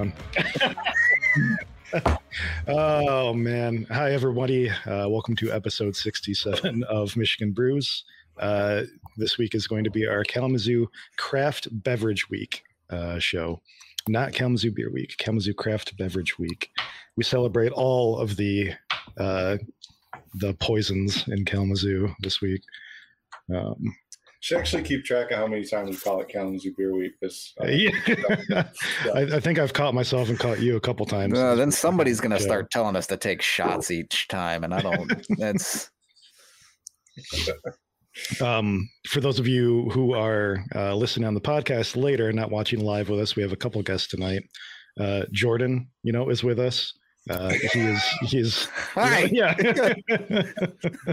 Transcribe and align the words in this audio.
down. 0.00 0.12
oh 2.68 3.32
man! 3.34 3.86
Hi 3.90 4.12
everybody. 4.12 4.70
Uh, 4.70 5.08
welcome 5.08 5.36
to 5.36 5.52
episode 5.52 5.94
sixty-seven 5.96 6.84
of 6.88 7.16
Michigan 7.16 7.52
Brews. 7.52 8.04
Uh, 8.38 8.82
this 9.16 9.36
week 9.38 9.54
is 9.54 9.66
going 9.66 9.84
to 9.84 9.90
be 9.90 10.06
our 10.06 10.24
Kalamazoo 10.24 10.86
Craft 11.16 11.68
Beverage 11.70 12.30
Week 12.30 12.62
uh, 12.90 13.18
show, 13.18 13.60
not 14.08 14.32
Kalamazoo 14.32 14.72
Beer 14.72 14.90
Week. 14.90 15.16
Kalamazoo 15.18 15.54
Craft 15.54 15.96
Beverage 15.96 16.38
Week. 16.38 16.70
We 17.16 17.24
celebrate 17.24 17.72
all 17.72 18.18
of 18.18 18.36
the 18.36 18.72
uh, 19.18 19.58
the 20.34 20.54
poisons 20.54 21.26
in 21.28 21.44
Kalamazoo 21.44 22.14
this 22.20 22.40
week. 22.40 22.62
Um, 23.54 23.94
should 24.40 24.58
actually 24.58 24.82
keep 24.82 25.04
track 25.04 25.30
of 25.30 25.38
how 25.38 25.46
many 25.46 25.64
times 25.64 25.90
we 25.90 25.96
call 25.96 26.20
it 26.20 26.28
Kalamazoo 26.28 26.72
Beer 26.76 26.94
Week. 26.94 27.12
This, 27.20 27.54
uh, 27.62 27.66
yeah. 27.66 27.90
I, 29.14 29.20
I, 29.20 29.40
think 29.40 29.58
I've 29.58 29.74
caught 29.74 29.94
myself 29.94 30.30
and 30.30 30.38
caught 30.38 30.60
you 30.60 30.76
a 30.76 30.80
couple 30.80 31.04
times. 31.04 31.38
Uh, 31.38 31.54
then 31.54 31.70
somebody's 31.70 32.20
going 32.20 32.32
to 32.32 32.40
start 32.40 32.70
telling 32.70 32.96
us 32.96 33.06
to 33.08 33.16
take 33.18 33.42
shots 33.42 33.90
each 33.90 34.28
time, 34.28 34.64
and 34.64 34.74
I 34.74 34.80
don't. 34.80 35.26
That's. 35.38 35.90
Um, 38.40 38.90
for 39.06 39.20
those 39.20 39.38
of 39.38 39.46
you 39.46 39.88
who 39.90 40.14
are 40.14 40.64
uh, 40.74 40.94
listening 40.94 41.26
on 41.26 41.34
the 41.34 41.40
podcast 41.40 41.96
later, 41.96 42.28
and 42.28 42.36
not 42.36 42.50
watching 42.50 42.80
live 42.80 43.08
with 43.08 43.20
us, 43.20 43.36
we 43.36 43.42
have 43.42 43.52
a 43.52 43.56
couple 43.56 43.80
guests 43.82 44.08
tonight. 44.08 44.42
Uh, 44.98 45.22
Jordan, 45.32 45.88
you 46.02 46.12
know, 46.12 46.28
is 46.28 46.42
with 46.42 46.58
us. 46.58 46.92
Uh, 47.28 47.50
he 47.50 47.80
is 47.80 48.02
he's 48.22 48.64
Hi. 48.94 49.24
You 49.24 49.42
know, 49.42 49.94
yeah. 50.08 50.42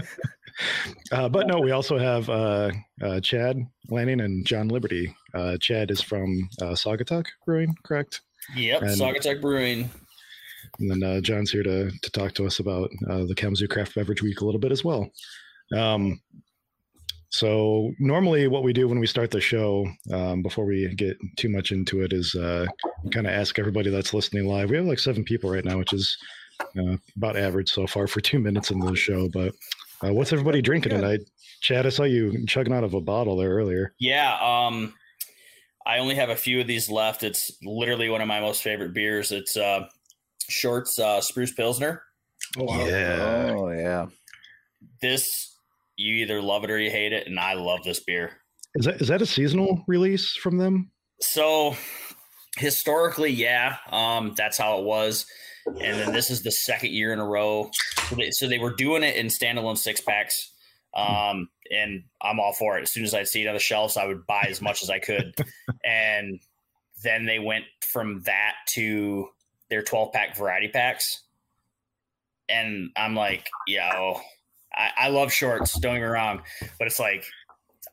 uh, 1.12 1.28
but 1.28 1.46
no, 1.46 1.60
we 1.60 1.70
also 1.70 1.98
have 1.98 2.28
uh, 2.28 2.70
uh, 3.02 3.20
Chad 3.20 3.58
Lanning 3.88 4.20
and 4.20 4.46
John 4.46 4.68
Liberty. 4.68 5.14
Uh, 5.34 5.56
Chad 5.58 5.90
is 5.90 6.00
from 6.00 6.48
uh, 6.60 6.72
Saugatuck 6.72 7.26
Brewing, 7.46 7.74
correct? 7.84 8.22
Yep, 8.56 8.82
And- 8.82 8.90
Saugatuck 9.00 9.40
Brewing. 9.40 9.90
And 10.80 10.90
then 10.90 11.02
uh, 11.02 11.20
John's 11.20 11.50
here 11.50 11.62
to 11.62 11.90
to 11.90 12.10
talk 12.10 12.34
to 12.34 12.46
us 12.46 12.58
about 12.58 12.90
uh, 13.08 13.24
the 13.24 13.34
Kalamazoo 13.34 13.68
Craft 13.68 13.94
Beverage 13.94 14.22
Week 14.22 14.40
a 14.40 14.44
little 14.44 14.60
bit 14.60 14.70
as 14.70 14.84
well. 14.84 15.10
Um, 15.74 16.20
so 17.30 17.92
normally, 17.98 18.48
what 18.48 18.62
we 18.62 18.72
do 18.72 18.88
when 18.88 18.98
we 18.98 19.06
start 19.06 19.30
the 19.30 19.40
show, 19.40 19.86
um, 20.12 20.42
before 20.42 20.64
we 20.64 20.92
get 20.94 21.16
too 21.36 21.48
much 21.48 21.72
into 21.72 22.02
it, 22.02 22.12
is 22.12 22.34
uh, 22.34 22.66
kind 23.12 23.26
of 23.26 23.32
ask 23.32 23.58
everybody 23.58 23.90
that's 23.90 24.14
listening 24.14 24.46
live. 24.46 24.70
We 24.70 24.76
have 24.76 24.86
like 24.86 24.98
seven 24.98 25.24
people 25.24 25.50
right 25.50 25.64
now, 25.64 25.78
which 25.78 25.92
is 25.92 26.16
uh, 26.78 26.96
about 27.16 27.36
average 27.36 27.70
so 27.70 27.86
far 27.86 28.06
for 28.06 28.20
two 28.20 28.38
minutes 28.38 28.70
into 28.70 28.86
the 28.86 28.96
show. 28.96 29.28
But 29.28 29.54
uh, 30.04 30.12
what's 30.12 30.32
everybody 30.32 30.62
drinking 30.62 30.90
tonight? 30.90 31.20
Chad, 31.60 31.86
I 31.86 31.90
saw 31.90 32.04
you 32.04 32.46
chugging 32.46 32.72
out 32.72 32.84
of 32.84 32.94
a 32.94 33.00
bottle 33.00 33.36
there 33.36 33.50
earlier. 33.50 33.94
Yeah, 33.98 34.36
um, 34.40 34.94
I 35.84 35.98
only 35.98 36.14
have 36.14 36.28
a 36.30 36.36
few 36.36 36.60
of 36.60 36.66
these 36.66 36.90
left. 36.90 37.22
It's 37.22 37.50
literally 37.62 38.08
one 38.08 38.20
of 38.20 38.28
my 38.28 38.40
most 38.40 38.62
favorite 38.62 38.94
beers. 38.94 39.32
It's 39.32 39.56
uh, 39.56 39.86
Short's 40.48 40.98
uh, 40.98 41.20
Spruce 41.20 41.52
Pilsner. 41.52 42.02
oh, 42.58 42.64
wow. 42.64 42.86
Yeah. 42.86 43.54
Oh 43.56 43.70
yeah. 43.70 44.06
This 45.00 45.56
you 45.96 46.14
either 46.16 46.40
love 46.40 46.64
it 46.64 46.70
or 46.70 46.78
you 46.78 46.90
hate 46.90 47.12
it, 47.12 47.26
and 47.26 47.40
I 47.40 47.54
love 47.54 47.80
this 47.84 48.00
beer. 48.00 48.32
Is 48.74 48.84
that 48.84 49.00
is 49.00 49.08
that 49.08 49.22
a 49.22 49.26
seasonal 49.26 49.84
release 49.88 50.36
from 50.36 50.58
them? 50.58 50.90
So 51.20 51.76
historically, 52.56 53.30
yeah, 53.30 53.76
um, 53.90 54.34
that's 54.36 54.58
how 54.58 54.78
it 54.78 54.84
was. 54.84 55.26
And 55.68 56.00
then 56.00 56.12
this 56.12 56.30
is 56.30 56.42
the 56.42 56.50
second 56.50 56.92
year 56.92 57.12
in 57.12 57.18
a 57.18 57.26
row. 57.26 57.70
So 58.08 58.16
they, 58.16 58.30
so 58.30 58.48
they 58.48 58.58
were 58.58 58.72
doing 58.72 59.02
it 59.02 59.16
in 59.16 59.26
standalone 59.26 59.78
six 59.78 60.00
packs. 60.00 60.52
Um, 60.94 61.48
and 61.70 62.04
I'm 62.22 62.40
all 62.40 62.52
for 62.52 62.78
it. 62.78 62.82
As 62.82 62.92
soon 62.92 63.04
as 63.04 63.14
I'd 63.14 63.28
see 63.28 63.42
it 63.42 63.48
on 63.48 63.54
the 63.54 63.60
shelves, 63.60 63.96
I 63.96 64.06
would 64.06 64.26
buy 64.26 64.46
as 64.48 64.60
much 64.60 64.82
as 64.82 64.90
I 64.90 64.98
could. 64.98 65.34
and 65.84 66.40
then 67.02 67.26
they 67.26 67.38
went 67.38 67.64
from 67.80 68.22
that 68.22 68.54
to 68.74 69.28
their 69.70 69.82
12 69.82 70.12
pack 70.12 70.36
variety 70.36 70.68
packs. 70.68 71.22
And 72.48 72.90
I'm 72.96 73.14
like, 73.14 73.48
yo, 73.66 74.20
I, 74.74 74.90
I 74.96 75.08
love 75.08 75.32
Short's, 75.32 75.78
don't 75.78 75.94
get 75.94 76.00
me 76.00 76.06
wrong, 76.06 76.42
but 76.78 76.86
it's 76.86 76.98
like, 76.98 77.24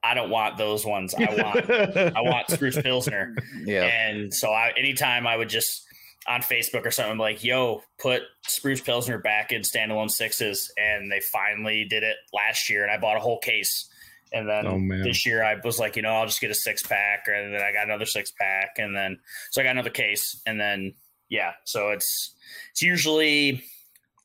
I 0.06 0.14
don't 0.14 0.30
want 0.30 0.58
those 0.58 0.86
ones. 0.86 1.16
I 1.16 1.24
want 1.24 1.70
I 1.70 2.22
want 2.22 2.50
Spruce 2.50 2.80
Pilsner. 2.80 3.36
Yeah. 3.66 3.86
And 3.86 4.32
so 4.32 4.52
I 4.52 4.72
anytime 4.78 5.26
I 5.26 5.36
would 5.36 5.50
just 5.50 5.85
on 6.28 6.42
Facebook 6.42 6.86
or 6.86 6.92
something 6.92 7.18
like, 7.18 7.44
yo, 7.44 7.84
put 8.00 8.24
Spruce 8.48 8.82
Pilsner 8.82 9.20
back 9.20 9.52
in 9.52 9.62
standalone 9.62 10.10
sixes. 10.10 10.72
And 10.78 11.12
they 11.12 11.20
finally 11.20 11.86
did 11.86 12.04
it 12.04 12.16
last 12.34 12.70
year 12.70 12.84
and 12.84 12.92
I 12.92 12.98
bought 12.98 13.18
a 13.18 13.20
whole 13.20 13.40
case. 13.40 13.90
And 14.34 14.50
then 14.50 14.66
Oh, 14.68 15.04
this 15.04 15.26
year 15.26 15.44
I 15.44 15.56
was 15.64 15.80
like, 15.80 15.96
you 15.96 16.02
know, 16.02 16.10
I'll 16.10 16.26
just 16.26 16.42
get 16.42 16.52
a 16.52 16.56
six 16.56 16.82
pack 16.82 17.26
and 17.28 17.54
then 17.54 17.62
I 17.62 17.72
got 17.72 17.86
another 17.86 18.06
six 18.06 18.32
pack 18.32 18.76
and 18.78 18.96
then 18.96 19.20
so 19.52 19.62
I 19.62 19.64
got 19.64 19.72
another 19.72 19.92
case 19.92 20.42
and 20.46 20.60
then 20.60 20.94
yeah, 21.30 21.54
so 21.64 21.90
it's 21.90 22.36
it's 22.72 22.82
usually 22.82 23.64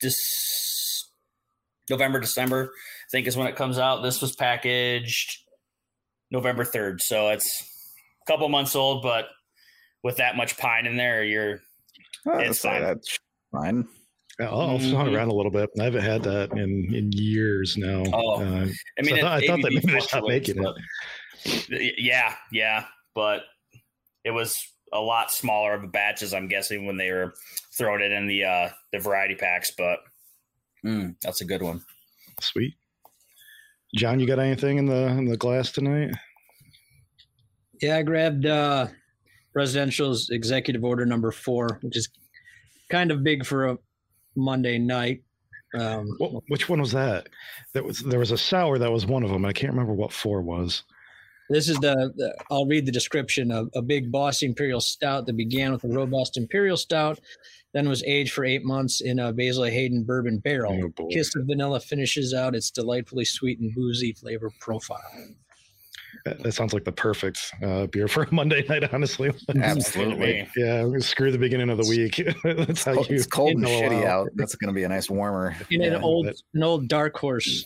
this 0.00 1.11
November, 1.88 2.21
December, 2.21 2.72
I 2.75 3.09
think 3.11 3.27
is 3.27 3.37
when 3.37 3.47
it 3.47 3.56
comes 3.56 3.78
out. 3.78 4.03
This 4.03 4.21
was 4.22 4.34
packaged 4.34 5.38
November 6.31 6.65
3rd. 6.65 7.00
So 7.00 7.28
it's 7.28 7.62
a 8.22 8.32
couple 8.32 8.49
months 8.49 8.75
old, 8.75 9.03
but 9.03 9.27
with 10.03 10.17
that 10.17 10.37
much 10.37 10.56
pine 10.56 10.87
in 10.87 10.97
there, 10.97 11.22
you're 11.25 11.61
Oh, 12.26 12.38
It's 12.38 12.60
fine. 12.60 12.82
That's 12.82 13.19
fine. 13.53 13.88
Yeah, 14.38 14.48
I'll, 14.48 14.60
I'll 14.60 14.78
hung 14.78 15.08
Mhm. 15.08 15.16
around 15.16 15.28
a 15.28 15.34
little 15.34 15.50
bit. 15.53 15.69
I 15.78 15.84
haven't 15.84 16.03
had 16.03 16.22
that 16.25 16.53
in 16.53 16.94
in 16.94 17.12
years 17.12 17.76
now. 17.76 18.04
Oh, 18.12 18.41
Uh, 18.42 18.66
I 18.98 19.03
mean, 19.03 19.08
So 19.08 19.14
I 19.16 19.20
thought- 19.20 19.32
I 19.32 19.38
it- 19.42 19.47
thought 19.47 19.62
that 19.62 19.72
maybe 19.72 19.81
they 19.81 20.00
stopped 20.00 20.10
fluctuates, 20.10 20.48
making 20.48 20.64
it. 20.64 20.75
but- 21.70 21.98
Yeah, 21.98 22.34
yeah, 22.53 22.86
but 23.14 23.44
it 24.25 24.31
was 24.31 24.66
a 24.92 25.00
lot 25.00 25.31
smaller 25.31 25.75
of 25.75 25.84
a 25.84 25.86
batches. 25.88 26.32
I'm 26.34 26.48
guessing 26.48 26.84
when 26.86 26.97
they 26.97 27.10
were 27.10 27.34
throwing 27.76 28.03
it 28.03 28.12
in 28.12 28.26
the 28.26 28.44
uh 28.44 28.70
the 28.92 28.98
variety 28.98 29.34
packs, 29.34 29.70
but 29.76 30.00
mm, 30.84 31.14
that's 31.22 31.41
a 31.41 31.44
good 31.44 31.62
one. 31.62 31.82
Sweet. 32.41 32.75
John, 33.97 34.20
you 34.20 34.26
got 34.26 34.38
anything 34.38 34.78
in 34.78 34.87
the 34.87 35.06
in 35.08 35.26
the 35.26 35.37
glass 35.37 35.70
tonight? 35.72 36.10
Yeah, 37.81 37.97
I 37.98 38.02
grabbed 38.02 38.47
uh, 38.47 38.88
Presidential's 39.53 40.31
executive 40.31 40.84
order 40.84 41.05
number 41.06 41.31
four, 41.33 41.78
which 41.83 41.97
is 41.97 42.09
kind 42.91 43.11
of 43.11 43.22
big 43.25 43.44
for 43.44 43.66
a 43.66 43.78
Monday 44.37 44.78
night. 44.78 45.22
Um, 45.75 46.06
What, 46.19 46.43
which 46.49 46.69
one 46.69 46.81
was 46.81 46.93
that? 46.93 47.28
That 47.75 47.84
was 47.84 48.00
there 48.00 48.19
was 48.19 48.33
a 48.33 48.38
sour 48.38 48.78
that 48.78 48.91
was 48.91 49.06
one 49.06 49.22
of 49.22 49.31
them. 49.31 49.44
I 49.44 49.53
can't 49.53 49.72
remember 49.72 49.93
what 49.94 50.12
four 50.12 50.41
was. 50.43 50.83
this 51.49 51.69
is 51.69 51.77
the, 51.78 52.12
the 52.16 52.34
I'll 52.50 52.66
read 52.66 52.87
the 52.87 52.93
description 52.93 53.50
of 53.50 53.71
a 53.75 53.83
big 53.83 54.11
Boss 54.12 54.43
Imperial 54.43 54.81
Stout 54.81 55.27
that 55.27 55.37
began 55.37 55.72
with 55.72 55.84
a 55.84 55.88
robust 55.88 56.37
Imperial 56.37 56.77
Stout, 56.77 57.21
then 57.72 57.88
was 57.88 58.03
aged 58.05 58.32
for 58.32 58.44
eight 58.44 58.65
months 58.65 59.00
in 59.00 59.19
a 59.21 59.32
Basil 59.32 59.65
Hayden 59.65 60.03
bourbon 60.05 60.38
barrel. 60.38 60.91
Oh. 60.99 61.06
Kiss 61.09 61.34
of 61.37 61.47
vanilla 61.47 61.78
finishes 61.81 62.34
out 62.34 62.55
its 62.56 62.71
delightfully 62.71 63.25
sweet 63.25 63.61
and 63.61 63.72
boozy 63.75 64.12
flavor 64.12 64.50
profile. 64.61 65.00
That, 66.25 66.42
that 66.42 66.53
sounds 66.53 66.72
like 66.75 66.84
the 66.84 66.92
perfect 66.92 67.53
uh, 67.62 67.86
beer 67.86 68.06
for 68.08 68.25
a 68.25 68.28
Monday 68.34 68.64
night. 68.69 68.92
Honestly, 68.92 69.31
Absolutely. 69.54 70.47
yeah. 70.56 70.86
Screw 70.98 71.31
the 71.32 71.38
beginning 71.38 71.70
of 71.70 71.78
the 71.78 71.88
week. 71.88 72.16
That's 72.44 72.84
how 72.84 72.94
Cold- 72.94 73.08
you. 73.10 73.16
it's 73.16 73.26
cold 73.26 73.53
and 73.53 73.62
know 73.62 73.69
shitty 73.69 74.03
how- 74.04 74.22
out. 74.22 74.28
That's 74.34 74.54
going 74.54 74.69
to 74.69 74.75
be 74.75 74.84
a 74.84 74.88
nice 74.88 75.08
warmer. 75.08 75.56
In 75.70 75.81
Yeah, 75.82 75.94
an 75.94 76.02
old 76.02 76.26
that- 76.26 76.40
an 76.55 76.62
old 76.62 76.88
dark 76.88 77.17
horse 77.17 77.64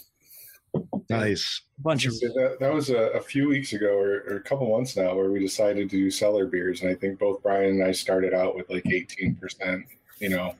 Nice. 1.08 1.62
bunch 1.78 2.04
of 2.06 2.12
That, 2.20 2.56
that 2.60 2.72
was 2.72 2.90
a, 2.90 2.96
a 3.10 3.20
few 3.20 3.48
weeks 3.48 3.72
ago 3.74 3.96
or, 3.96 4.24
or 4.28 4.36
a 4.36 4.42
couple 4.42 4.68
months 4.68 4.96
now 4.96 5.14
where 5.14 5.30
we 5.30 5.38
decided 5.38 5.88
to 5.90 5.96
do 5.96 6.10
cellar 6.10 6.46
beers. 6.46 6.82
And 6.82 6.90
I 6.90 6.94
think 6.96 7.18
both 7.18 7.42
Brian 7.44 7.80
and 7.80 7.84
I 7.84 7.92
started 7.92 8.34
out 8.34 8.56
with 8.56 8.68
like 8.70 8.82
18%. 8.84 9.84
You 10.20 10.30
know, 10.30 10.54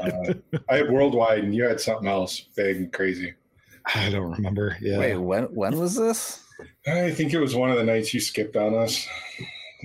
uh, 0.00 0.34
I 0.68 0.76
had 0.76 0.90
worldwide 0.90 1.44
and 1.44 1.54
you 1.54 1.64
had 1.64 1.80
something 1.80 2.08
else 2.08 2.40
big 2.56 2.76
and 2.76 2.92
crazy. 2.92 3.34
I 3.94 4.08
don't 4.10 4.30
remember. 4.30 4.76
Yeah. 4.80 4.98
Wait, 4.98 5.16
when 5.16 5.44
when 5.54 5.78
was 5.78 5.94
this? 5.96 6.43
I 6.86 7.10
think 7.10 7.32
it 7.32 7.40
was 7.40 7.54
one 7.54 7.70
of 7.70 7.76
the 7.76 7.84
nights 7.84 8.12
you 8.14 8.20
skipped 8.20 8.56
on 8.56 8.74
us. 8.74 9.06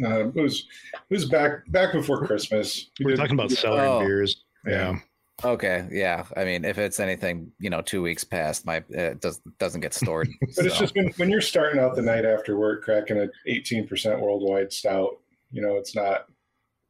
Uh, 0.04 0.28
it 0.28 0.36
was 0.36 0.66
it 0.94 1.14
was 1.14 1.26
back 1.26 1.70
back 1.72 1.92
before 1.94 2.26
Christmas. 2.26 2.90
we 3.00 3.06
were 3.06 3.12
did- 3.12 3.18
talking 3.18 3.34
about 3.34 3.52
selling 3.52 3.82
Oh. 3.82 4.00
beers. 4.00 4.44
Yeah. 4.66 5.00
Okay, 5.44 5.88
yeah. 5.90 6.26
I 6.36 6.44
mean, 6.44 6.66
if 6.66 6.78
it's 6.78 7.00
anything, 7.00 7.54
you 7.60 7.70
know, 7.70 7.82
two 7.82 8.02
weeks 8.02 8.26
past, 8.26 8.66
my 8.66 8.84
it 8.90 9.22
does 9.22 9.40
doesn't 9.58 9.80
get 9.82 9.94
stored. 9.94 10.28
But 10.58 10.66
it's 10.66 10.78
just 10.78 10.96
when, 10.96 11.08
when 11.18 11.30
you're 11.30 11.40
starting 11.40 11.80
out 11.80 11.96
the 11.96 12.02
night 12.02 12.26
after 12.26 12.58
work, 12.58 12.84
cracking 12.84 13.18
an 13.18 13.32
18% 13.48 14.20
worldwide 14.20 14.74
stout. 14.74 15.12
You 15.52 15.62
know, 15.62 15.78
it's 15.78 15.96
not. 15.96 16.26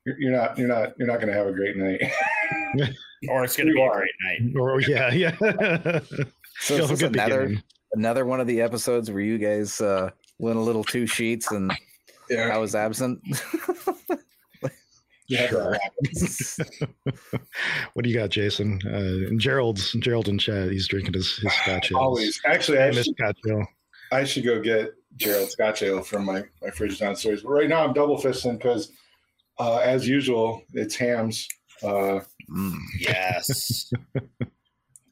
You're, 0.06 0.20
you're 0.20 0.32
not. 0.32 0.58
You're 0.58 0.68
not. 0.68 0.94
You're 0.98 1.08
not 1.08 1.18
going 1.22 1.28
to 1.28 1.34
have 1.38 1.48
a 1.48 1.54
great 1.54 1.78
night. 1.78 2.02
Or 3.28 3.44
it's 3.44 3.58
going 3.58 3.68
to 3.68 3.74
You 3.74 3.80
be 3.80 3.84
a 3.84 3.92
great 3.92 4.12
night. 4.24 4.56
Or 4.60 4.80
yeah, 4.82 5.12
yeah. 5.14 5.36
So 6.62 6.76
You'll 6.78 6.92
is 6.92 7.02
another 7.04 7.10
beginning. 7.48 7.64
Another 7.94 8.26
one 8.26 8.40
of 8.40 8.48
the 8.48 8.62
episodes 8.62 9.10
where 9.10 9.22
you 9.22 9.38
guys 9.38 9.82
uh, 9.82 10.12
went 10.38 10.58
a 10.58 10.62
little 10.62 10.84
two 10.84 11.08
sheets 11.08 11.52
and 11.52 11.72
I 12.32 12.58
was 12.58 12.76
absent. 12.76 13.22
Yeah, 15.32 15.46
Sure. 15.48 15.78
what 17.94 18.04
do 18.04 18.10
you 18.10 18.16
got, 18.18 18.32
Jason? 18.32 18.82
Uh, 18.84 19.28
and 19.30 19.40
Gerald's 19.40 19.92
Gerald 20.00 20.28
in 20.28 20.40
chat. 20.40 20.72
He's 20.72 20.88
drinking 20.88 21.14
his 21.14 21.38
his 21.38 21.54
scotch. 21.54 21.92
ales. 21.92 22.02
Always. 22.02 22.42
Actually, 22.46 22.80
I 22.80 22.90
Famous 22.90 23.06
should, 23.06 23.16
scotch 23.16 23.38
ale. 23.48 23.68
I 24.12 24.24
should 24.24 24.44
go 24.44 24.60
get 24.60 24.92
Gerald 25.18 25.52
Scotch 25.52 25.84
Ale 25.84 26.02
from 26.02 26.26
my, 26.26 26.46
my 26.64 26.72
fridge 26.72 26.98
downstairs. 26.98 27.44
But 27.44 27.52
right 27.52 27.70
now 27.70 27.84
I'm 27.86 27.94
double 27.94 28.18
fisting 28.18 28.58
because 28.58 28.92
uh, 29.60 29.78
as 29.78 30.08
usual, 30.08 30.64
it's 30.74 30.96
Hamm's. 30.96 31.48
Uh, 31.84 32.22
Mm. 32.52 32.74
Yes. 33.00 33.92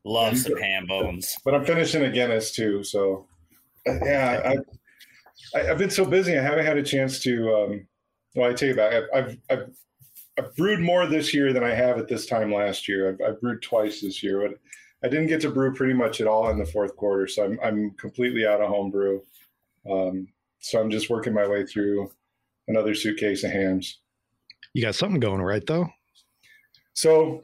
Love 0.07 0.37
some 0.37 0.57
ham 0.57 0.85
bones. 0.85 1.37
but 1.43 1.53
I'm 1.53 1.65
finishing 1.65 2.03
a 2.03 2.09
Guinness 2.09 2.51
too. 2.51 2.81
So, 2.83 3.27
yeah, 3.85 4.55
I, 5.53 5.57
I, 5.57 5.71
I've 5.71 5.77
been 5.77 5.89
so 5.89 6.05
busy. 6.05 6.37
I 6.37 6.41
haven't 6.41 6.65
had 6.65 6.77
a 6.77 6.83
chance 6.83 7.19
to. 7.23 7.53
Um, 7.53 7.87
well, 8.35 8.49
I 8.49 8.53
tell 8.53 8.69
you 8.69 8.73
about. 8.73 8.93
It. 8.93 9.03
I've, 9.13 9.37
I've 9.49 9.69
I've 10.37 10.55
brewed 10.55 10.79
more 10.79 11.07
this 11.07 11.33
year 11.33 11.51
than 11.51 11.63
I 11.63 11.73
have 11.73 11.97
at 11.97 12.07
this 12.07 12.25
time 12.25 12.53
last 12.53 12.87
year. 12.87 13.09
I've, 13.09 13.27
I've 13.27 13.41
brewed 13.41 13.61
twice 13.61 14.01
this 14.01 14.23
year, 14.23 14.47
but 14.47 14.57
I 15.03 15.09
didn't 15.09 15.27
get 15.27 15.41
to 15.41 15.49
brew 15.49 15.73
pretty 15.73 15.93
much 15.93 16.21
at 16.21 16.27
all 16.27 16.49
in 16.49 16.57
the 16.57 16.65
fourth 16.65 16.95
quarter. 16.95 17.27
So 17.27 17.43
I'm 17.43 17.59
I'm 17.61 17.91
completely 17.91 18.47
out 18.47 18.61
of 18.61 18.69
home 18.69 18.91
brew. 18.91 19.21
Um, 19.89 20.27
so 20.59 20.79
I'm 20.79 20.89
just 20.89 21.09
working 21.09 21.33
my 21.33 21.47
way 21.47 21.65
through 21.65 22.11
another 22.69 22.95
suitcase 22.95 23.43
of 23.43 23.51
Hamm's. 23.51 23.99
You 24.73 24.83
got 24.83 24.95
something 24.95 25.19
going 25.19 25.41
right 25.41 25.65
though. 25.65 25.89
So 26.93 27.43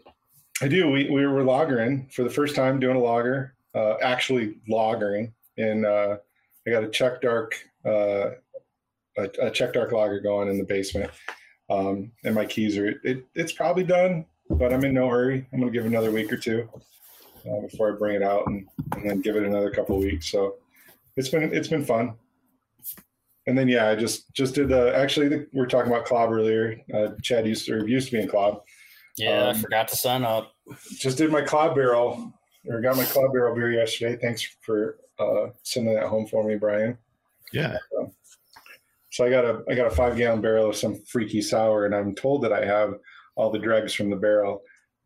I 0.62 0.68
do. 0.68 0.90
We, 0.90 1.10
we 1.10 1.26
were 1.26 1.44
lagering 1.44 2.12
for 2.14 2.24
the 2.24 2.30
first 2.30 2.56
time 2.56 2.80
doing 2.80 2.96
a 2.96 3.00
lager, 3.00 3.56
uh, 3.74 3.96
actually 4.02 4.58
lagering. 4.70 5.32
And 5.58 5.86
uh, 5.86 6.18
I 6.68 6.70
got 6.70 6.84
a 6.84 6.90
Czech 6.90 7.22
dark, 7.22 7.56
uh, 7.86 8.32
a, 9.18 9.30
a 9.42 9.52
Czech 9.52 9.74
dark 9.74 9.92
lager 9.92 10.20
going 10.20 10.50
in 10.50 10.58
the 10.58 10.64
basement. 10.64 11.12
Um, 11.70 12.12
and 12.24 12.36
my 12.36 12.46
keys 12.46 12.78
are, 12.78 12.94
it, 13.04 13.26
it's 13.36 13.52
probably 13.52 13.84
done, 13.84 14.26
but 14.50 14.72
I'm 14.72 14.84
in 14.84 14.94
no 14.94 15.10
hurry. 15.10 15.48
I'm 15.52 15.60
going 15.60 15.72
to 15.72 15.78
give 15.78 15.88
another 15.88 16.12
week 16.12 16.32
or 16.32 16.38
two 16.38 16.70
uh, 17.50 17.62
before 17.62 17.94
I 17.94 17.98
bring 17.98 18.16
it 18.16 18.24
out 18.24 18.46
and, 18.48 18.68
and 18.94 19.10
then 19.10 19.22
give 19.22 19.36
it 19.36 19.44
another 19.44 19.72
couple 19.72 19.98
weeks. 19.98 20.30
So 20.30 20.56
it's 21.18 21.30
been, 21.30 21.54
it's 21.54 21.68
been 21.68 21.86
fun. 21.86 22.14
And 23.48 23.58
then, 23.58 23.68
yeah, 23.68 23.90
I 23.90 23.96
just, 23.96 24.32
just 24.34 24.56
did 24.56 24.70
the, 24.70 24.96
actually 24.96 25.30
the, 25.30 25.48
we 25.52 25.60
were 25.60 25.68
talking 25.68 25.92
about 25.92 26.06
KLOB 26.06 26.30
earlier. 26.30 26.82
Uh, 26.94 27.10
Chad 27.22 27.48
used 27.48 27.66
to, 27.66 27.86
used 27.88 28.10
to 28.10 28.18
be 28.18 28.22
in 28.22 28.30
KLOB 28.30 28.62
Yeah, 29.18 29.46
I 29.46 29.50
Um, 29.50 29.56
forgot 29.58 29.88
to 29.90 29.96
sign 29.96 30.24
up. 30.24 30.54
just 30.98 31.18
did 31.18 31.32
my 31.32 31.42
KLOB 31.42 31.76
barrel 31.76 32.34
or 32.68 32.82
got 32.82 32.96
my 32.98 33.04
KLOB 33.04 33.32
barrel 33.34 33.56
beer 33.56 33.72
yesterday. 33.72 34.18
Thanks 34.22 34.44
for 34.62 34.98
uh, 35.20 35.48
sending 35.64 35.94
that 35.96 36.08
home 36.08 36.26
for 36.28 36.44
me, 36.44 36.56
Brian. 36.56 36.98
Yeah. 37.52 37.78
So 39.12 39.24
I 39.26 39.30
got 39.30 39.46
a 39.46 39.64
I 39.70 39.76
got 39.76 39.86
a 39.86 39.92
five 39.92 40.18
gallon 40.18 40.42
barrel 40.42 40.70
of 40.70 40.76
some 40.76 40.96
freaky 41.06 41.42
sour, 41.42 41.86
and 41.86 41.94
I'm 41.94 42.16
told 42.16 42.42
that 42.44 42.52
I 42.54 42.66
have 42.66 42.96
all 43.36 43.52
the 43.52 43.60
dregs 43.60 43.94
from 43.94 44.10
the 44.10 44.16
barrel. 44.16 44.64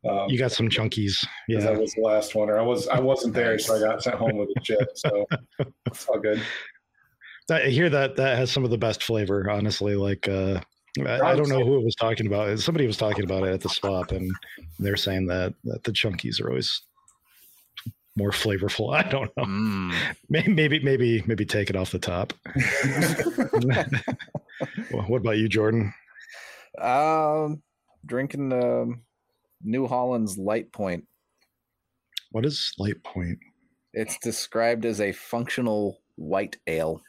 Um, 0.08 0.30
You 0.30 0.38
got 0.40 0.54
some 0.54 0.70
chunkies. 0.70 1.26
Yeah. 1.50 1.60
that 1.60 1.78
was 1.78 1.92
the 1.94 2.02
last 2.02 2.34
one, 2.36 2.50
or 2.50 2.58
I 2.58 2.62
was 2.62 2.88
I 2.88 3.00
wasn't 3.02 3.34
there, 3.34 3.60
so 3.60 3.76
I 3.76 3.80
got 3.80 4.02
sent 4.02 4.16
home 4.16 4.38
with 4.38 4.48
a 4.56 4.60
chip. 4.62 4.88
So 4.96 5.26
it's 5.88 6.06
all 6.08 6.20
good. 6.20 6.42
I 7.52 7.64
hear 7.64 7.90
that 7.90 8.16
that 8.16 8.38
has 8.38 8.50
some 8.52 8.64
of 8.64 8.72
the 8.72 8.78
best 8.78 9.04
flavor, 9.04 9.50
honestly. 9.50 9.96
Like 9.96 10.30
uh 10.30 10.62
I, 11.06 11.32
I 11.32 11.36
don't 11.36 11.50
know 11.50 11.64
who 11.64 11.78
it 11.78 11.84
was 11.84 11.96
talking 11.96 12.28
about. 12.28 12.60
Somebody 12.60 12.88
was 12.88 12.98
talking 12.98 13.24
about 13.24 13.44
it 13.44 13.54
at 13.54 13.62
the 13.62 13.70
swap 13.70 14.12
and 14.12 14.32
they're 14.80 14.96
saying 14.96 15.28
that 15.28 15.54
that 15.66 15.84
the 15.84 15.92
chunkies 15.92 16.42
are 16.42 16.50
always 16.50 16.82
more 18.16 18.32
flavorful. 18.32 18.94
I 18.96 19.04
don't 19.04 19.32
know. 19.38 19.44
Mm. 19.44 19.94
Maybe 20.30 20.54
maybe 20.54 20.80
maybe, 20.80 21.24
maybe 21.28 21.46
take 21.46 21.70
it 21.70 21.76
off 21.76 21.92
the 21.92 22.00
top. 22.00 22.34
Well, 24.92 25.04
what 25.04 25.22
about 25.22 25.38
you, 25.38 25.48
Jordan? 25.48 25.94
Um, 26.82 27.62
drinking 28.06 28.52
um, 28.54 29.02
New 29.64 29.88
Holland's 29.88 30.38
Light 30.38 30.72
Point. 30.72 31.06
What 32.32 32.46
is 32.46 32.74
light 32.78 33.02
point? 33.04 33.40
It's 33.94 34.18
described 34.18 34.86
as 34.86 35.00
a 35.00 35.12
functional 35.12 36.02
white 36.16 36.58
ale. 36.68 37.02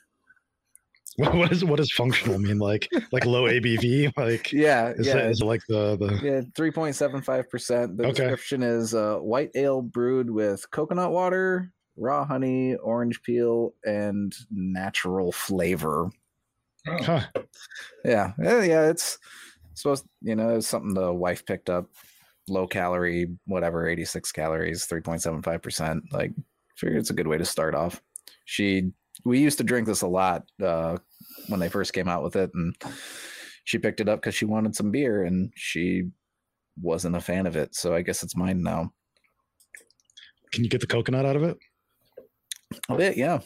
What 1.17 1.35
what 1.35 1.53
is 1.53 1.65
what 1.65 1.77
does 1.77 1.93
functional 1.93 2.39
mean? 2.39 2.59
Like 2.59 2.89
like 3.13 3.25
low 3.25 3.45
ABV? 3.45 4.13
Like 4.17 4.53
Yeah, 4.53 4.91
is, 4.97 5.07
yeah, 5.07 5.17
it, 5.19 5.31
is 5.31 5.41
it 5.41 5.45
like 5.45 5.63
the 5.69 5.97
the 5.97 6.21
yeah. 6.23 6.41
Three 6.55 6.71
point 6.71 6.95
seven 6.95 7.23
five 7.23 7.51
percent. 7.51 7.97
The 7.97 8.05
Okay. 8.05 8.15
description 8.25 8.63
is 8.63 8.95
uh, 8.95 9.17
white 9.17 9.51
ale 9.55 9.83
brewed 9.83 10.31
with 10.31 10.71
coconut 10.71 11.11
water, 11.11 11.73
raw 11.97 12.25
honey, 12.25 12.77
orange 12.77 13.23
peel, 13.23 13.75
and 13.85 14.33
natural 14.51 15.33
flavor. 15.33 16.11
Oh, 16.87 17.03
huh, 17.03 17.21
Yeah, 18.05 18.33
yeah, 18.41 18.63
yeah. 18.63 18.89
It's 18.89 19.19
supposed, 19.75 20.07
you 20.23 20.37
know, 20.37 20.57
it's 20.57 20.69
something 20.69 20.95
the 20.95 21.13
wife 21.13 21.45
picked 21.45 21.69
up. 21.69 21.87
Low 22.49 22.67
calorie, 22.67 23.27
whatever, 23.47 23.87
eighty 23.89 24.05
six 24.07 24.33
calories, 24.33 24.87
three 24.87 25.01
point 25.03 25.21
seven 25.21 25.43
five 25.43 25.61
percent. 25.63 26.05
Like, 26.13 26.33
figured 26.77 26.99
it's 27.01 27.11
a 27.11 27.15
good 27.15 27.27
way 27.27 27.37
to 27.39 27.45
start 27.45 27.75
off. 27.75 28.01
She, 28.47 28.93
we 29.29 29.39
used 29.39 29.59
to 29.59 29.65
drink 29.65 29.87
this 29.87 30.03
a 30.03 30.09
lot 30.09 30.43
uh, 30.63 30.97
when 31.49 31.61
they 31.61 31.69
first 31.69 31.93
came 31.93 32.09
out 32.09 32.23
with 32.23 32.37
it, 32.37 32.51
and 32.55 32.75
she 33.65 33.79
picked 33.79 34.01
it 34.01 34.09
up 34.09 34.21
because 34.21 34.35
she 34.35 34.45
wanted 34.45 34.75
some 34.75 34.91
beer, 34.91 35.25
and 35.25 35.53
she 35.57 36.05
wasn't 36.81 37.17
a 37.17 37.21
fan 37.21 37.47
of 37.47 37.57
it. 37.57 37.75
So 37.75 37.95
I 37.95 38.03
guess 38.03 38.23
it's 38.23 38.37
mine 38.37 38.63
now. 38.63 38.91
can 40.53 40.65
you 40.65 40.71
get 40.71 40.81
the 40.81 40.87
coconut 40.87 41.27
out 41.27 41.37
of 41.37 41.43
it? 41.43 41.57
A 42.89 42.97
bit, 42.97 43.17
yeah. 43.17 43.39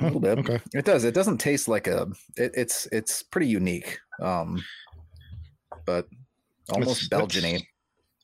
A 0.00 0.02
Oh, 0.02 0.04
little 0.04 0.20
bit. 0.20 0.38
Okay. 0.38 0.60
It 0.72 0.84
does. 0.84 1.04
It 1.04 1.14
doesn't 1.14 1.38
taste 1.38 1.68
like 1.68 1.86
a. 1.86 2.06
It, 2.36 2.52
it's 2.54 2.86
it's 2.92 3.22
pretty 3.22 3.48
unique, 3.48 3.98
um, 4.22 4.62
but 5.84 6.06
almost 6.72 7.10
Belgiany. 7.10 7.54
it's- 7.56 7.62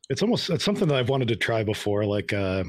It's 0.09 0.23
almost 0.23 0.49
it's 0.51 0.65
something 0.65 0.87
that 0.89 0.97
I've 0.97 1.09
wanted 1.09 1.29
to 1.29 1.37
try 1.37 1.65
before, 1.65 2.05
like 2.07 2.33
uh, 2.33 2.63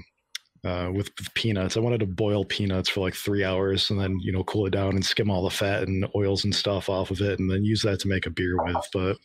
uh, 0.66 0.90
with, 0.94 1.10
with 1.18 1.34
peanuts. 1.34 1.78
I 1.78 1.80
wanted 1.80 2.00
to 2.00 2.06
boil 2.06 2.44
peanuts 2.46 2.90
for 2.90 3.02
like 3.02 3.16
three 3.16 3.44
hours 3.44 3.90
and 3.90 4.00
then 4.00 4.18
you 4.20 4.32
know 4.32 4.44
cool 4.44 4.66
it 4.66 4.72
down 4.72 4.92
and 4.92 5.06
skim 5.06 5.30
all 5.30 5.44
the 5.44 5.50
fat 5.50 5.84
and 5.84 6.08
oils 6.16 6.44
and 6.44 6.54
stuff 6.54 6.90
off 6.90 7.12
of 7.12 7.22
it, 7.22 7.40
and 7.40 7.50
then 7.50 7.64
use 7.64 7.82
that 7.84 8.00
to 8.02 8.08
make 8.08 8.26
a 8.26 8.32
beer 8.32 8.58
with. 8.64 8.88
But 8.94 9.18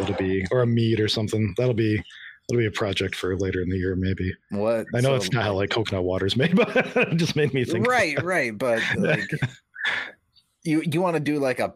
it'll 0.00 0.14
be 0.14 0.44
or 0.50 0.62
a 0.62 0.66
meat 0.66 1.00
or 1.00 1.08
something. 1.08 1.54
That'll 1.56 1.74
be 1.74 2.02
that'll 2.48 2.60
be 2.60 2.66
a 2.66 2.72
project 2.72 3.14
for 3.14 3.36
later 3.36 3.62
in 3.62 3.68
the 3.68 3.78
year, 3.78 3.94
maybe. 3.96 4.34
What? 4.50 4.86
I 4.94 5.00
know 5.00 5.10
so- 5.10 5.14
it's 5.16 5.32
not 5.32 5.44
how 5.44 5.54
like 5.54 5.70
coconut 5.70 6.04
water 6.04 6.26
is 6.26 6.36
made, 6.36 6.56
but 6.56 6.74
it 6.96 7.16
just 7.16 7.36
made 7.36 7.54
me 7.54 7.64
think. 7.64 7.86
right, 7.86 8.20
right, 8.22 8.56
but 8.56 8.82
like 8.96 9.30
you 10.64 10.82
you 10.82 11.00
want 11.00 11.14
to 11.14 11.20
do 11.20 11.38
like 11.38 11.60
a 11.60 11.74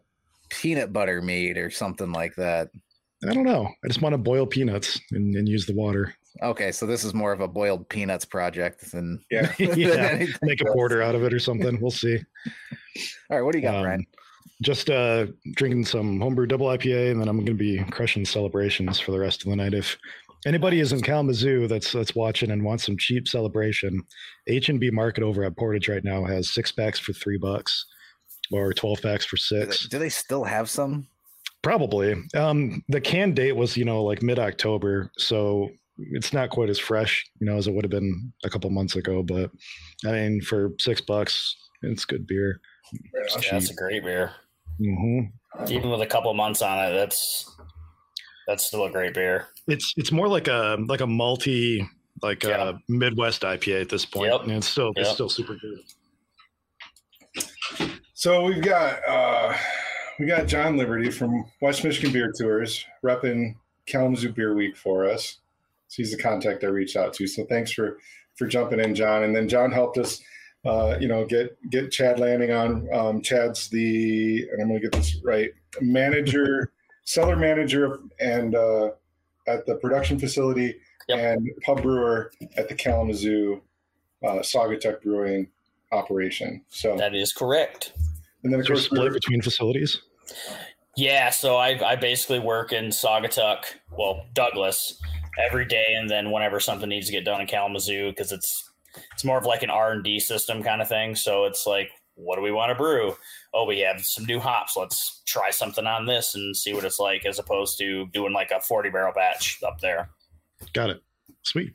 peanut 0.50 0.92
butter 0.92 1.21
meat 1.23 1.59
or 1.59 1.71
something 1.71 2.12
like 2.12 2.35
that. 2.37 2.71
I 3.28 3.33
don't 3.33 3.44
know. 3.44 3.68
I 3.83 3.88
just 3.88 4.02
want 4.02 4.12
to 4.12 4.18
boil 4.18 4.47
peanuts 4.47 5.00
and, 5.12 5.35
and 5.35 5.49
use 5.49 5.64
the 5.66 5.75
water. 5.75 6.14
Okay, 6.43 6.73
so 6.73 6.85
this 6.87 7.05
is 7.05 7.14
more 7.14 7.33
of 7.33 7.41
a 7.41 7.49
boiled 7.49 7.88
peanuts 7.88 8.25
project 8.25 8.91
than 8.93 9.25
Yeah. 9.31 9.53
than 9.59 9.79
yeah, 9.79 9.88
anything 10.11 10.35
make 10.43 10.61
a 10.62 10.67
else. 10.67 10.75
porter 10.75 11.00
out 11.03 11.14
of 11.14 11.23
it 11.23 11.33
or 11.33 11.38
something. 11.38 11.81
We'll 11.81 11.91
see. 11.91 12.19
All 13.31 13.37
right, 13.37 13.43
what 13.43 13.53
do 13.53 13.59
you 13.59 13.62
got, 13.62 13.76
Um, 13.76 13.83
Brian? 13.83 14.07
just 14.62 14.88
uh 14.88 15.26
drinking 15.57 15.85
some 15.85 16.21
homebrew 16.21 16.47
double 16.47 16.67
IPA, 16.69 17.11
and 17.12 17.21
then 17.21 17.29
I'm 17.29 17.37
going 17.37 17.47
to 17.47 17.55
be 17.55 17.83
crushing 17.91 18.25
celebrations 18.25 19.00
for 19.00 19.11
the 19.12 19.19
rest 19.19 19.43
of 19.45 19.50
the 19.50 19.57
night. 19.57 19.75
If 19.75 19.97
anybody 20.47 20.79
is 20.81 20.93
in 20.93 21.03
Kalamazoo 21.03 21.67
that's 21.67 21.91
that's 21.93 22.14
watching 22.14 22.50
and 22.53 22.64
wants 22.64 22.85
some 22.87 22.97
cheap 22.97 23.26
celebration, 23.29 24.00
H 24.47 24.69
and 24.69 24.79
B 24.81 24.91
Market 24.91 25.25
over 25.25 25.43
at 25.45 25.57
Portage 25.57 25.88
right 25.88 26.05
now 26.05 26.25
has 26.25 26.53
six 26.55 26.71
packs 26.71 26.99
for 27.00 27.12
three 27.12 27.37
bucks, 27.38 27.85
or 28.53 28.73
twelve 28.73 29.03
packs 29.03 29.25
for 29.25 29.37
Do 29.37 29.67
they, 29.67 29.73
six. 29.73 29.88
do 29.88 29.99
they 29.99 30.09
still 30.09 30.45
have 30.45 30.71
some? 30.71 31.09
Probably. 31.62 32.14
Um, 32.35 32.83
the 32.88 33.00
can 33.00 33.33
date 33.35 33.57
was 33.57 33.76
you 33.76 33.85
know 33.85 34.05
like 34.05 34.23
mid 34.23 34.38
October, 34.38 35.11
so 35.19 35.69
it's 35.98 36.32
not 36.32 36.50
quite 36.50 36.70
as 36.70 36.78
fresh, 36.78 37.24
you 37.40 37.46
know, 37.46 37.56
as 37.56 37.66
it 37.66 37.72
would 37.74 37.84
have 37.84 37.90
been 37.90 38.32
a 38.44 38.50
couple 38.50 38.68
months 38.70 38.96
ago. 38.96 39.22
But 39.22 39.50
I 40.06 40.12
mean, 40.12 40.40
for 40.40 40.72
six 40.78 41.00
bucks, 41.00 41.56
it's 41.82 42.04
good 42.04 42.26
beer. 42.26 42.60
It's 43.14 43.36
on. 43.36 43.42
Yeah, 43.42 43.52
that's 43.52 43.70
a 43.70 43.74
great 43.74 44.02
beer. 44.04 44.32
hmm 44.78 45.20
Even 45.68 45.90
with 45.90 46.00
a 46.02 46.06
couple 46.06 46.32
months 46.34 46.62
on 46.62 46.78
it, 46.86 46.92
that's 46.96 47.50
that's 48.46 48.66
still 48.66 48.84
a 48.84 48.90
great 48.90 49.14
beer. 49.14 49.46
It's 49.68 49.92
it's 49.96 50.12
more 50.12 50.28
like 50.28 50.48
a 50.48 50.76
like 50.88 51.00
a 51.00 51.06
multi 51.06 51.86
like 52.22 52.42
Yeah. 52.42 52.70
a 52.70 52.74
Midwest 52.88 53.42
IPA 53.42 53.82
at 53.82 53.88
this 53.88 54.04
point. 54.04 54.32
Yep. 54.32 54.42
And 54.42 54.52
it's 54.52 54.68
still 54.68 54.92
it's 54.96 55.10
still 55.10 55.28
super 55.28 55.54
good. 55.56 55.78
So 58.14 58.44
we've 58.44 58.62
got 58.62 59.06
uh, 59.08 59.56
we 60.18 60.26
got 60.26 60.46
John 60.46 60.76
Liberty 60.76 61.10
from 61.10 61.44
West 61.60 61.84
Michigan 61.84 62.12
Beer 62.12 62.32
Tours 62.38 62.84
repping 63.04 63.56
Kalamazoo 63.86 64.32
Beer 64.32 64.54
Week 64.54 64.76
for 64.76 65.08
us. 65.08 65.38
So 65.88 66.03
he's 66.03 66.14
the 66.17 66.23
contact 66.23 66.64
I 66.64 66.69
reached 66.69 66.97
out 66.97 67.12
to. 67.14 67.26
So 67.26 67.45
thanks 67.45 67.73
for 67.73 67.99
for 68.37 68.47
jumping 68.47 68.81
in, 68.81 68.95
John. 68.95 69.23
And 69.23 69.35
then 69.35 69.49
John 69.49 69.71
helped 69.71 69.97
us, 69.99 70.21
uh, 70.64 70.97
you 71.00 71.07
know, 71.09 71.25
get 71.25 71.57
get 71.71 71.91
Chad 71.93 72.19
Lanning 72.19 72.50
on. 72.53 72.88
Um, 72.93 73.23
Chad's 73.23 73.69
the 73.69 74.47
and 74.53 74.62
I'm 74.62 74.69
going 74.69 74.81
to 74.81 74.88
get 74.88 74.93
this 74.93 75.17
right 75.25 75.50
manager, 75.81 76.73
cellar 77.05 77.37
manager, 77.37 78.00
and 78.21 78.55
uh, 78.55 78.91
at 79.47 79.67
the 79.67 79.76
production 79.76 80.19
facility 80.19 80.76
Yep. 81.07 81.19
and 81.19 81.50
pub 81.67 81.83
brewer 81.83 82.33
at 82.57 82.71
the 82.71 82.75
Kalamazoo 82.75 83.61
uh, 84.26 84.37
Saugatuck 84.38 85.03
Brewing 85.03 85.49
operation. 85.93 86.64
So 86.71 86.97
That 86.97 87.14
is 87.14 87.31
correct. 87.31 87.93
and 88.43 88.50
then 88.50 88.61
of 88.61 88.61
Is 88.61 88.67
there 88.69 88.75
a 88.75 88.79
course 88.79 88.85
split 88.87 89.12
between 89.12 89.43
facilities? 89.43 90.00
Yeah, 90.97 91.29
so 91.29 91.57
I 91.57 91.79
I 91.87 91.97
basically 91.97 92.38
work 92.38 92.73
in 92.73 92.87
Saugatuck, 92.87 93.64
well 93.99 94.25
Douglas, 94.33 94.99
every 95.38 95.64
day, 95.64 95.95
and 95.97 96.09
then 96.09 96.31
whenever 96.31 96.61
something 96.61 96.88
needs 96.88 97.07
to 97.07 97.12
get 97.12 97.25
done 97.25 97.41
in 97.41 97.47
Kalamazoo, 97.47 98.11
because 98.11 98.33
it's 98.33 98.71
it's 99.12 99.25
more 99.25 99.38
of 99.38 99.45
like 99.45 99.62
an 99.62 99.71
R 99.71 99.93
and 99.93 100.05
D 100.05 100.21
system 100.21 100.62
kind 100.62 100.81
of 100.81 100.88
thing. 100.88 101.14
So 101.14 101.45
it's 101.45 101.67
like 101.67 101.91
what 102.17 102.37
do 102.37 102.43
we 102.43 102.53
want 102.53 102.71
to 102.71 102.75
brew? 102.75 103.17
Oh, 103.53 103.64
we 103.64 103.81
have 103.81 104.05
some 104.05 104.25
new 104.25 104.38
hops. 104.38 104.76
Let's 104.76 105.23
try 105.26 105.50
something 105.50 105.87
on 105.87 106.07
this 106.07 106.35
and 106.35 106.57
see 106.57 106.73
what 106.73 106.85
it's 106.85 106.99
like, 106.99 107.26
as 107.26 107.38
opposed 107.38 107.79
to 107.79 108.07
doing 108.12 108.33
like 108.33 108.50
a 108.50 108.61
40 108.61 108.91
barrel 108.91 109.12
batch 109.14 109.59
up 109.67 109.81
there. 109.81 110.11
Got 110.73 110.91
it. 110.91 111.03
Sweet. 111.43 111.73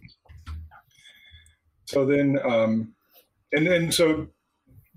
So 1.85 2.05
then, 2.05 2.39
um, 2.43 2.93
and 3.51 3.65
then 3.65 3.91
so 3.91 4.27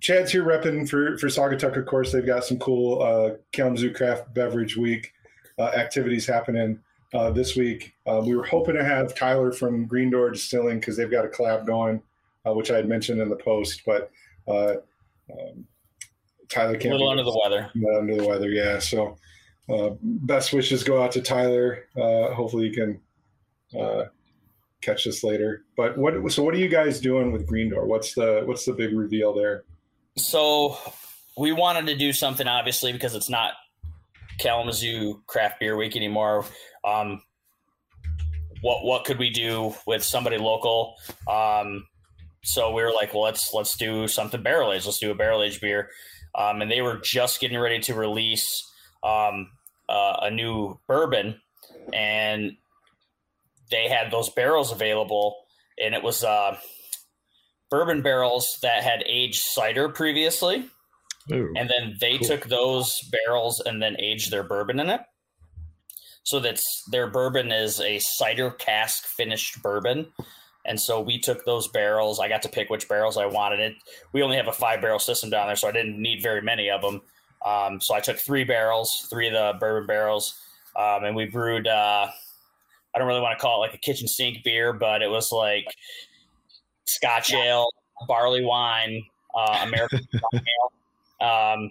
Chad's 0.00 0.33
here 0.33 0.45
repping 0.45 0.88
for 0.88 1.16
for 1.19 1.28
Saugatuck. 1.28 1.76
Of 1.76 1.87
course, 1.87 2.12
they've 2.12 2.26
got 2.26 2.45
some 2.45 2.59
cool 2.59 3.02
uh, 3.02 3.31
Kalamazoo 3.52 3.92
Craft 3.92 4.35
Beverage 4.35 4.76
Week 4.76 5.12
uh, 5.59 5.71
activities 5.75 6.26
happening 6.26 6.81
uh, 7.14 7.31
this 7.31 7.57
week. 7.57 7.95
Uh, 8.07 8.23
we 8.25 8.35
were 8.35 8.45
hoping 8.45 8.75
to 8.75 8.85
have 8.85 9.14
Tyler 9.14 9.52
from 9.52 9.87
Green 9.87 10.11
Door 10.11 10.31
Distilling 10.31 10.81
because 10.81 10.97
they've 10.97 11.11
got 11.11 11.25
a 11.25 11.28
collab 11.28 11.66
going, 11.66 12.02
uh, 12.47 12.52
which 12.52 12.71
I 12.71 12.76
had 12.76 12.88
mentioned 12.88 13.21
in 13.21 13.28
the 13.28 13.37
post, 13.37 13.83
but. 13.87 14.11
Uh, 14.49 14.75
um, 15.33 15.66
Tyler 16.49 16.76
can't 16.76 16.95
A 16.95 16.99
little 16.99 17.07
be 17.09 17.11
under 17.12 17.23
the 17.23 17.40
weather. 17.42 17.71
under 17.99 18.16
the 18.16 18.26
weather, 18.26 18.50
yeah. 18.50 18.78
So, 18.78 19.16
uh, 19.71 19.90
best 20.02 20.52
wishes 20.52 20.85
go 20.85 21.02
out 21.02 21.12
to 21.12 21.23
Tyler. 21.23 21.87
Uh, 21.97 22.35
hopefully, 22.35 22.66
you 22.66 22.73
can 22.73 23.81
uh, 23.81 24.04
catch 24.83 25.04
this 25.04 25.25
later. 25.25 25.64
But 25.76 25.97
what? 25.97 26.31
So, 26.31 26.42
what 26.42 26.52
are 26.54 26.59
you 26.59 26.69
guys 26.69 27.00
doing 27.00 27.33
with 27.33 27.47
Green 27.47 27.71
Door? 27.71 27.87
What's 27.87 28.14
the 28.14 28.42
What's 28.45 28.66
the 28.66 28.75
big 28.75 28.92
reveal 28.95 29.33
there? 29.33 29.64
So 30.16 30.76
we 31.38 31.52
wanted 31.52 31.87
to 31.87 31.97
do 31.97 32.12
something, 32.12 32.47
obviously, 32.47 32.92
because 32.92 33.14
it's 33.14 33.31
not 33.31 33.54
Kalamazoo 34.42 35.22
Craft 35.26 35.61
Beer 35.61 35.76
Week 35.76 35.96
anymore. 35.96 36.44
Um, 36.84 37.22
what 38.61 38.84
what 38.84 39.04
could 39.04 39.18
we 39.18 39.30
do 39.30 39.75
with 39.87 40.02
somebody 40.02 40.38
local? 40.38 40.96
Um, 41.30 41.87
so 42.44 42.72
we 42.72 42.82
were 42.82 42.92
like, 42.92 43.14
well, 43.14 43.22
let's 43.22 43.52
let's 43.54 43.76
do 43.76 44.08
something 44.08 44.42
barrel 44.42 44.72
aged. 44.72 44.87
Let's 44.87 44.99
do 44.99 45.11
a 45.11 45.14
barrel 45.14 45.42
aged 45.42 45.61
beer. 45.61 45.90
Um, 46.34 46.62
and 46.62 46.70
they 46.70 46.80
were 46.80 46.99
just 47.02 47.40
getting 47.40 47.58
ready 47.58 47.78
to 47.80 47.94
release 47.94 48.46
um, 49.04 49.49
uh, 49.88 50.16
a 50.22 50.30
new 50.30 50.78
bourbon, 50.88 51.40
and 51.92 52.52
they 53.70 53.88
had 53.88 54.11
those 54.11 54.30
barrels 54.30 54.72
available, 54.72 55.37
and 55.82 55.94
it 55.94 56.02
was 56.02 56.25
uh, 56.25 56.56
bourbon 57.70 58.02
barrels 58.02 58.58
that 58.62 58.82
had 58.82 59.04
aged 59.06 59.42
cider 59.42 59.88
previously, 59.88 60.68
Ooh. 61.30 61.52
and 61.56 61.70
then 61.70 61.96
they 62.00 62.18
Cool. 62.18 62.26
took 62.28 62.46
those 62.46 62.98
barrels 63.12 63.60
and 63.60 63.80
then 63.80 63.96
aged 64.00 64.30
their 64.30 64.42
bourbon 64.42 64.80
in 64.80 64.90
it. 64.90 65.00
So 66.24 66.40
that's 66.40 66.84
their 66.90 67.08
bourbon 67.08 67.50
is 67.52 67.80
a 67.80 67.98
cider 67.98 68.50
cask 68.50 69.04
finished 69.04 69.62
bourbon. 69.62 70.06
And 70.64 70.80
so 70.80 71.00
we 71.00 71.18
took 71.18 71.44
those 71.44 71.66
barrels. 71.68 72.20
I 72.20 72.28
got 72.28 72.42
to 72.42 72.48
pick 72.48 72.70
which 72.70 72.88
barrels 72.88 73.16
I 73.16 73.26
wanted. 73.26 73.58
It. 73.60 73.74
We 74.12 74.22
only 74.22 74.36
have 74.36 74.46
a 74.46 74.52
five 74.52 74.80
barrel 74.80 75.00
system 75.00 75.28
down 75.30 75.48
there, 75.48 75.56
so 75.56 75.68
I 75.68 75.72
didn't 75.72 76.00
need 76.00 76.22
very 76.22 76.40
many 76.40 76.70
of 76.70 76.80
them. 76.82 77.00
Um, 77.44 77.80
so 77.80 77.94
I 77.96 78.00
took 78.00 78.18
three 78.18 78.44
barrels, 78.44 79.08
three 79.10 79.26
of 79.26 79.32
the 79.32 79.58
bourbon 79.58 79.88
barrels, 79.88 80.38
um, 80.78 81.04
and 81.04 81.16
we 81.16 81.24
brewed. 81.24 81.66
Uh, 81.66 82.06
I 82.94 82.98
don't 82.98 83.08
really 83.08 83.20
want 83.20 83.36
to 83.36 83.42
call 83.42 83.56
it 83.64 83.66
like 83.66 83.74
a 83.74 83.78
kitchen 83.78 84.06
sink 84.06 84.44
beer, 84.44 84.72
but 84.72 85.02
it 85.02 85.10
was 85.10 85.32
like 85.32 85.64
Scotch 86.84 87.32
ale, 87.32 87.66
barley 88.06 88.44
wine, 88.44 89.02
uh, 89.36 89.64
American 89.66 90.00
strong 90.14 90.30
ale, 90.34 90.72
um, 91.22 91.70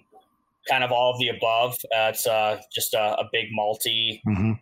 kind 0.70 0.84
of 0.84 0.92
all 0.92 1.12
of 1.14 1.20
the 1.20 1.30
above. 1.30 1.74
Uh, 1.86 2.10
it's 2.14 2.26
uh, 2.28 2.60
just 2.74 2.94
a, 2.94 3.20
a 3.20 3.30
big 3.32 3.48
malty 3.58 4.22
Mhm. 4.28 4.60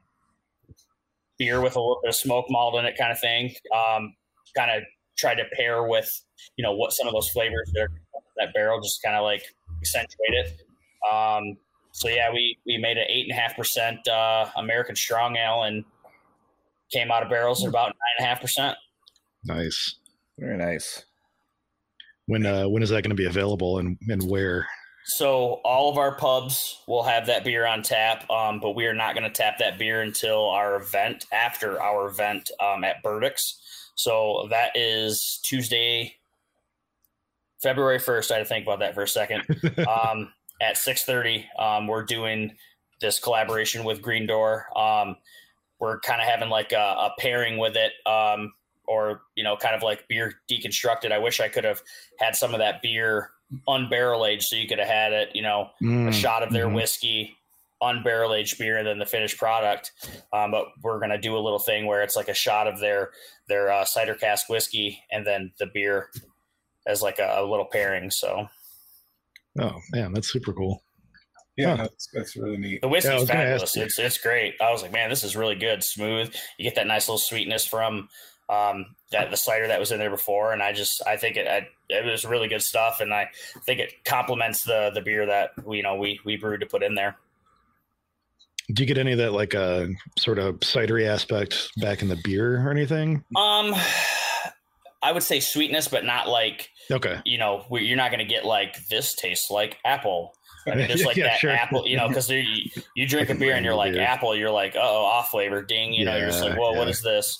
beer 1.38 1.62
with 1.62 1.75
a 1.75 1.79
little 1.79 2.00
bit 2.01 2.10
of 2.10 2.15
smoke 2.15 2.46
malt 2.50 2.75
in 2.75 2.86
it, 2.86 2.98
kind 2.98 3.12
of 3.12 3.19
thing. 3.19 3.53
Um, 3.75 4.15
kind 4.55 4.72
of 4.72 4.84
tried 5.17 5.36
to 5.36 5.43
pair 5.55 5.84
with 5.84 6.10
you 6.55 6.63
know 6.63 6.74
what 6.74 6.91
some 6.93 7.08
of 7.08 7.13
those 7.13 7.29
flavors 7.29 7.69
that 7.74 7.81
are 7.81 7.91
that 8.38 8.53
barrel 8.53 8.79
just 8.81 9.01
kind 9.03 9.15
of 9.15 9.24
like 9.24 9.43
accentuate 9.81 10.34
it. 10.34 10.62
Um, 11.12 11.58
so 11.91 12.08
yeah, 12.08 12.31
we 12.31 12.58
we 12.65 12.77
made 12.77 12.98
an 12.98 13.05
eight 13.10 13.29
and 13.29 13.38
a 13.38 13.41
half 13.41 13.55
percent 13.55 14.08
uh, 14.08 14.50
American 14.58 14.96
strong 14.96 15.36
ale 15.38 15.63
and 15.63 15.84
came 16.91 17.12
out 17.12 17.22
of 17.24 17.29
barrels 17.29 17.63
at 17.63 17.69
about 17.69 17.88
nine 17.88 18.15
and 18.17 18.25
a 18.25 18.29
half 18.29 18.41
percent. 18.41 18.77
Nice. 19.43 19.96
Very 20.38 20.58
nice. 20.58 21.03
When 22.27 22.46
uh, 22.46 22.67
when 22.69 22.84
is 22.84 22.89
that 22.89 23.01
going 23.03 23.10
to 23.10 23.15
be 23.15 23.25
available 23.25 23.79
and 23.79 23.98
and 24.08 24.24
where? 24.29 24.67
So 25.10 25.60
all 25.66 25.89
of 25.89 25.98
our 25.98 26.16
pubs 26.16 26.82
will 26.88 27.01
have 27.04 27.25
that 27.25 27.44
beer 27.44 27.66
on 27.66 27.82
tap, 27.82 28.30
um, 28.30 28.60
but 28.60 28.75
we 28.75 28.86
are 28.86 28.94
not 28.94 29.16
going 29.16 29.24
to 29.24 29.32
tap 29.32 29.58
that 29.58 29.80
beer 29.80 30.01
until 30.01 30.48
our 30.50 30.75
event 30.75 31.25
after 31.32 31.82
our 31.82 32.08
event 32.08 32.51
um, 32.60 32.84
at 32.84 33.01
Burdick's. 33.01 33.60
So 33.96 34.48
that 34.51 34.72
is 34.75 35.39
Tuesday, 35.44 36.16
February 37.62 37.98
first. 37.98 38.32
I 38.32 38.36
had 38.36 38.42
to 38.42 38.46
think 38.46 38.66
about 38.66 38.80
that 38.80 38.94
for 38.94 39.01
a 39.01 39.08
second. 39.08 39.44
um, 39.88 40.32
at 40.62 40.78
six 40.78 41.04
thirty, 41.06 41.46
um, 41.58 41.88
we're 41.88 42.04
doing 42.06 42.56
this 43.01 43.20
collaboration 43.20 43.84
with 43.84 44.04
Green 44.04 44.28
Door. 44.28 44.68
Um, 44.78 45.16
we're 45.80 46.00
kind 46.01 46.22
of 46.22 46.28
having 46.28 46.50
like 46.50 46.72
a, 46.72 46.75
a 46.78 47.13
pairing 47.18 47.58
with 47.58 47.75
it, 47.75 47.94
um, 48.06 48.54
or 48.88 49.22
you 49.36 49.44
know, 49.44 49.58
kind 49.58 49.75
of 49.75 49.82
like 49.82 50.08
beer 50.08 50.36
deconstructed. 50.50 51.12
I 51.12 51.18
wish 51.18 51.39
I 51.39 51.48
could 51.48 51.63
have 51.63 51.82
had 52.20 52.36
some 52.36 52.54
of 52.54 52.60
that 52.60 52.84
beer 52.84 53.32
unbarrel 53.68 54.27
aged, 54.27 54.44
so 54.44 54.56
you 54.56 54.68
could 54.68 54.79
have 54.79 54.88
had 54.88 55.13
it, 55.13 55.29
you 55.36 55.41
know, 55.41 55.70
a 55.82 55.84
Mm, 55.86 56.13
shot 56.13 56.44
of 56.44 56.51
their 56.53 56.68
mhm. 56.68 56.75
whiskey, 56.75 57.38
unbarrel 57.82 58.38
aged 58.38 58.58
beer, 58.58 58.77
and 58.77 58.86
then 58.88 59.00
the 59.00 59.06
finished 59.06 59.38
product. 59.38 59.91
Um, 60.34 60.51
but 60.51 60.68
we're 60.84 61.00
gonna 61.00 61.18
do 61.20 61.36
a 61.38 61.39
little 61.39 61.60
thing 61.60 61.86
where 61.86 62.01
it's 62.03 62.15
like 62.15 62.27
a 62.29 62.34
shot 62.34 62.68
of 62.68 62.79
their 62.79 63.12
their 63.48 63.72
uh, 63.72 63.86
cider 63.86 64.15
cask 64.15 64.50
whiskey, 64.50 65.03
and 65.12 65.25
then 65.25 65.51
the 65.60 65.65
beer 65.68 66.10
as 66.88 67.01
like 67.01 67.20
a, 67.20 67.36
a 67.39 67.46
little 67.46 67.65
pairing. 67.65 68.12
So 68.12 68.48
Oh 69.60 69.79
man, 69.91 70.13
that's 70.13 70.32
super 70.32 70.53
cool. 70.53 70.84
Yeah, 71.58 71.75
Huh. 71.75 71.84
that's, 71.84 72.08
that's 72.13 72.38
really 72.38 72.58
neat. 72.58 72.82
the 72.82 72.88
Yeah, 72.88 72.91
whiskey's 72.91 73.22
was 73.22 73.29
gonna 73.29 73.44
fabulous. 73.44 73.75
It's 73.75 74.00
it's 74.00 74.18
great. 74.18 74.56
I 74.62 74.72
was 74.72 74.82
like, 74.82 74.91
man, 74.94 75.10
this 75.10 75.24
is 75.24 75.36
really 75.36 75.56
good, 75.56 75.84
smooth. 75.84 76.34
You 76.58 76.63
get 76.63 76.75
that 76.75 76.88
nice 76.88 77.08
little 77.08 77.18
sweetness 77.18 77.65
from 77.65 78.08
um, 78.48 78.96
that 79.12 79.29
the 79.32 79.38
cider 79.38 79.68
that 79.68 79.79
was 79.79 79.91
in 79.91 80.00
there 80.00 80.10
before, 80.10 80.53
and 80.53 80.63
I 80.63 80.72
just 80.72 81.06
I 81.06 81.18
think 81.18 81.36
it 81.38 81.48
I, 81.48 81.68
it 81.89 82.05
was 82.05 82.24
really 82.25 82.48
good 82.48 82.62
stuff, 82.62 83.00
and 83.01 83.13
I 83.13 83.29
think 83.65 83.79
it 83.79 84.03
complements 84.05 84.63
the 84.63 84.91
the 84.93 85.01
beer 85.01 85.25
that 85.25 85.51
we 85.65 85.77
you 85.77 85.84
know 85.84 85.96
we 85.96 86.19
we 86.25 86.38
brewed 86.38 86.62
to 86.62 86.65
put 86.65 86.84
in 86.84 86.96
there. 86.96 87.17
Do 88.72 88.84
you 88.84 88.88
get 88.88 89.00
any 89.00 89.13
of 89.13 89.17
that 89.17 89.34
like 89.34 89.55
uh, 89.55 89.88
sort 90.17 90.38
of 90.38 90.55
cidery 90.60 91.08
aspect 91.08 91.72
back 91.81 92.03
in 92.03 92.08
the 92.08 92.19
beer 92.24 92.62
or 92.62 92.69
anything? 92.69 93.24
Um, 93.36 93.74
I 95.01 95.12
would 95.12 95.24
say 95.24 95.39
sweetness, 95.39 95.88
but 95.88 96.05
not 96.05 96.27
like 96.29 96.69
Okay. 96.91 97.19
you 97.25 97.38
know 97.38 97.65
we, 97.72 97.84
you're 97.84 97.98
not 97.98 98.12
going 98.12 98.19
to 98.25 98.31
get 98.31 98.46
like 98.46 98.75
this 98.89 99.15
tastes 99.15 99.50
like 99.50 99.77
apple. 99.86 100.34
I 100.67 100.75
mean, 100.75 100.88
there's 100.89 101.05
like 101.05 101.17
Yeah, 101.17 101.27
that 101.27 101.39
sure. 101.39 101.50
apple, 101.51 101.88
you 101.88 101.98
know, 101.98 102.08
because 102.08 102.29
you, 102.29 102.43
you 102.96 103.08
drink 103.08 103.29
a 103.31 103.36
beer 103.36 103.55
and 103.55 103.65
you're 103.65 103.74
like 103.75 103.93
beer. 103.93 104.01
apple, 104.03 104.36
you're 104.36 104.51
like 104.51 104.75
oh 104.75 105.03
off 105.05 105.29
flavor, 105.29 105.63
ding, 105.63 105.93
you 105.93 106.05
know, 106.05 106.15
you're 106.15 106.27
just 106.27 106.41
like 106.43 106.51
Yeah, 106.51 106.60
whoa, 106.60 106.74
what 106.74 106.84
yeah. 106.88 106.91
is 106.91 107.01
this? 107.01 107.39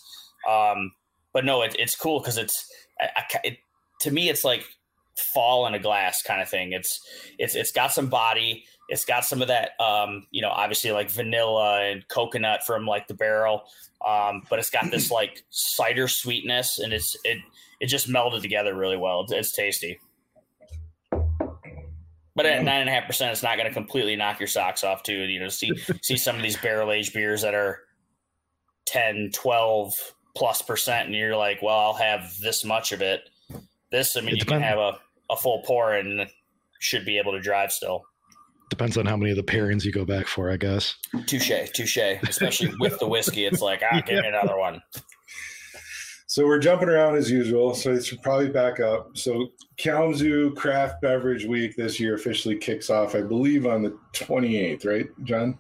Um, 0.50 0.92
but 1.32 1.46
no, 1.46 1.62
it, 1.62 1.76
it's 1.78 1.96
cool 1.96 2.20
because 2.22 2.38
it's 2.40 2.66
I, 3.00 3.10
I, 3.18 3.24
it, 3.44 3.58
to 4.00 4.12
me 4.12 4.30
it's 4.30 4.44
like 4.44 4.66
fall 5.20 5.68
in 5.68 5.74
a 5.74 5.80
glass 5.80 6.22
kind 6.22 6.42
of 6.42 6.50
thing. 6.50 6.74
It's 6.74 7.00
it's 7.38 7.56
it's 7.56 7.72
got 7.72 7.92
some 7.92 8.08
body. 8.08 8.66
It's 8.88 9.06
got 9.06 9.24
some 9.24 9.42
of 9.44 9.50
that, 9.50 9.80
um, 9.80 10.26
you 10.32 10.42
know, 10.42 10.50
obviously 10.50 10.92
like 10.92 11.12
vanilla 11.12 11.84
and 11.84 12.08
coconut 12.08 12.64
from 12.66 12.88
like 12.88 13.08
the 13.08 13.14
barrel, 13.14 13.64
um, 14.06 14.42
but 14.50 14.58
it's 14.58 14.72
got 14.72 14.90
this 14.90 15.12
like 15.12 15.44
cider 15.50 16.08
sweetness, 16.08 16.80
and 16.80 16.94
it's 16.94 17.16
it 17.24 17.38
it 17.80 17.88
just 17.88 18.10
melded 18.10 18.42
together 18.42 18.76
really 18.76 18.98
well. 18.98 19.22
It's, 19.22 19.32
it's 19.32 19.52
tasty. 19.52 20.00
But 22.36 22.46
at 22.46 22.64
nine 22.64 22.82
and 22.82 22.90
a 22.90 22.94
half 22.94 23.06
percent, 23.06 23.32
it's 23.32 23.44
not 23.44 23.58
going 23.58 23.68
to 23.68 23.74
completely 23.74 24.16
knock 24.16 24.40
your 24.40 24.48
socks 24.48 24.84
off 24.84 25.04
too. 25.04 25.14
You 25.14 25.42
know, 25.42 25.50
see 25.50 25.72
see 26.02 26.16
some 26.16 26.38
of 26.38 26.42
these 26.42 26.58
barrel 26.58 26.92
aged 26.92 27.14
beers 27.14 27.42
that 27.42 27.54
are 27.54 27.80
10, 28.86 29.32
12 29.34 29.94
plus 30.36 30.62
percent, 30.62 31.08
and 31.08 31.16
you're 31.16 31.36
like, 31.36 31.62
well, 31.62 31.78
I'll 31.78 31.94
have 31.94 32.34
this 32.40 32.64
much 32.64 32.92
of 32.94 33.02
it. 33.02 33.30
This, 33.92 34.16
I 34.16 34.22
mean, 34.22 34.36
It 34.36 34.40
you 34.40 34.46
can 34.46 34.62
have 34.62 34.78
a, 34.78 34.98
a 35.30 35.36
full 35.36 35.64
pour 35.66 35.94
and 35.94 36.28
should 36.80 37.06
be 37.06 37.18
able 37.18 37.32
to 37.32 37.40
drive 37.40 37.72
still. 37.72 38.04
Depends 38.70 38.98
on 38.98 39.06
how 39.06 39.18
many 39.18 39.32
of 39.32 39.38
the 39.38 39.44
pairings 39.44 39.84
you 39.84 39.92
go 39.92 40.06
back 40.06 40.28
for, 40.28 40.52
I 40.52 40.58
guess. 40.58 40.96
Touche, 41.26 41.72
touche. 41.74 41.98
Especially 41.98 42.72
with 42.80 43.00
the 43.00 43.08
whiskey, 43.08 43.46
it's 43.46 43.62
like, 43.62 43.82
ah, 43.92 44.02
give 44.06 44.22
me 44.22 44.28
another 44.28 44.58
one. 44.58 44.82
So 46.28 46.46
we're 46.46 46.60
jumping 46.60 46.90
around 46.90 47.16
as 47.16 47.32
usual. 47.32 47.74
So 47.74 47.92
it 47.94 48.06
should 48.06 48.22
probably 48.22 48.50
back 48.50 48.80
up. 48.80 49.18
So 49.18 49.48
Kalamazoo 49.78 50.54
Craft 50.54 51.02
Beverage 51.02 51.46
Week 51.46 51.76
this 51.76 52.00
year 52.00 52.14
officially 52.14 52.56
kicks 52.56 52.92
off, 52.92 53.16
I 53.16 53.22
believe, 53.22 53.66
on 53.66 53.82
the 53.82 53.98
28th, 54.14 54.86
right, 54.86 55.08
John? 55.24 55.58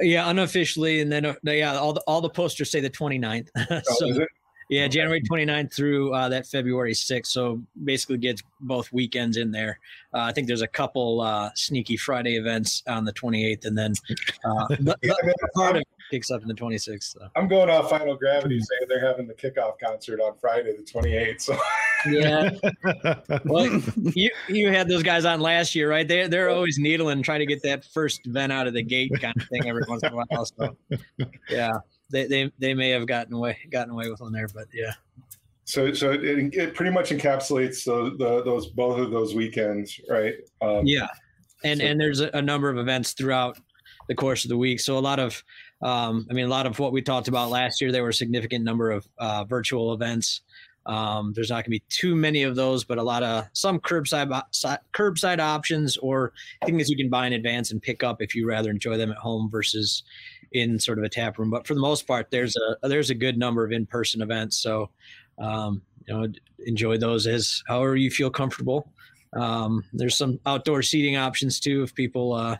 Yeah, 0.00 0.30
unofficially, 0.30 1.00
and 1.00 1.10
then 1.10 1.26
uh, 1.26 1.34
yeah, 1.42 1.76
all 1.76 1.92
the 1.92 2.00
all 2.06 2.20
the 2.20 2.30
posters 2.30 2.70
say 2.70 2.80
the 2.80 2.88
29th. 2.88 3.48
Oh, 3.70 3.80
so 3.98 4.06
is 4.08 4.18
it? 4.18 4.28
Yeah, 4.70 4.86
January 4.86 5.20
29th 5.20 5.74
through 5.74 6.14
uh, 6.14 6.28
that 6.28 6.46
February 6.46 6.92
6th. 6.92 7.26
So 7.26 7.60
basically, 7.84 8.18
gets 8.18 8.42
both 8.60 8.92
weekends 8.92 9.36
in 9.36 9.50
there. 9.50 9.80
Uh, 10.14 10.20
I 10.20 10.32
think 10.32 10.46
there's 10.46 10.62
a 10.62 10.68
couple 10.68 11.20
uh, 11.20 11.50
sneaky 11.54 11.96
Friday 11.96 12.36
events 12.36 12.82
on 12.86 13.04
the 13.04 13.12
28th, 13.12 13.66
and 13.66 13.76
then 13.76 13.94
uh, 14.44 14.66
the, 14.68 14.96
Yeah, 15.02 15.12
the 15.20 15.26
man, 15.26 15.34
part 15.54 15.76
of 15.76 15.82
kicks 16.10 16.30
up 16.30 16.42
in 16.42 16.48
the 16.48 16.54
26th. 16.54 17.12
So. 17.14 17.28
I'm 17.36 17.48
going 17.48 17.68
off 17.68 17.90
Final 17.90 18.16
Gravity 18.16 18.60
saying 18.60 18.88
they're 18.88 19.04
having 19.06 19.26
the 19.26 19.34
kickoff 19.34 19.74
concert 19.82 20.20
on 20.20 20.34
Friday 20.40 20.76
the 20.76 20.82
28th. 20.82 21.40
So 21.40 21.58
Yeah. 22.06 22.50
well, 23.44 23.80
you 24.14 24.30
you 24.48 24.70
had 24.70 24.88
those 24.88 25.02
guys 25.02 25.24
on 25.24 25.40
last 25.40 25.74
year, 25.74 25.90
right? 25.90 26.06
They 26.06 26.26
they're 26.28 26.48
always 26.50 26.78
needling, 26.78 27.22
trying 27.22 27.40
to 27.40 27.46
get 27.46 27.62
that 27.62 27.84
first 27.84 28.26
event 28.26 28.52
out 28.52 28.66
of 28.66 28.74
the 28.74 28.82
gate 28.82 29.12
kind 29.20 29.34
of 29.36 29.48
thing 29.48 29.68
every 29.68 29.82
once 29.88 30.02
in 30.02 30.12
a 30.12 30.16
while. 30.16 30.46
So, 30.46 30.76
yeah, 31.48 31.72
they 32.10 32.26
they 32.26 32.52
they 32.58 32.74
may 32.74 32.90
have 32.90 33.06
gotten 33.06 33.34
away 33.34 33.58
gotten 33.70 33.92
away 33.92 34.10
with 34.10 34.20
one 34.20 34.32
there, 34.32 34.48
but 34.48 34.66
yeah. 34.72 34.92
so 35.64 35.92
so 35.92 36.12
it, 36.12 36.54
it 36.54 36.74
pretty 36.74 36.90
much 36.92 37.10
encapsulates 37.10 37.84
the, 37.84 38.16
the 38.16 38.42
those 38.42 38.68
both 38.68 38.98
of 38.98 39.10
those 39.10 39.34
weekends, 39.34 40.00
right? 40.08 40.34
Um, 40.60 40.86
Yeah, 40.86 41.08
and 41.64 41.80
So- 41.80 41.86
and 41.86 42.00
there's 42.00 42.20
a, 42.20 42.42
number 42.42 42.68
of 42.70 42.78
events 42.78 43.12
throughout 43.12 43.58
the 44.08 44.14
course 44.14 44.44
of 44.44 44.48
the 44.48 44.56
week. 44.56 44.80
So 44.80 44.98
a 44.98 45.00
lot 45.00 45.20
of, 45.20 45.42
um, 45.82 46.26
I 46.28 46.34
mean, 46.34 46.46
a 46.46 46.48
lot 46.48 46.66
of 46.66 46.78
what 46.80 46.92
we 46.92 47.00
talked 47.00 47.28
about 47.28 47.50
last 47.50 47.80
year. 47.80 47.92
There 47.92 48.02
were 48.02 48.08
a 48.08 48.14
significant 48.14 48.64
number 48.64 48.90
of 48.90 49.06
uh, 49.18 49.44
virtual 49.44 49.92
events. 49.94 50.40
Um, 50.86 51.32
there's 51.34 51.50
not 51.50 51.56
going 51.56 51.64
to 51.64 51.70
be 51.70 51.82
too 51.88 52.16
many 52.16 52.42
of 52.42 52.56
those, 52.56 52.82
but 52.84 52.98
a 52.98 53.02
lot 53.02 53.22
of 53.22 53.46
some 53.52 53.78
curbside 53.78 54.42
si- 54.50 54.82
curbside 54.92 55.38
options 55.38 55.96
or 55.98 56.32
things 56.64 56.88
you 56.88 56.96
can 56.96 57.08
buy 57.08 57.26
in 57.26 57.34
advance 57.34 57.70
and 57.70 57.80
pick 57.80 58.02
up 58.02 58.20
if 58.20 58.34
you 58.34 58.48
rather 58.48 58.70
enjoy 58.70 58.96
them 58.96 59.12
at 59.12 59.18
home 59.18 59.48
versus 59.48 60.02
in 60.52 60.78
sort 60.78 60.98
of 60.98 61.04
a 61.04 61.08
tap 61.08 61.38
room. 61.38 61.50
But 61.50 61.66
for 61.66 61.74
the 61.74 61.80
most 61.80 62.06
part, 62.06 62.30
there's 62.30 62.56
a 62.56 62.88
there's 62.88 63.10
a 63.10 63.14
good 63.14 63.38
number 63.38 63.64
of 63.64 63.72
in 63.72 63.86
person 63.86 64.22
events. 64.22 64.58
So 64.58 64.90
um, 65.38 65.82
you 66.06 66.14
know, 66.14 66.28
enjoy 66.66 66.98
those 66.98 67.26
as 67.26 67.62
however 67.66 67.96
you 67.96 68.10
feel 68.10 68.30
comfortable. 68.30 68.92
Um, 69.32 69.84
there's 69.92 70.16
some 70.16 70.40
outdoor 70.44 70.82
seating 70.82 71.16
options 71.16 71.60
too 71.60 71.82
if 71.82 71.94
people 71.94 72.32
uh, 72.32 72.56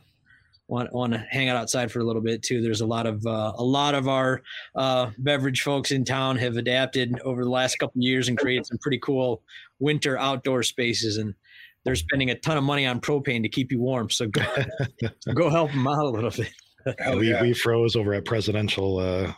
want 0.68 0.92
want 0.92 1.12
to 1.12 1.18
hang 1.30 1.48
out 1.48 1.56
outside 1.56 1.90
for 1.90 2.00
a 2.00 2.04
little 2.04 2.22
bit 2.22 2.42
too. 2.42 2.62
There's 2.62 2.80
a 2.80 2.86
lot 2.86 3.06
of 3.06 3.26
uh, 3.26 3.52
a 3.56 3.64
lot 3.64 3.94
of 3.94 4.08
our 4.08 4.42
uh, 4.74 5.10
beverage 5.18 5.62
folks 5.62 5.90
in 5.90 6.04
town 6.04 6.36
have 6.36 6.56
adapted 6.56 7.20
over 7.20 7.44
the 7.44 7.50
last 7.50 7.78
couple 7.78 7.98
of 7.98 8.04
years 8.04 8.28
and 8.28 8.38
created 8.38 8.66
some 8.66 8.78
pretty 8.78 8.98
cool 8.98 9.42
winter 9.78 10.18
outdoor 10.18 10.62
spaces 10.62 11.16
and. 11.18 11.34
They're 11.82 11.96
spending 11.96 12.28
a 12.28 12.34
ton 12.34 12.58
of 12.58 12.62
money 12.62 12.84
on 12.84 13.00
propane 13.00 13.42
to 13.42 13.48
keep 13.48 13.72
you 13.72 13.80
warm, 13.80 14.10
so 14.10 14.26
go, 14.26 14.42
go 15.34 15.48
help 15.48 15.70
them 15.70 15.88
out 15.88 16.04
a 16.04 16.10
little 16.10 16.28
bit. 16.28 16.52
Hell 16.98 17.18
we 17.18 17.30
yeah. 17.30 17.42
we 17.42 17.52
froze 17.52 17.96
over 17.96 18.14
at 18.14 18.24
presidential. 18.24 18.98
Uh, 18.98 19.28
I 19.28 19.34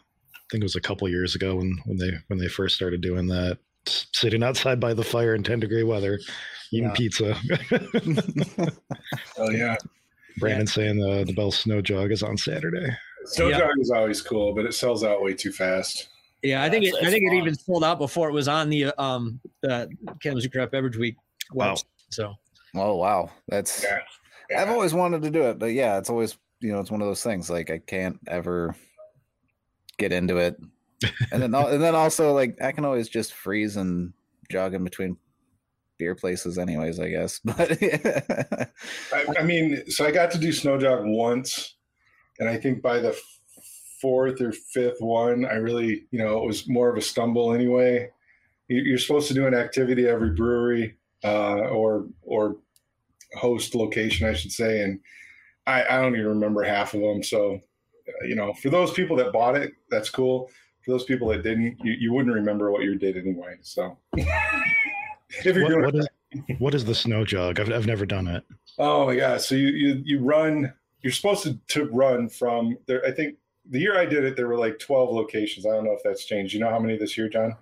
think 0.50 0.62
it 0.62 0.64
was 0.64 0.76
a 0.76 0.80
couple 0.80 1.08
years 1.08 1.34
ago 1.34 1.56
when 1.56 1.78
when 1.84 1.96
they 1.96 2.10
when 2.28 2.38
they 2.38 2.48
first 2.48 2.76
started 2.76 3.00
doing 3.00 3.26
that. 3.28 3.58
Sitting 3.86 4.42
outside 4.44 4.78
by 4.78 4.94
the 4.94 5.02
fire 5.02 5.34
in 5.34 5.42
ten 5.42 5.58
degree 5.58 5.82
weather, 5.82 6.20
eating 6.72 6.88
Yeah. 6.88 6.94
pizza. 6.94 7.34
Hell 9.36 9.52
yeah. 9.52 9.76
Brandon 10.38 10.66
saying 10.66 10.98
the 10.98 11.24
the 11.24 11.32
Bell 11.34 11.50
Snow 11.50 11.80
Jog 11.80 12.12
is 12.12 12.22
on 12.22 12.36
Saturday. 12.36 12.88
Snow 13.24 13.48
Yeah. 13.48 13.58
jog 13.58 13.70
is 13.80 13.90
always 13.90 14.22
cool, 14.22 14.54
but 14.54 14.64
it 14.66 14.74
sells 14.74 15.04
out 15.04 15.22
way 15.22 15.34
too 15.34 15.52
fast. 15.52 16.08
Yeah, 16.42 16.62
I 16.62 16.70
think 16.70 16.84
it, 16.84 16.94
I 16.94 17.08
think 17.10 17.24
it 17.30 17.34
even 17.36 17.54
sold 17.54 17.84
out 17.84 17.98
before 17.98 18.28
it 18.28 18.32
was 18.32 18.48
on 18.48 18.68
the 18.68 18.92
um 19.00 19.40
the 19.62 19.88
Kalamazoo 20.20 20.48
Craft 20.50 20.72
Beverage 20.72 20.96
Week 20.96 21.16
Wow. 21.52 21.74
website. 21.74 21.84
So 22.10 22.34
Oh 22.74 22.96
wow, 22.96 23.30
that's. 23.48 23.84
Yeah. 24.50 24.60
I've 24.60 24.70
always 24.70 24.92
wanted 24.92 25.22
to 25.22 25.30
do 25.30 25.42
it, 25.44 25.58
but 25.58 25.66
yeah, 25.72 25.98
it's 25.98 26.10
always 26.10 26.36
you 26.62 26.72
know 26.72 26.80
it's 26.80 26.90
one 26.90 27.02
of 27.02 27.06
those 27.08 27.22
things 27.22 27.50
like 27.50 27.70
I 27.70 27.78
can't 27.78 28.18
ever 28.26 28.74
get 29.98 30.12
into 30.12 30.36
it, 30.38 30.56
and 31.32 31.42
then 31.42 31.54
and 31.54 31.82
then 31.82 31.94
also 31.94 32.32
like 32.32 32.56
I 32.62 32.72
can 32.72 32.84
always 32.84 33.08
just 33.08 33.34
freeze 33.34 33.76
and 33.76 34.12
jog 34.50 34.74
in 34.74 34.84
between 34.84 35.16
beer 35.98 36.14
places, 36.14 36.58
anyways. 36.58 36.98
I 37.00 37.08
guess, 37.10 37.38
but 37.44 37.78
I, 39.12 39.26
I 39.38 39.42
mean, 39.42 39.90
so 39.90 40.06
I 40.06 40.10
got 40.10 40.30
to 40.32 40.38
do 40.38 40.52
snow 40.52 40.78
jog 40.78 41.00
once, 41.04 41.74
and 42.38 42.48
I 42.48 42.56
think 42.56 42.82
by 42.82 42.98
the 43.00 43.16
fourth 44.00 44.40
or 44.40 44.52
fifth 44.52 45.00
one, 45.00 45.44
I 45.44 45.54
really, 45.54 46.06
you 46.10 46.18
know, 46.18 46.42
it 46.42 46.46
was 46.46 46.68
more 46.68 46.90
of 46.90 46.96
a 46.96 47.00
stumble 47.02 47.52
anyway. 47.52 48.10
You- 48.68 48.82
You're 48.82 48.98
supposed 48.98 49.28
to 49.28 49.34
do 49.34 49.46
an 49.46 49.54
activity 49.54 50.08
every 50.08 50.30
brewery 50.30 50.96
uh, 51.24 51.68
or 51.68 52.06
or 52.22 52.56
host 53.34 53.74
location, 53.74 54.26
I 54.28 54.32
should 54.34 54.52
say, 54.52 54.82
and 54.82 54.98
I, 55.66 55.84
I 55.84 56.00
don't 56.00 56.14
even 56.14 56.26
remember 56.28 56.62
half 56.62 56.94
of 56.94 57.00
them. 57.00 57.22
So, 57.22 57.54
uh, 58.08 58.26
you 58.26 58.34
know, 58.34 58.52
for 58.54 58.70
those 58.70 58.92
people 58.92 59.16
that 59.16 59.32
bought 59.32 59.56
it, 59.56 59.72
that's 59.90 60.10
cool. 60.10 60.50
For 60.84 60.90
those 60.90 61.04
people 61.04 61.28
that 61.28 61.42
didn't, 61.44 61.78
you, 61.82 61.92
you 61.92 62.12
wouldn't 62.12 62.34
remember 62.34 62.72
what 62.72 62.82
you 62.82 62.96
did 62.96 63.16
anyway. 63.16 63.56
So, 63.62 63.96
if 64.16 65.44
you're 65.44 65.62
What, 65.62 65.70
doing 65.70 65.84
what 65.84 65.94
is 65.94 66.08
what 66.58 66.74
is 66.74 66.84
the 66.84 66.94
Snow 66.94 67.24
Jog? 67.24 67.60
I've 67.60 67.70
I've 67.70 67.86
never 67.86 68.06
done 68.06 68.26
it. 68.26 68.42
Oh 68.78 69.06
my 69.06 69.16
god! 69.16 69.40
So 69.40 69.54
you 69.54 69.68
you 69.68 70.02
you 70.04 70.20
run. 70.20 70.72
You're 71.02 71.12
supposed 71.12 71.42
to 71.44 71.58
to 71.68 71.84
run 71.86 72.28
from 72.28 72.76
there. 72.86 73.04
I 73.04 73.10
think 73.12 73.36
the 73.68 73.78
year 73.78 73.96
I 73.98 74.06
did 74.06 74.24
it, 74.24 74.34
there 74.36 74.48
were 74.48 74.58
like 74.58 74.78
12 74.80 75.10
locations. 75.14 75.66
I 75.66 75.70
don't 75.70 75.84
know 75.84 75.92
if 75.92 76.02
that's 76.02 76.24
changed. 76.24 76.52
You 76.54 76.60
know 76.60 76.70
how 76.70 76.78
many 76.80 76.96
this 76.96 77.16
year, 77.16 77.28
John? 77.28 77.54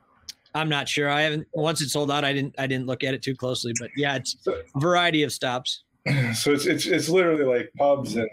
I'm 0.55 0.69
not 0.69 0.89
sure. 0.89 1.09
I 1.11 1.21
haven't 1.23 1.47
once 1.53 1.81
it 1.83 1.91
sold 1.91 2.11
out. 2.11 2.25
I 2.25 2.33
didn't 2.33 2.55
I 2.59 2.67
didn't 2.67 2.87
look 2.87 3.05
at 3.05 3.13
it 3.15 3.23
too 3.23 3.35
closely, 3.35 3.73
but 3.79 3.91
yeah, 3.97 4.17
it's 4.17 4.37
So, 4.41 4.61
a 4.75 4.81
variety 4.81 5.23
of 5.23 5.33
stops. 5.33 5.85
so 6.35 6.53
it's 6.53 6.67
it's 6.67 6.87
it's 6.87 7.09
literally 7.09 7.45
like 7.45 7.73
pubs 7.77 8.17
and 8.17 8.29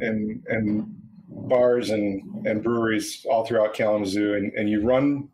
and 0.00 0.44
and 0.48 0.86
bars 1.28 1.90
and 1.90 2.46
and 2.46 2.62
breweries 2.62 3.24
all 3.30 3.44
throughout 3.44 3.74
Kalamazoo, 3.74 4.34
and 4.34 4.52
and 4.54 4.68
you 4.68 4.82
run 4.82 5.28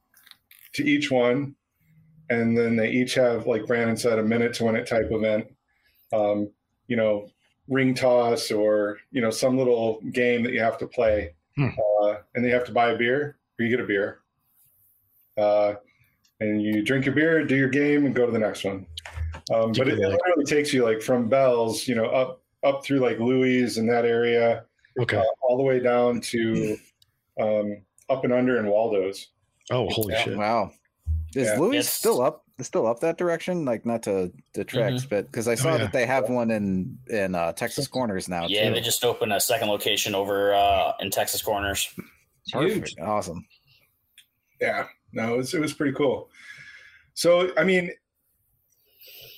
to 0.75 0.85
each 0.85 1.11
one, 1.11 1.55
and 2.31 2.57
then 2.57 2.77
they 2.77 2.91
each 2.91 3.15
have 3.15 3.47
like 3.47 3.67
Brandon 3.67 3.97
said, 3.97 4.19
a 4.19 4.23
minute 4.23 4.55
to 4.55 4.65
win 4.65 4.77
it 4.77 4.87
type 4.87 5.09
event. 5.11 5.47
Um, 6.13 6.51
you 6.89 6.97
know, 6.97 7.31
ring 7.69 7.95
toss 7.95 8.51
or 8.51 8.99
you 9.11 9.21
know 9.23 9.31
some 9.31 9.57
little 9.57 10.01
game 10.13 10.43
that 10.43 10.53
you 10.53 10.61
have 10.61 10.79
to 10.79 10.87
play, 10.87 11.35
Hmm. 11.57 11.69
uh, 12.03 12.15
and 12.35 12.45
they 12.45 12.51
have 12.51 12.65
to 12.67 12.73
buy 12.73 12.91
a 12.91 12.97
beer 12.99 13.37
or 13.59 13.65
you 13.65 13.71
get 13.71 13.81
a 13.85 13.87
beer. 13.87 14.19
Uh, 15.39 15.75
and 16.41 16.61
you 16.63 16.83
drink 16.83 17.07
your 17.07 17.15
beer, 17.15 17.45
do 17.45 17.57
your 17.57 17.69
game, 17.69 18.05
and 18.05 18.15
go 18.15 18.27
to 18.27 18.33
the 18.33 18.39
next 18.39 18.65
one. 18.65 18.87
Um, 19.51 19.73
but 19.73 19.89
it, 19.89 19.99
it 19.99 20.09
literally 20.09 20.45
takes 20.45 20.73
you 20.73 20.85
like 20.85 21.03
from 21.03 21.29
Bell's, 21.29 21.89
you 21.89 21.95
know, 21.95 22.07
up 22.07 22.43
up 22.63 22.85
through 22.85 23.01
like 23.01 23.19
Louis 23.19 23.77
and 23.79 23.89
that 23.91 24.05
area, 24.05 24.65
Okay. 25.01 25.17
uh, 25.17 25.25
all 25.41 25.57
the 25.57 25.63
way 25.65 25.81
down 25.81 26.21
to 26.21 26.77
um, 27.41 27.77
up 28.09 28.25
and 28.25 28.33
under 28.33 28.59
in 28.59 28.67
Waldo's. 28.67 29.29
Oh, 29.71 29.89
holy 29.91 30.13
Yeah. 30.15 30.23
shit! 30.23 30.37
wow, 30.37 30.71
is 31.35 31.49
Yeah. 31.49 31.59
Louis 31.59 31.79
It's- 31.79 31.93
still 31.93 32.21
up? 32.23 32.41
Still 32.61 32.87
up 32.87 33.01
that 33.01 33.19
direction? 33.19 33.65
Like 33.65 33.85
not 33.85 34.05
to 34.05 34.31
detract, 34.55 35.09
but 35.11 35.27
because 35.27 35.49
I 35.49 35.57
saw 35.57 35.73
yeah. 35.73 35.79
that 35.79 35.93
they 35.93 36.07
have 36.07 36.29
one 36.29 36.51
in 36.53 36.97
in 37.09 37.35
uh, 37.35 37.53
Texas 37.55 37.89
Corners 37.89 38.29
now 38.29 38.47
Yeah, 38.47 38.69
too. 38.69 38.75
they 38.75 38.81
just 38.81 39.05
opened 39.05 39.33
a 39.33 39.41
second 39.41 39.69
location 39.69 40.15
over 40.15 40.55
uh, 40.55 40.93
in 41.01 41.11
Texas 41.11 41.43
Corners. 41.43 41.89
It's 42.45 42.53
huge. 42.53 42.81
Perfect. 42.95 43.01
Awesome. 43.01 43.45
Yeah, 44.61 44.87
no, 45.13 45.35
it 45.35 45.37
was, 45.39 45.55
it 45.55 45.61
was 45.61 45.73
pretty 45.73 45.95
cool. 45.95 46.29
So, 47.15 47.51
I 47.57 47.65
mean, 47.65 47.91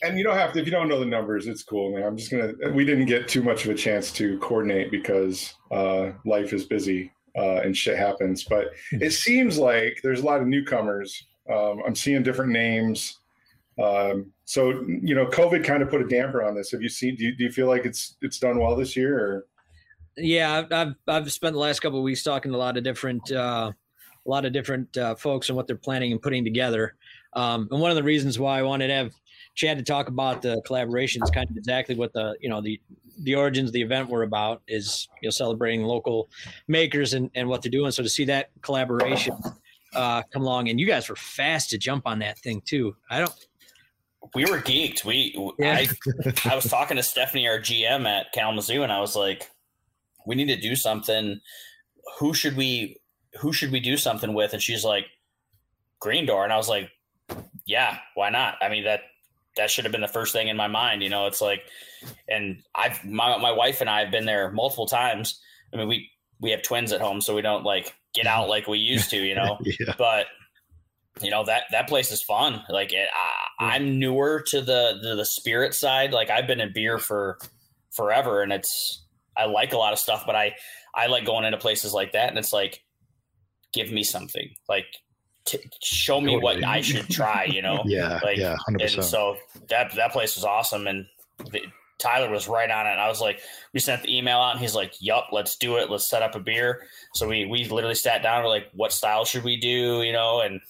and 0.04 0.18
you 0.18 0.24
don't 0.24 0.36
have 0.36 0.52
to, 0.52 0.60
if 0.60 0.66
you 0.66 0.72
don't 0.72 0.88
know 0.88 1.00
the 1.00 1.06
numbers, 1.06 1.46
it's 1.46 1.62
cool, 1.62 1.94
man. 1.94 2.04
I'm 2.04 2.16
just 2.16 2.30
going 2.30 2.56
to, 2.56 2.70
we 2.70 2.84
didn't 2.84 3.06
get 3.06 3.28
too 3.28 3.42
much 3.42 3.64
of 3.64 3.70
a 3.70 3.74
chance 3.74 4.12
to 4.12 4.38
coordinate 4.38 4.90
because 4.90 5.54
uh, 5.70 6.10
life 6.24 6.52
is 6.52 6.64
busy 6.64 7.12
uh, 7.36 7.60
and 7.64 7.76
shit 7.76 7.98
happens. 7.98 8.44
But 8.44 8.68
it 8.92 9.12
seems 9.12 9.58
like 9.58 10.00
there's 10.02 10.20
a 10.20 10.24
lot 10.24 10.40
of 10.40 10.46
newcomers. 10.46 11.26
Um, 11.50 11.82
I'm 11.86 11.94
seeing 11.94 12.22
different 12.22 12.52
names. 12.52 13.18
Um, 13.82 14.32
so, 14.44 14.84
you 14.86 15.14
know, 15.14 15.26
COVID 15.26 15.64
kind 15.64 15.82
of 15.82 15.90
put 15.90 16.00
a 16.00 16.06
damper 16.06 16.44
on 16.44 16.54
this. 16.54 16.70
Have 16.72 16.82
you 16.82 16.88
seen, 16.88 17.16
do 17.16 17.24
you, 17.24 17.34
do 17.34 17.44
you 17.44 17.50
feel 17.50 17.66
like 17.66 17.84
it's, 17.84 18.16
it's 18.22 18.38
done 18.38 18.58
well 18.58 18.76
this 18.76 18.96
year 18.96 19.18
or? 19.18 19.46
Yeah, 20.16 20.58
I've, 20.58 20.72
I've 20.72 20.94
I've 21.08 21.32
spent 21.32 21.54
the 21.54 21.58
last 21.58 21.80
couple 21.80 21.98
of 21.98 22.04
weeks 22.04 22.22
talking 22.22 22.52
to 22.52 22.56
a 22.56 22.60
lot 22.60 22.76
of 22.76 22.84
different 22.84 23.32
uh, 23.32 23.72
a 24.24 24.30
lot 24.30 24.44
of 24.44 24.52
different 24.52 24.96
uh, 24.96 25.16
folks 25.16 25.48
and 25.48 25.56
what 25.56 25.66
they're 25.66 25.74
planning 25.74 26.12
and 26.12 26.22
putting 26.22 26.44
together. 26.44 26.94
Um, 27.32 27.66
and 27.72 27.80
one 27.80 27.90
of 27.90 27.96
the 27.96 28.02
reasons 28.04 28.38
why 28.38 28.60
I 28.60 28.62
wanted 28.62 28.86
to 28.88 28.94
have 28.94 29.12
Chad 29.54 29.78
to 29.78 29.84
talk 29.84 30.08
about 30.08 30.42
the 30.42 30.60
collaboration 30.66 31.22
is 31.22 31.30
kind 31.30 31.48
of 31.48 31.56
exactly 31.56 31.94
what 31.94 32.12
the 32.12 32.36
you 32.40 32.48
know 32.48 32.60
the 32.60 32.80
the 33.20 33.34
origins 33.34 33.68
of 33.68 33.72
the 33.72 33.82
event 33.82 34.08
were 34.08 34.22
about 34.22 34.62
is 34.66 35.08
you 35.22 35.26
know 35.28 35.30
celebrating 35.30 35.82
local 35.82 36.28
makers 36.68 37.14
and, 37.14 37.30
and 37.34 37.48
what 37.48 37.62
they're 37.62 37.70
doing. 37.70 37.90
So 37.92 38.02
to 38.02 38.08
see 38.08 38.24
that 38.26 38.50
collaboration 38.62 39.36
uh, 39.94 40.22
come 40.32 40.42
along, 40.42 40.68
and 40.68 40.80
you 40.80 40.86
guys 40.86 41.08
were 41.08 41.16
fast 41.16 41.70
to 41.70 41.78
jump 41.78 42.06
on 42.06 42.18
that 42.20 42.38
thing 42.38 42.62
too. 42.64 42.96
I 43.10 43.20
don't. 43.20 43.46
We 44.34 44.44
were 44.46 44.58
geeked. 44.58 45.04
We 45.04 45.36
Yeah. 45.58 45.74
I, 45.74 45.88
I 46.50 46.54
was 46.54 46.64
talking 46.64 46.96
to 46.96 47.02
Stephanie, 47.02 47.46
our 47.46 47.58
GM 47.58 48.06
at 48.06 48.32
Kalamazoo, 48.32 48.82
and 48.82 48.92
I 48.92 49.00
was 49.00 49.14
like, 49.14 49.50
"We 50.26 50.34
need 50.34 50.48
to 50.48 50.60
do 50.60 50.74
something. 50.74 51.40
Who 52.18 52.34
should 52.34 52.56
we 52.56 53.00
Who 53.40 53.52
should 53.52 53.70
we 53.70 53.80
do 53.80 53.96
something 53.96 54.34
with?" 54.34 54.52
And 54.52 54.62
she's 54.62 54.84
like, 54.84 55.06
"Green 56.00 56.26
Door," 56.26 56.44
and 56.44 56.52
I 56.52 56.56
was 56.56 56.68
like, 56.68 56.90
"Yeah, 57.66 57.98
why 58.14 58.30
not?" 58.30 58.56
I 58.60 58.68
mean 58.68 58.84
that 58.84 59.02
that 59.56 59.70
should 59.70 59.84
have 59.84 59.92
been 59.92 60.00
the 60.00 60.08
first 60.08 60.32
thing 60.32 60.48
in 60.48 60.56
my 60.56 60.68
mind. 60.68 61.02
You 61.02 61.08
know, 61.10 61.26
it's 61.26 61.40
like, 61.40 61.62
and 62.28 62.62
I've 62.74 63.04
my 63.04 63.38
my 63.38 63.52
wife 63.52 63.80
and 63.80 63.88
I 63.90 64.00
have 64.00 64.10
been 64.10 64.26
there 64.26 64.50
multiple 64.52 64.86
times. 64.86 65.40
I 65.72 65.76
mean, 65.76 65.88
we 65.88 66.10
we 66.40 66.50
have 66.50 66.62
twins 66.62 66.92
at 66.92 67.00
home, 67.00 67.20
so 67.20 67.34
we 67.34 67.42
don't 67.42 67.64
like 67.64 67.94
get 68.14 68.26
out 68.26 68.48
like 68.48 68.66
we 68.68 68.78
used 68.78 69.10
to. 69.10 69.16
You 69.16 69.34
know, 69.34 69.58
Yeah. 69.64 69.94
but 69.98 70.26
you 71.22 71.30
know 71.30 71.44
that 71.44 71.64
that 71.70 71.88
place 71.88 72.10
is 72.10 72.20
fun 72.24 72.60
like 72.68 72.92
it, 72.92 73.08
I, 73.60 73.76
i'm 73.76 74.00
newer 74.00 74.42
to 74.48 74.60
the, 74.60 74.98
the 75.00 75.14
the 75.14 75.24
spirit 75.24 75.72
side 75.72 76.12
like 76.12 76.28
i've 76.28 76.48
been 76.48 76.60
in 76.60 76.72
beer 76.74 76.98
for 76.98 77.38
forever 77.92 78.42
and 78.42 78.52
it's 78.52 79.04
i 79.36 79.44
like 79.44 79.72
a 79.72 79.76
lot 79.76 79.92
of 79.92 80.00
stuff 80.00 80.24
but 80.26 80.34
i 80.34 80.52
I 80.96 81.06
like 81.06 81.24
going 81.24 81.44
into 81.44 81.58
places 81.58 81.92
like 81.92 82.12
that, 82.12 82.28
and 82.28 82.38
it's 82.38 82.52
like, 82.52 82.80
give 83.72 83.90
me 83.90 84.04
something, 84.04 84.48
like 84.68 84.86
t- 85.44 85.60
show 85.82 86.20
me 86.20 86.36
what 86.38 86.62
I 86.64 86.80
should 86.80 87.08
try, 87.08 87.44
you 87.44 87.62
know? 87.62 87.82
Yeah, 87.86 88.20
Like, 88.22 88.36
yeah, 88.38 88.56
hundred 88.64 88.82
and 88.82 88.90
percent. 88.96 89.04
so 89.06 89.36
that 89.68 89.94
that 89.96 90.12
place 90.12 90.36
was 90.36 90.44
awesome, 90.44 90.86
and 90.86 91.06
the, 91.50 91.60
Tyler 91.98 92.28
was 92.30 92.48
right 92.48 92.70
on 92.70 92.86
it. 92.86 92.90
And 92.90 93.00
I 93.00 93.08
was 93.08 93.20
like, 93.20 93.40
we 93.72 93.80
sent 93.80 94.02
the 94.02 94.16
email 94.16 94.38
out, 94.38 94.52
and 94.52 94.60
he's 94.60 94.74
like, 94.74 94.94
"Yup, 95.00 95.28
let's 95.32 95.56
do 95.56 95.76
it. 95.76 95.90
Let's 95.90 96.08
set 96.08 96.22
up 96.22 96.34
a 96.34 96.40
beer." 96.40 96.82
So 97.14 97.28
we 97.28 97.44
we 97.46 97.64
literally 97.64 97.94
sat 97.94 98.22
down. 98.22 98.42
We're 98.42 98.50
like, 98.50 98.68
"What 98.72 98.92
style 98.92 99.24
should 99.24 99.44
we 99.44 99.56
do?" 99.56 100.02
You 100.02 100.12
know, 100.12 100.40
and 100.40 100.60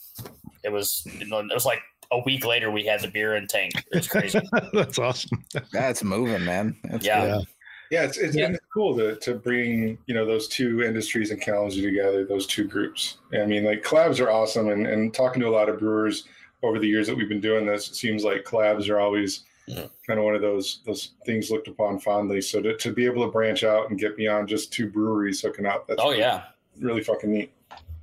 it 0.62 0.70
was 0.70 1.02
it 1.06 1.28
was 1.30 1.64
like 1.66 1.80
a 2.12 2.18
week 2.20 2.44
later 2.46 2.70
we 2.70 2.84
had 2.84 3.00
the 3.00 3.08
beer 3.08 3.34
in 3.36 3.46
tank. 3.46 3.72
It 3.90 3.96
was 3.96 4.06
crazy. 4.08 4.40
That's 4.72 4.98
awesome. 4.98 5.44
That's 5.72 6.04
moving, 6.04 6.44
man. 6.44 6.76
That's 6.84 7.04
Yeah. 7.04 7.24
Yeah. 7.26 7.40
Yeah, 7.90 8.02
it's 8.04 8.18
it's, 8.18 8.34
Yeah. 8.34 8.54
cool 8.72 8.96
to 8.96 9.16
to 9.16 9.34
bring 9.34 9.98
you 10.06 10.14
know 10.14 10.24
those 10.26 10.48
two 10.48 10.82
industries 10.82 11.30
and 11.30 11.40
Kalamazoo 11.40 11.82
together, 11.82 12.24
those 12.24 12.46
two 12.46 12.66
groups. 12.66 13.18
I 13.32 13.44
mean, 13.46 13.64
like 13.64 13.82
collabs 13.82 14.20
are 14.20 14.30
awesome, 14.30 14.68
and 14.68 14.86
and 14.86 15.12
talking 15.12 15.40
to 15.42 15.48
a 15.48 15.50
lot 15.50 15.68
of 15.68 15.78
brewers 15.78 16.24
over 16.62 16.78
the 16.78 16.88
years 16.88 17.06
that 17.06 17.16
we've 17.16 17.28
been 17.28 17.40
doing 17.40 17.66
this, 17.66 17.88
it 17.88 17.94
seems 17.94 18.24
like 18.24 18.44
collabs 18.44 18.88
are 18.88 18.98
always 18.98 19.44
Yeah. 19.66 19.86
kind 20.06 20.18
of 20.18 20.24
one 20.24 20.34
of 20.34 20.40
those 20.42 20.80
those 20.86 21.10
things 21.26 21.50
looked 21.50 21.68
upon 21.68 22.00
fondly. 22.00 22.40
So 22.40 22.60
to, 22.62 22.76
to 22.76 22.92
be 22.92 23.04
able 23.04 23.24
to 23.26 23.30
branch 23.30 23.64
out 23.64 23.90
and 23.90 23.98
get 23.98 24.16
beyond 24.16 24.48
just 24.48 24.72
two 24.72 24.88
breweries 24.90 25.40
hooking 25.42 25.66
up, 25.66 25.86
that's 25.86 26.00
oh 26.02 26.12
yeah, 26.12 26.44
really 26.80 27.02
fucking 27.02 27.30
neat. 27.32 27.52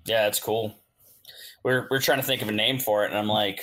yeah, 0.06 0.28
it's 0.28 0.40
cool. 0.40 0.76
We're 1.64 1.88
we're 1.92 2.02
trying 2.02 2.20
to 2.20 2.24
think 2.26 2.42
of 2.42 2.50
a 2.50 2.54
name 2.54 2.80
for 2.80 3.04
it, 3.04 3.10
and 3.10 3.18
I'm 3.18 3.28
like, 3.28 3.62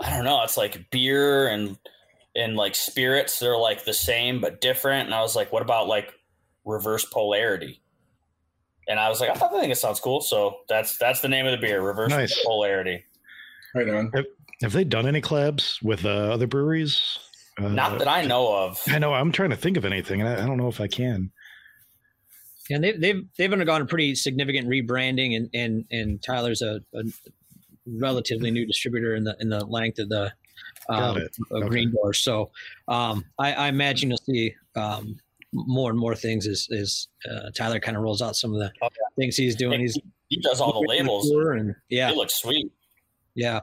I 0.00 0.10
don't 0.10 0.24
know. 0.24 0.42
It's 0.42 0.56
like 0.56 0.90
beer 0.90 1.48
and 1.48 1.76
and 2.34 2.56
like 2.56 2.74
spirits. 2.74 3.38
They're 3.38 3.56
like 3.58 3.84
the 3.84 3.92
same 3.94 4.40
but 4.40 4.60
different. 4.60 5.06
And 5.06 5.14
I 5.14 5.20
was 5.20 5.36
like, 5.36 5.52
what 5.52 5.62
about 5.62 5.88
like 5.88 6.12
reverse 6.64 7.04
polarity? 7.04 7.80
And 8.88 8.98
I 8.98 9.08
was 9.08 9.20
like, 9.20 9.30
I 9.30 9.34
thought 9.34 9.54
I 9.54 9.60
think 9.60 9.72
it 9.72 9.76
sounds 9.78 10.00
cool. 10.00 10.20
So 10.20 10.58
that's 10.68 10.98
that's 10.98 11.20
the 11.20 11.28
name 11.28 11.46
of 11.46 11.52
the 11.52 11.58
beer, 11.64 11.80
reverse 11.80 12.10
Nice. 12.10 12.42
polarity. 12.44 13.04
Right 13.74 13.88
on. 13.88 14.12
Have 14.62 14.72
they 14.72 14.84
done 14.84 15.06
any 15.06 15.20
collabs 15.20 15.82
with 15.82 16.04
uh, 16.04 16.08
other 16.08 16.46
breweries? 16.46 17.18
Uh, 17.58 17.68
Not 17.68 17.98
that 17.98 18.08
I 18.08 18.24
know 18.24 18.54
of. 18.54 18.80
I 18.88 18.98
know. 18.98 19.12
I'm 19.12 19.32
trying 19.32 19.50
to 19.50 19.56
think 19.56 19.76
of 19.76 19.84
anything, 19.84 20.20
and 20.20 20.28
I, 20.28 20.42
I 20.42 20.46
don't 20.46 20.56
know 20.56 20.68
if 20.68 20.80
I 20.80 20.86
can. 20.88 21.30
And 22.70 22.82
they've 22.82 23.00
they've 23.00 23.22
they've 23.36 23.52
undergone 23.52 23.82
a 23.82 23.86
pretty 23.86 24.14
significant 24.14 24.68
rebranding, 24.68 25.36
and 25.36 25.50
and 25.52 25.84
and 25.90 26.22
Tyler's 26.22 26.62
a, 26.62 26.80
a 26.94 27.02
relatively 27.86 28.50
new 28.50 28.66
distributor 28.66 29.14
in 29.14 29.24
the 29.24 29.36
in 29.40 29.48
the 29.48 29.64
length 29.64 29.98
of 29.98 30.08
the 30.08 30.24
Got 30.24 30.32
um, 30.88 31.16
it. 31.18 31.36
of 31.50 31.58
Okay. 31.62 31.68
Green 31.68 31.92
Door. 31.92 32.14
So 32.14 32.50
um, 32.88 33.24
I, 33.38 33.52
I 33.52 33.68
imagine 33.68 34.08
you'll 34.10 34.18
see 34.18 34.54
um, 34.76 35.18
more 35.52 35.90
and 35.90 35.98
more 35.98 36.14
things 36.14 36.46
as 36.46 36.68
as 36.76 37.08
uh, 37.30 37.50
Tyler 37.54 37.78
kind 37.80 37.96
of 37.96 38.02
rolls 38.02 38.22
out 38.22 38.36
some 38.36 38.52
of 38.52 38.58
the 38.60 38.70
Oh, 38.82 38.88
things 39.16 39.36
he's 39.36 39.54
doing. 39.56 39.80
He's 39.80 39.98
He 40.28 40.40
does 40.40 40.60
all 40.60 40.72
the 40.82 40.88
labels. 40.88 41.30
and 41.30 41.74
yeah, 41.88 42.10
They 42.10 42.16
looks 42.16 42.34
sweet. 42.40 42.72
yeah. 43.34 43.60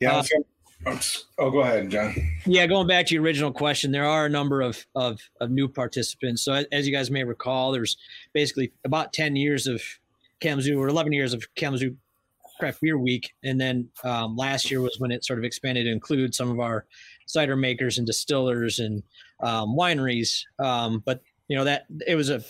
Yeah. 0.00 0.16
Uh, 0.18 0.22
so- 0.22 0.46
I'm 0.84 0.94
s- 0.96 1.26
oh, 1.38 1.48
go 1.52 1.60
ahead, 1.60 1.90
John. 1.90 2.12
Yeah, 2.44 2.66
going 2.66 2.88
back 2.88 3.06
to 3.06 3.14
your 3.14 3.22
original 3.22 3.52
question, 3.52 3.92
there 3.92 4.04
are 4.04 4.26
a 4.26 4.28
number 4.28 4.62
of 4.62 4.84
of, 4.96 5.20
of 5.40 5.48
new 5.52 5.68
participants. 5.68 6.42
So, 6.42 6.64
as 6.72 6.88
you 6.88 6.92
guys 6.92 7.08
may 7.08 7.22
recall, 7.22 7.70
there's 7.70 7.96
basically 8.32 8.72
about 8.84 9.12
ten 9.12 9.36
years 9.36 9.68
of 9.68 9.80
Kalamazoo 10.40 10.80
or 10.80 10.88
eleven 10.88 11.12
years 11.12 11.34
of 11.34 11.44
Kalamazoo 11.54 11.94
Craft 12.62 12.80
Beer 12.80 12.96
Week, 12.96 13.32
and 13.42 13.60
then 13.60 13.88
um, 14.04 14.36
last 14.36 14.70
year 14.70 14.80
was 14.80 14.94
when 15.00 15.10
it 15.10 15.24
sort 15.24 15.40
of 15.40 15.44
expanded 15.44 15.86
to 15.86 15.90
include 15.90 16.32
some 16.32 16.48
of 16.48 16.60
our 16.60 16.86
cider 17.26 17.56
makers 17.56 17.98
and 17.98 18.06
distillers 18.06 18.78
and 18.78 19.02
um, 19.42 19.74
wineries. 19.76 20.42
Um, 20.60 21.02
but 21.04 21.20
you 21.48 21.56
know 21.56 21.64
that 21.64 21.86
it 22.06 22.14
was 22.14 22.30
a 22.30 22.40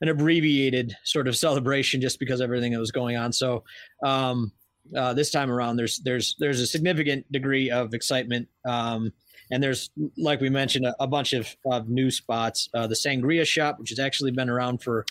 an 0.00 0.08
abbreviated 0.08 0.96
sort 1.04 1.28
of 1.28 1.36
celebration 1.36 2.00
just 2.00 2.18
because 2.18 2.40
everything 2.40 2.72
that 2.72 2.78
was 2.80 2.90
going 2.92 3.16
on. 3.18 3.32
So. 3.32 3.64
Um, 4.02 4.52
uh, 4.96 5.12
this 5.12 5.30
time 5.30 5.50
around, 5.52 5.76
there's 5.76 6.00
there's 6.00 6.34
there's 6.40 6.58
a 6.60 6.66
significant 6.66 7.30
degree 7.30 7.70
of 7.70 7.92
excitement 7.94 8.48
um, 8.64 9.12
and 9.52 9.62
there's 9.62 9.90
like 10.16 10.40
we 10.40 10.48
mentioned 10.48 10.84
a, 10.86 10.96
a 10.98 11.06
bunch 11.06 11.32
of, 11.32 11.46
of 11.66 11.88
new 11.88 12.10
spots 12.10 12.68
uh, 12.74 12.86
the 12.88 12.94
sangria 12.94 13.46
shop 13.46 13.78
which 13.78 13.90
has 13.90 14.00
actually 14.00 14.32
been 14.32 14.48
around 14.48 14.82
for 14.82 15.04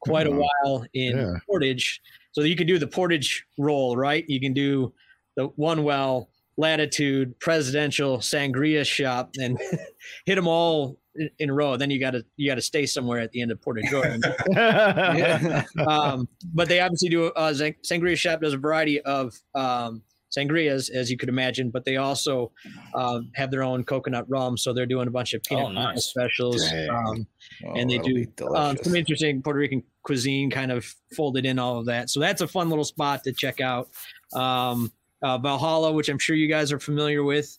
quite 0.00 0.26
a 0.28 0.30
Mhm. 0.30 0.44
while 0.44 0.84
in 0.92 1.16
Yeah. 1.16 1.32
portage 1.48 2.00
so 2.34 2.42
you 2.42 2.56
can 2.56 2.66
do 2.66 2.78
the 2.78 2.86
portage 2.86 3.44
roll 3.58 3.96
right 3.96 4.24
you 4.28 4.40
can 4.40 4.52
do 4.52 4.92
the 5.36 5.46
one 5.56 5.82
well 5.84 6.28
latitude 6.56 7.38
presidential 7.40 8.18
sangria 8.18 8.84
shop 8.84 9.30
and 9.40 9.58
hit 10.26 10.36
them 10.36 10.46
all 10.46 10.98
in, 11.38 11.50
a 11.50 11.52
row 11.52 11.76
then 11.76 11.90
you 11.90 12.00
got 12.00 12.12
to 12.12 12.24
you 12.36 12.50
got 12.50 12.56
to 12.56 12.62
stay 12.62 12.86
somewhere 12.86 13.20
at 13.20 13.30
the 13.32 13.40
end 13.40 13.50
of 13.50 13.60
portage 13.60 13.90
Jordan. 13.90 14.20
Yeah. 14.50 15.64
um, 15.86 16.28
but 16.52 16.68
they 16.68 16.80
obviously 16.80 17.08
do. 17.08 17.26
Uh, 17.26 17.52
Sangria 17.52 18.16
Shop 18.16 18.40
does 18.40 18.52
a 18.52 18.58
variety 18.58 19.00
of 19.00 19.34
um, 19.54 20.02
sangrias, 20.36 20.90
as 20.90 21.10
you 21.10 21.16
could 21.16 21.28
imagine, 21.28 21.70
but 21.70 21.84
they 21.84 21.96
also 21.96 22.50
um, 22.94 23.30
have 23.34 23.50
their 23.50 23.62
own 23.62 23.84
coconut 23.84 24.24
rum. 24.28 24.56
So 24.56 24.72
they're 24.72 24.86
doing 24.86 25.08
a 25.08 25.10
bunch 25.10 25.34
of 25.34 25.42
peanut 25.42 25.66
Oh, 25.66 25.72
nice. 25.72 26.04
specials. 26.04 26.62
Um, 26.90 27.26
Oh, 27.64 27.74
and 27.74 27.88
they 27.90 27.98
do 27.98 28.14
be 28.14 28.28
uh, 28.54 28.74
some 28.82 28.96
interesting 28.96 29.40
Puerto 29.42 29.58
Rican 29.60 29.82
cuisine 30.02 30.50
kind 30.50 30.72
of 30.72 30.84
folded 31.14 31.44
in 31.46 31.58
all 31.58 31.78
of 31.78 31.86
that. 31.86 32.10
So 32.10 32.18
that's 32.18 32.40
a 32.40 32.48
fun 32.48 32.68
little 32.68 32.84
spot 32.84 33.22
to 33.24 33.32
check 33.32 33.60
out. 33.60 33.90
Um, 34.34 34.90
uh, 35.22 35.38
Valhalla, 35.38 35.92
which 35.92 36.08
I'm 36.08 36.18
sure 36.18 36.34
you 36.36 36.48
guys 36.48 36.72
are 36.72 36.80
familiar 36.80 37.22
with. 37.22 37.56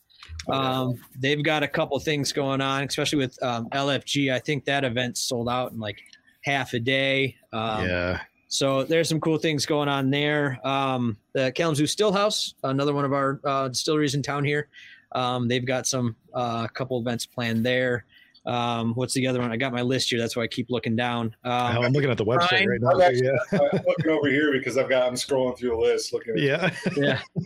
Um, 0.52 0.96
they've 1.18 1.44
got 1.44 1.64
a 1.64 1.68
couple 1.68 1.98
things 2.00 2.34
going 2.34 2.62
on, 2.62 2.84
especially 2.84 3.20
with 3.20 3.42
um, 3.44 3.70
LFG. 3.70 4.34
I 4.34 4.40
think 4.40 4.66
that 4.66 4.84
event 4.84 5.18
sold 5.18 5.48
out 5.50 5.72
in 5.72 5.80
like 5.80 5.98
half 6.44 6.74
a 6.74 6.80
day. 6.80 7.36
Um, 7.54 7.86
yeah. 7.86 8.22
So 8.48 8.84
there's 8.84 9.10
some 9.10 9.20
cool 9.20 9.38
things 9.38 9.66
going 9.66 9.90
on 9.90 10.10
there. 10.10 10.60
Um, 10.66 11.18
the 11.34 11.52
Kalamazoo 11.52 11.86
Stillhouse, 11.86 12.54
another 12.64 12.94
one 12.94 13.06
of 13.06 13.14
our 13.14 13.40
uh, 13.44 13.68
distilleries 13.70 14.16
in 14.16 14.22
town 14.22 14.44
here. 14.44 14.68
Um, 15.14 15.48
they've 15.48 15.66
got 15.66 15.88
some 15.88 16.16
uh, 16.34 16.68
couple 16.68 17.00
events 17.00 17.26
planned 17.26 17.66
there. 17.66 18.06
Um, 18.46 18.94
what's 18.94 19.14
the 19.16 19.26
other 19.28 19.40
one? 19.40 19.52
I 19.52 19.58
got 19.58 19.74
my 19.74 19.82
list 19.82 20.10
here. 20.12 20.20
That's 20.20 20.36
why 20.36 20.44
I 20.44 20.48
keep 20.48 20.70
looking 20.70 20.96
down. 20.96 21.36
Um, 21.44 21.52
I'm 21.84 21.94
looking 21.94 22.12
at 22.12 22.18
the 22.18 22.26
website 22.26 22.50
Brian, 22.50 22.70
right 22.70 22.82
now. 22.82 22.90
I'm 22.92 23.02
actually- 23.02 23.26
yeah. 23.28 23.60
I'm 23.74 23.84
looking 23.88 24.10
over 24.12 24.28
here 24.30 24.52
because 24.52 24.78
I've 24.78 24.90
got 24.90 25.08
I'm 25.08 25.16
scrolling 25.16 25.58
through 25.58 25.72
the 25.72 25.78
list 25.78 26.14
looking 26.14 26.34
at 26.36 26.42
Yeah. 26.42 26.70
yeah. 26.96 27.22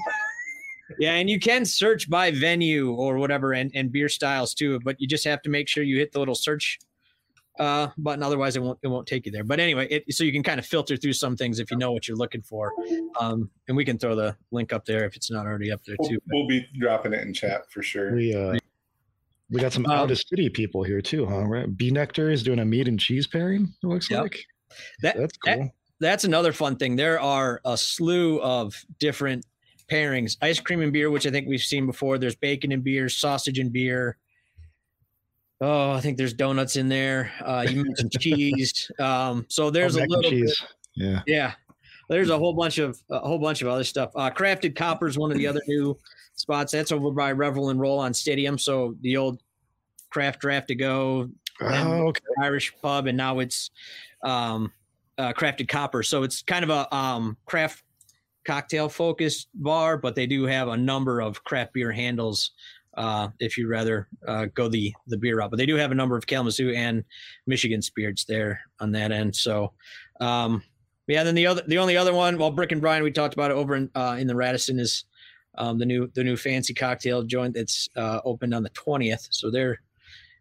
Yeah, 0.98 1.14
and 1.14 1.30
you 1.30 1.40
can 1.40 1.66
search 1.66 2.10
by 2.10 2.32
venue 2.32 2.92
or 2.92 3.18
whatever 3.20 3.54
and, 3.54 3.72
and 3.76 3.92
beer 3.92 4.10
styles 4.10 4.56
too, 4.56 4.80
but 4.84 5.00
you 5.00 5.08
just 5.08 5.24
have 5.24 5.40
to 5.44 5.50
make 5.50 5.68
sure 5.68 5.84
you 5.84 6.00
hit 6.00 6.12
the 6.12 6.18
little 6.20 6.34
search 6.34 6.80
uh, 7.60 7.90
button. 7.98 8.24
Otherwise, 8.24 8.56
it 8.56 8.62
won't 8.62 8.80
it 8.82 8.88
won't 8.88 9.06
take 9.08 9.26
you 9.26 9.32
there. 9.32 9.44
But 9.44 9.60
anyway, 9.60 9.88
it, 9.90 10.14
so 10.14 10.24
you 10.24 10.32
can 10.32 10.44
kind 10.44 10.60
of 10.60 10.66
filter 10.66 10.96
through 10.98 11.14
some 11.14 11.36
things 11.36 11.60
if 11.60 11.70
you 11.70 11.78
know 11.78 11.92
what 11.92 12.08
you're 12.08 12.18
looking 12.18 12.42
for. 12.42 12.72
Um, 13.20 13.50
and 13.68 13.76
we 13.78 13.86
can 13.86 13.98
throw 13.98 14.16
the 14.16 14.36
link 14.52 14.72
up 14.74 14.86
there 14.86 15.06
if 15.06 15.16
it's 15.16 15.30
not 15.30 15.46
already 15.46 15.72
up 15.72 15.84
there 15.86 15.96
We'll, 16.00 16.10
too. 16.10 16.18
we'll 16.32 16.48
be 16.48 16.66
dropping 16.80 17.14
it 17.14 17.22
in 17.22 17.34
chat 17.34 17.70
for 17.72 17.84
sure. 17.84 18.16
We 18.16 18.34
uh 18.34 18.58
we 19.52 19.60
got 19.60 19.74
some 19.74 19.86
Um, 19.88 19.92
out 19.92 20.12
of 20.12 20.18
city 20.20 20.50
people 20.50 20.84
here 20.84 21.02
too, 21.02 21.26
huh? 21.26 21.46
Right? 21.46 21.76
B 21.76 21.92
Nektar 21.92 22.32
is 22.32 22.44
doing 22.44 22.60
a 22.60 22.66
meat 22.66 22.88
and 22.88 23.00
cheese 23.00 23.28
pairing. 23.28 23.74
It 23.84 23.88
looks 23.88 24.10
Yep. 24.10 24.22
like 24.24 24.46
That- 25.02 25.18
that's 25.18 25.38
that- 25.46 25.58
cool. 25.58 25.76
that's 26.00 26.24
another 26.24 26.54
fun 26.54 26.76
thing. 26.78 26.96
There 26.96 27.20
are 27.20 27.60
a 27.66 27.76
slew 27.78 28.40
of 28.42 28.76
different 29.00 29.46
pairings. 29.92 30.38
Ice 30.44 30.60
cream 30.60 30.82
and 30.82 30.94
beer, 30.94 31.10
which 31.10 31.26
I 31.26 31.32
think 31.32 31.48
we've 31.48 31.60
seen 31.62 31.88
before. 31.88 32.20
There's 32.20 32.36
bacon 32.36 32.72
and 32.72 32.84
beer, 32.84 33.10
sausage 33.10 33.58
and 33.58 33.74
beer. 33.74 34.18
Oh, 35.62 35.92
I 35.92 36.00
think 36.00 36.18
there's 36.18 36.34
donuts 36.34 36.76
in 36.78 36.88
there. 36.88 37.32
Uh, 37.44 37.66
you 37.70 37.84
mentioned 37.84 38.12
cheese. 38.20 38.90
Um, 39.00 39.46
so 39.50 39.70
there's 39.70 39.98
Oh, 39.98 40.02
a 40.02 40.06
little 40.06 40.22
bit, 40.22 40.30
cheese. 40.30 40.64
Yeah. 40.96 41.22
yeah. 41.28 41.54
There's 42.10 42.30
a 42.30 42.38
whole 42.38 42.54
bunch 42.54 42.78
of 42.80 43.00
a 43.12 43.20
whole 43.20 43.38
bunch 43.38 43.62
of 43.62 43.68
other 43.68 43.84
stuff. 43.84 44.12
Uh, 44.16 44.32
Crafted 44.32 44.76
Copper 44.76 45.08
is 45.08 45.18
one 45.18 45.32
of 45.32 45.38
the 45.38 45.46
other 45.46 45.62
new 45.68 45.98
spots. 46.36 46.72
That's 46.72 46.92
over 46.92 47.12
by 47.12 47.32
Revel 47.34 47.70
and 47.70 47.80
Roll 47.80 48.00
on 48.00 48.14
Stadium. 48.14 48.58
So 48.58 48.96
the 49.02 49.18
old 49.18 49.42
craft 50.10 50.40
draft 50.42 50.70
to 50.70 50.76
go 50.76 51.30
Oh, 51.62 52.08
okay. 52.08 52.22
Irish 52.42 52.74
pub, 52.82 53.08
and 53.08 53.18
now 53.18 53.40
it's 53.40 53.70
um, 54.24 54.72
uh, 55.18 55.34
Crafted 55.34 55.68
Copper. 55.68 56.02
So 56.04 56.24
it's 56.24 56.42
kind 56.42 56.64
of 56.64 56.70
a 56.70 56.96
um, 56.96 57.36
craft 57.46 57.84
cocktail 58.46 58.88
focused 58.88 59.50
bar, 59.54 59.98
but 59.98 60.16
they 60.16 60.26
do 60.26 60.46
have 60.46 60.70
a 60.70 60.78
number 60.78 61.20
of 61.20 61.44
craft 61.44 61.74
beer 61.74 61.92
handles. 61.92 62.52
Uh, 63.00 63.30
if 63.40 63.58
you'd 63.58 63.70
rather 63.70 64.10
uh, 64.28 64.46
go 64.54 64.68
the 64.68 64.94
the 65.08 65.18
beer 65.18 65.38
route, 65.38 65.50
but 65.50 65.58
they 65.58 65.66
do 65.66 65.76
have 65.76 65.92
a 65.92 65.96
number 65.96 66.18
of 66.18 66.28
Kalamazoo 66.28 66.74
and 66.76 67.06
Michigan 67.48 67.82
spirits 67.82 68.26
there 68.26 68.60
on 68.80 68.92
that 68.92 69.14
end. 69.14 69.36
So, 69.36 69.72
um, 70.20 70.62
yeah. 71.08 71.24
Then 71.24 71.34
the 71.34 71.48
other, 71.48 71.64
the 71.66 71.78
only 71.78 71.96
other 71.96 72.14
one, 72.14 72.38
well, 72.38 72.52
Brick 72.52 72.74
and 72.74 72.82
Brian, 72.82 73.04
we 73.04 73.12
talked 73.12 73.34
about 73.34 73.52
it 73.52 73.56
over 73.56 73.76
in 73.76 73.90
uh, 73.96 74.18
in 74.20 74.28
the 74.28 74.36
Radisson 74.36 74.80
is 74.80 75.06
um, 75.58 75.80
the 75.80 75.86
new 75.86 76.12
the 76.14 76.26
new 76.26 76.36
fancy 76.36 76.74
cocktail 76.74 77.24
joint 77.24 77.54
that's 77.56 77.88
uh, 77.96 78.20
opened 78.26 78.54
on 78.54 78.64
the 78.64 78.70
twentieth. 78.70 79.28
So 79.32 79.50
they're 79.50 79.80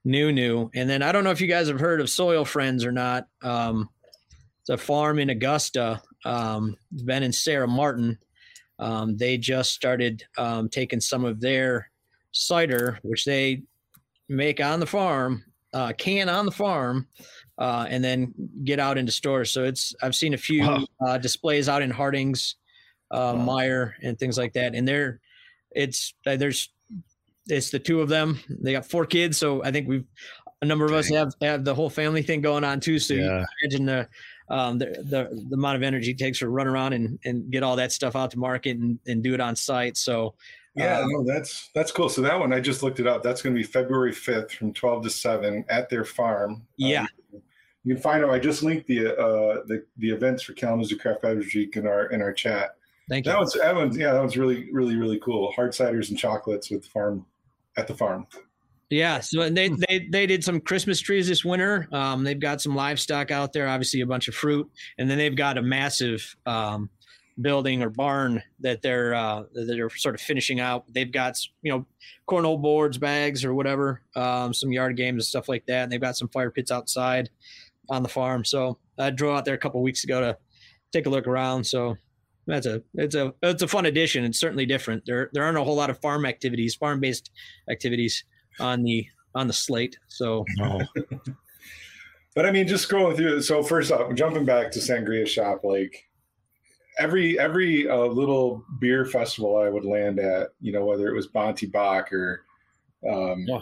new 0.04 0.32
new 0.32 0.70
and 0.74 0.88
then 0.88 1.02
i 1.02 1.12
don't 1.12 1.24
know 1.24 1.30
if 1.30 1.40
you 1.40 1.46
guys 1.46 1.68
have 1.68 1.80
heard 1.80 2.00
of 2.00 2.08
soil 2.08 2.44
friends 2.44 2.84
or 2.84 2.92
not 2.92 3.26
um 3.42 3.88
it's 4.60 4.70
a 4.70 4.76
farm 4.76 5.18
in 5.18 5.28
augusta 5.28 6.00
um 6.24 6.76
ben 6.90 7.22
and 7.22 7.34
sarah 7.34 7.68
martin 7.68 8.16
um 8.78 9.16
they 9.16 9.36
just 9.36 9.72
started 9.72 10.24
um 10.38 10.68
taking 10.68 11.00
some 11.00 11.24
of 11.24 11.40
their 11.40 11.90
cider 12.38 12.98
which 13.02 13.24
they 13.24 13.62
make 14.28 14.60
on 14.60 14.78
the 14.80 14.86
farm 14.86 15.44
uh, 15.74 15.92
can 15.98 16.28
on 16.28 16.46
the 16.46 16.52
farm 16.52 17.06
uh, 17.58 17.86
and 17.88 18.02
then 18.02 18.32
get 18.64 18.78
out 18.78 18.96
into 18.96 19.12
stores. 19.12 19.50
So 19.50 19.64
it's 19.64 19.94
I've 20.02 20.14
seen 20.14 20.34
a 20.34 20.38
few 20.38 20.62
Wow. 20.62 20.86
uh, 21.04 21.18
displays 21.18 21.68
out 21.68 21.82
in 21.82 21.90
Harding's, 21.90 22.56
uh, 23.10 23.34
Wow. 23.36 23.46
Meijer, 23.46 23.92
and 24.02 24.18
things 24.18 24.38
like 24.38 24.52
that. 24.54 24.74
And 24.74 24.86
they're 24.86 25.20
it's 25.72 26.14
uh, 26.26 26.36
there's 26.36 26.70
it's 27.48 27.70
the 27.70 27.78
two 27.78 28.00
of 28.00 28.08
them. 28.08 28.38
They 28.48 28.72
got 28.72 28.86
four 28.86 29.04
kids, 29.06 29.36
so 29.38 29.62
I 29.64 29.70
think 29.72 29.88
we've 29.88 30.04
a 30.62 30.64
number 30.66 30.84
of 30.86 30.92
us 30.92 31.08
have 31.08 31.32
have 31.40 31.64
the 31.64 31.74
whole 31.74 31.90
family 31.90 32.22
thing 32.22 32.40
going 32.40 32.64
on 32.64 32.80
too. 32.80 32.98
So 32.98 33.14
you 33.14 33.22
Yeah. 33.24 33.44
can 33.44 33.46
imagine 33.62 33.86
the 33.86 34.08
um, 34.50 34.78
the, 34.78 34.86
the 34.86 35.44
the 35.50 35.54
amount 35.54 35.76
of 35.76 35.82
energy 35.82 36.12
it 36.12 36.18
takes 36.18 36.38
to 36.38 36.48
run 36.48 36.66
around 36.66 36.94
and, 36.94 37.18
and 37.24 37.50
get 37.50 37.62
all 37.62 37.76
that 37.76 37.92
stuff 37.92 38.16
out 38.16 38.30
to 38.30 38.38
market 38.38 38.76
and, 38.78 38.98
and 39.06 39.22
do 39.22 39.34
it 39.34 39.40
on 39.40 39.54
site. 39.56 39.96
So 39.96 40.34
Yeah, 40.78 41.00
Uh, 41.00 41.06
no, 41.08 41.24
that's 41.24 41.70
that's 41.74 41.92
cool. 41.92 42.08
So 42.08 42.22
that 42.22 42.38
one 42.38 42.52
I 42.52 42.60
just 42.60 42.82
looked 42.82 43.00
it 43.00 43.06
up. 43.06 43.22
That's 43.22 43.42
going 43.42 43.54
to 43.54 43.58
be 43.58 43.66
February 43.66 44.12
fifth 44.12 44.52
from 44.52 44.72
twelve 44.72 45.02
to 45.04 45.10
seven 45.10 45.64
at 45.68 45.88
their 45.88 46.04
farm. 46.04 46.66
Yeah. 46.76 47.02
Um, 47.02 47.42
you 47.84 47.94
can 47.94 48.02
find 48.02 48.24
out. 48.24 48.30
I 48.30 48.38
just 48.38 48.62
linked 48.62 48.86
the 48.86 49.14
uh 49.16 49.62
the, 49.66 49.84
the 49.96 50.10
events 50.10 50.42
for 50.42 50.52
Kalamazoo 50.52 50.96
Craft 50.98 51.22
Beverage 51.22 51.54
Week 51.54 51.76
in 51.76 51.86
our 51.86 52.06
in 52.06 52.20
our 52.22 52.32
chat. 52.32 52.76
thank 53.08 53.24
you. 53.26 53.32
That 53.32 53.38
one's 53.38 53.54
that 53.54 53.74
one's 53.74 53.96
yeah, 53.96 54.12
that 54.12 54.20
one's 54.20 54.36
really 54.36 54.70
really 54.72 54.96
really 54.96 55.18
cool. 55.20 55.52
Hard 55.52 55.72
ciders 55.72 56.10
and 56.10 56.18
chocolates 56.18 56.70
with 56.70 56.86
farm 56.86 57.24
at 57.76 57.86
the 57.86 57.94
farm. 57.94 58.26
Yeah, 58.90 59.20
so 59.20 59.42
and 59.42 59.56
they 59.56 59.68
they 59.68 60.08
they 60.10 60.26
did 60.26 60.42
some 60.42 60.60
Christmas 60.60 60.98
trees 61.00 61.28
this 61.28 61.44
winter. 61.44 61.88
Um, 61.92 62.24
they've 62.24 62.40
got 62.40 62.62
some 62.62 62.74
livestock 62.74 63.30
out 63.30 63.52
there, 63.52 63.68
obviously 63.68 64.00
a 64.00 64.06
bunch 64.06 64.28
of 64.28 64.34
fruit, 64.34 64.66
and 64.96 65.10
then 65.10 65.18
they've 65.18 65.36
got 65.36 65.58
a 65.58 65.62
massive 65.62 66.34
um, 66.46 66.88
building 67.40 67.82
or 67.82 67.90
barn 67.90 68.42
that 68.60 68.82
they're 68.82 69.14
uh, 69.14 69.44
that 69.52 69.64
they're 69.64 69.90
sort 69.90 70.14
of 70.14 70.20
finishing 70.20 70.60
out. 70.60 70.84
They've 70.92 71.10
got 71.10 71.38
you 71.62 71.72
know 71.72 71.86
cornhole 72.28 72.60
boards, 72.60 72.98
bags, 72.98 73.44
or 73.44 73.54
whatever, 73.54 74.02
um, 74.16 74.52
some 74.52 74.72
yard 74.72 74.96
games 74.96 75.24
and 75.24 75.24
stuff 75.24 75.48
like 75.48 75.66
that. 75.66 75.84
And 75.84 75.92
they've 75.92 76.00
got 76.00 76.16
some 76.16 76.28
fire 76.28 76.50
pits 76.50 76.70
outside 76.70 77.30
on 77.88 78.02
the 78.02 78.08
farm. 78.08 78.44
So 78.44 78.78
I 78.98 79.10
drove 79.10 79.36
out 79.36 79.44
there 79.44 79.54
a 79.54 79.58
couple 79.58 79.82
weeks 79.82 80.04
ago 80.04 80.20
to 80.20 80.38
take 80.92 81.06
a 81.06 81.10
look 81.10 81.26
around. 81.26 81.64
So 81.64 81.96
that's 82.46 82.66
a 82.66 82.82
it's 82.94 83.14
a 83.14 83.34
it's 83.42 83.62
a 83.62 83.68
fun 83.68 83.86
addition. 83.86 84.24
It's 84.24 84.40
certainly 84.40 84.66
different. 84.66 85.04
There 85.06 85.30
there 85.32 85.44
aren't 85.44 85.58
a 85.58 85.64
whole 85.64 85.76
lot 85.76 85.90
of 85.90 86.00
farm 86.00 86.26
activities, 86.26 86.74
farm 86.74 87.00
based 87.00 87.30
activities 87.70 88.24
on 88.60 88.82
the 88.82 89.06
on 89.34 89.46
the 89.46 89.52
slate. 89.52 89.98
So 90.08 90.44
Oh, 90.60 90.80
But 92.38 92.46
I 92.46 92.52
mean, 92.52 92.68
just 92.68 92.88
scrolling 92.88 93.16
through. 93.16 93.42
So 93.42 93.64
first 93.64 93.90
off, 93.90 94.14
jumping 94.14 94.44
back 94.44 94.70
to 94.70 94.78
Sangria 94.78 95.26
Shop, 95.26 95.64
like 95.64 96.07
every 96.98 97.38
every 97.38 97.88
uh, 97.88 98.04
little 98.06 98.64
beer 98.80 99.04
festival 99.04 99.56
I 99.56 99.68
would 99.68 99.84
land 99.84 100.18
at, 100.18 100.48
you 100.60 100.72
know, 100.72 100.84
whether 100.84 101.08
it 101.08 101.14
was 101.14 101.26
Bonte 101.26 101.70
Bach 101.70 102.12
or, 102.12 102.44
um, 103.08 103.44
Yeah. 103.46 103.60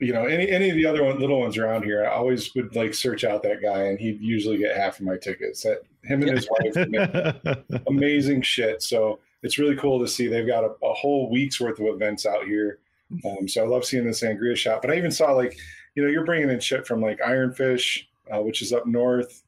you 0.00 0.12
know, 0.12 0.24
any 0.24 0.48
any 0.50 0.70
of 0.70 0.76
the 0.76 0.86
other 0.86 1.04
one, 1.04 1.18
little 1.18 1.40
ones 1.40 1.56
around 1.56 1.84
here, 1.84 2.04
I 2.04 2.10
always 2.10 2.54
would 2.54 2.74
like 2.76 2.94
search 2.94 3.24
out 3.24 3.42
that 3.42 3.62
guy, 3.62 3.84
and 3.84 3.98
he'd 3.98 4.20
usually 4.20 4.58
get 4.58 4.76
half 4.76 5.00
of 5.00 5.06
my 5.06 5.16
tickets. 5.16 5.62
That 5.62 5.82
him 6.02 6.22
and 6.22 6.36
his 6.36 6.48
wife 6.50 7.56
amazing 7.86 8.42
shit. 8.42 8.82
So 8.82 9.18
it's 9.42 9.58
really 9.58 9.76
cool 9.76 10.00
to 10.00 10.08
see 10.08 10.26
they've 10.26 10.46
got 10.46 10.64
a, 10.64 10.74
a 10.84 10.94
whole 10.94 11.30
week's 11.30 11.60
worth 11.60 11.78
of 11.80 11.86
events 11.86 12.26
out 12.26 12.44
here. 12.44 12.78
Um, 13.24 13.46
so 13.46 13.62
I 13.62 13.66
love 13.66 13.84
seeing 13.84 14.04
the 14.04 14.10
sangria 14.10 14.56
shop. 14.56 14.82
But 14.82 14.90
I 14.90 14.96
even 14.96 15.10
saw 15.10 15.32
like, 15.32 15.56
you 15.94 16.02
know, 16.02 16.10
you're 16.10 16.24
bringing 16.24 16.50
in 16.50 16.60
shit 16.60 16.86
from 16.86 17.00
like 17.00 17.20
Ironfish, 17.20 18.04
uh, 18.34 18.40
which 18.42 18.62
is 18.62 18.72
up 18.72 18.86
north. 18.86 19.42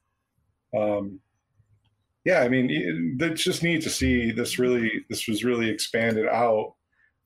Um, 0.75 1.19
yeah, 2.27 2.41
I 2.41 2.49
mean, 2.49 2.69
it- 2.69 3.31
it's 3.31 3.43
just 3.43 3.63
neat 3.63 3.81
to 3.83 3.89
see 3.89 4.31
this 4.31 4.59
really. 4.59 4.91
This 5.09 5.27
was 5.27 5.43
really 5.43 5.69
expanded 5.69 6.27
out. 6.27 6.73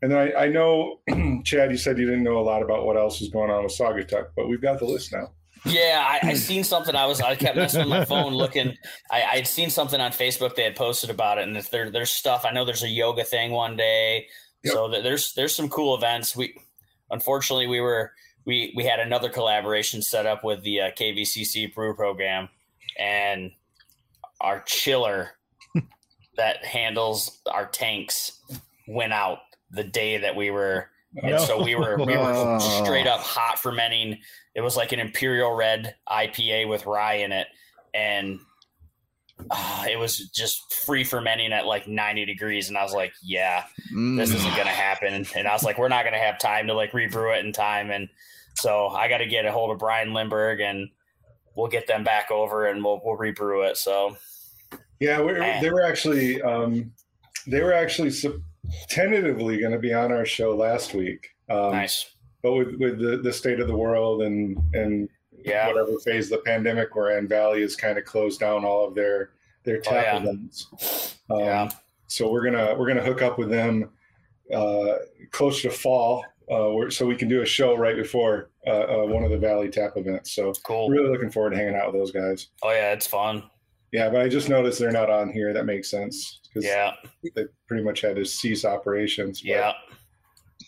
And 0.03 0.11
then 0.11 0.19
I, 0.19 0.45
I 0.45 0.47
know, 0.47 0.99
Chad, 1.43 1.69
you 1.71 1.77
said 1.77 1.97
you 1.99 2.05
didn't 2.05 2.23
know 2.23 2.37
a 2.39 2.47
lot 2.51 2.61
about 2.63 2.85
what 2.85 2.97
else 2.97 3.21
is 3.21 3.29
going 3.29 3.51
on 3.51 3.63
with 3.63 3.77
Saugatuck, 3.77 4.27
but 4.35 4.47
we've 4.49 4.61
got 4.61 4.79
the 4.79 4.85
list 4.85 5.11
now. 5.13 5.27
Yeah, 5.63 6.03
I, 6.23 6.29
I 6.29 6.33
seen 6.33 6.63
something. 6.63 6.95
I 6.95 7.05
was 7.05 7.21
I 7.21 7.35
kept 7.35 7.55
messing 7.55 7.81
with 7.81 7.89
my 7.89 8.05
phone 8.05 8.33
looking. 8.33 8.75
I 9.11 9.23
I'd 9.33 9.47
seen 9.47 9.69
something 9.69 10.01
on 10.01 10.11
Facebook 10.11 10.55
they 10.55 10.63
had 10.63 10.75
posted 10.75 11.09
about 11.11 11.37
it, 11.37 11.47
and 11.47 11.55
if 11.57 11.69
there 11.69 11.91
there's 11.91 12.09
stuff. 12.09 12.45
I 12.45 12.51
know 12.51 12.65
there's 12.65 12.81
a 12.83 12.89
yoga 12.89 13.23
thing 13.23 13.51
one 13.51 13.75
day, 13.77 14.25
so 14.65 14.87
that 14.89 15.03
there's 15.03 15.33
there's 15.33 15.55
some 15.55 15.69
cool 15.69 15.95
events. 15.95 16.35
We 16.35 16.55
unfortunately 17.11 17.67
we 17.67 17.79
were 17.79 18.11
we 18.43 18.73
we 18.75 18.85
had 18.85 18.99
another 18.99 19.29
collaboration 19.29 20.01
set 20.01 20.25
up 20.25 20.43
with 20.43 20.63
the 20.63 20.81
uh, 20.81 20.91
KVCC 20.99 21.75
Brew 21.75 21.93
program, 21.95 22.49
and 22.97 23.51
our 24.41 24.61
chiller 24.65 25.29
that 26.37 26.63
handles 26.65 27.39
our 27.51 27.65
tanks 27.67 28.39
went 28.87 29.13
out 29.13 29.39
the 29.71 29.83
day 29.83 30.17
that 30.17 30.35
we 30.35 30.49
were 30.51 30.87
and 31.21 31.39
so 31.41 31.61
we 31.61 31.75
were 31.75 31.97
we 31.97 32.15
were 32.17 32.59
straight 32.83 33.05
up 33.07 33.19
hot 33.19 33.59
fermenting. 33.59 34.17
It 34.55 34.61
was 34.61 34.77
like 34.77 34.91
an 34.93 34.99
imperial 34.99 35.53
red 35.53 35.95
IPA 36.09 36.69
with 36.69 36.85
rye 36.85 37.15
in 37.15 37.31
it, 37.33 37.47
and 37.93 38.39
uh, 39.49 39.85
it 39.89 39.97
was 39.99 40.29
just 40.29 40.73
free 40.73 41.03
fermenting 41.03 41.51
at 41.51 41.65
like 41.65 41.87
90 41.87 42.25
degrees. 42.25 42.69
And 42.69 42.77
I 42.77 42.83
was 42.83 42.93
like, 42.93 43.11
"Yeah, 43.21 43.65
this 43.89 43.91
Mm. 43.93 44.35
isn't 44.35 44.55
gonna 44.55 44.69
happen." 44.69 45.25
And 45.35 45.47
I 45.47 45.53
was 45.53 45.63
like, 45.63 45.77
"We're 45.77 45.89
not 45.89 46.05
gonna 46.05 46.17
have 46.17 46.39
time 46.39 46.67
to 46.67 46.73
like 46.73 46.93
rebrew 46.93 47.33
it 47.33 47.45
in 47.45 47.51
time." 47.51 47.91
And 47.91 48.07
so 48.55 48.87
I 48.87 49.07
got 49.09 49.17
to 49.17 49.25
get 49.25 49.45
a 49.45 49.51
hold 49.51 49.71
of 49.71 49.79
Brian 49.79 50.13
Lindbergh, 50.13 50.61
and 50.61 50.89
we'll 51.55 51.67
get 51.69 51.87
them 51.87 52.03
back 52.05 52.31
over, 52.31 52.67
and 52.67 52.83
we'll 52.83 53.01
we'll 53.03 53.15
rebrew 53.17 53.63
it. 53.63 53.75
So 53.77 54.15
Yeah, 55.01 55.19
we're, 55.19 55.59
they 55.61 55.71
were 55.71 55.83
actually 55.83 56.41
um, 56.43 56.93
they 57.47 57.61
were 57.61 57.73
actually 57.73 58.11
tentatively 58.87 59.57
going 59.59 59.71
to 59.71 59.79
be 59.79 59.93
on 59.93 60.11
our 60.11 60.25
show 60.25 60.55
last 60.55 60.93
week. 60.93 61.27
Um, 61.49 61.71
nice, 61.71 62.15
But 62.43 62.53
with, 62.53 62.75
with 62.79 62.99
the, 62.99 63.17
the 63.17 63.33
state 63.33 63.59
of 63.59 63.67
the 63.67 63.75
world 63.75 64.21
and 64.21 64.57
and 64.73 65.09
yeah, 65.43 65.67
whatever 65.67 65.97
phase 66.05 66.31
of 66.31 66.37
the 66.37 66.43
pandemic 66.45 66.95
we're 66.95 67.17
in, 67.17 67.27
Valley 67.27 67.61
has 67.61 67.75
kind 67.75 67.97
of 67.97 68.05
closed 68.05 68.39
down 68.39 68.63
all 68.63 68.87
of 68.87 68.93
their 68.93 69.31
their 69.63 69.79
tap 69.79 69.93
Oh, 69.93 69.97
yeah. 69.97 70.17
events. 70.17 71.17
Um, 71.31 71.39
Yeah. 71.39 71.69
So 72.07 72.29
we're 72.31 72.43
gonna 72.43 72.75
we're 72.77 72.87
gonna 72.87 73.03
hook 73.03 73.23
up 73.23 73.39
with 73.39 73.49
them 73.49 73.89
uh, 74.53 74.97
close 75.31 75.61
to 75.63 75.71
fall, 75.71 76.25
uh, 76.51 76.89
so 76.89 77.07
we 77.07 77.15
can 77.15 77.27
do 77.27 77.41
a 77.41 77.45
show 77.45 77.75
right 77.75 77.95
before 77.95 78.51
uh, 78.67 78.69
uh, 78.69 79.05
one 79.05 79.23
of 79.23 79.31
the 79.31 79.37
Valley 79.37 79.69
tap 79.69 79.93
events. 79.95 80.33
So 80.33 80.53
cool. 80.63 80.89
really 80.89 81.09
looking 81.09 81.31
forward 81.31 81.51
to 81.51 81.55
hanging 81.55 81.75
out 81.75 81.91
with 81.91 81.99
those 81.99 82.11
guys. 82.11 82.49
Oh 82.61 82.69
yeah, 82.71 82.91
it's 82.91 83.07
fun. 83.07 83.43
Yeah, 83.91 84.09
but 84.09 84.21
I 84.21 84.29
just 84.29 84.47
noticed 84.49 84.79
they're 84.79 84.91
not 84.91 85.09
on 85.09 85.31
here. 85.31 85.53
That 85.53 85.65
makes 85.65 85.89
sense 85.89 86.39
because 86.47 86.65
Yeah, 86.65 86.93
they 87.35 87.45
pretty 87.67 87.83
much 87.83 88.01
had 88.01 88.15
to 88.15 88.25
cease 88.25 88.63
operations. 88.65 89.41
but- 89.41 89.47
yeah. 89.49 89.73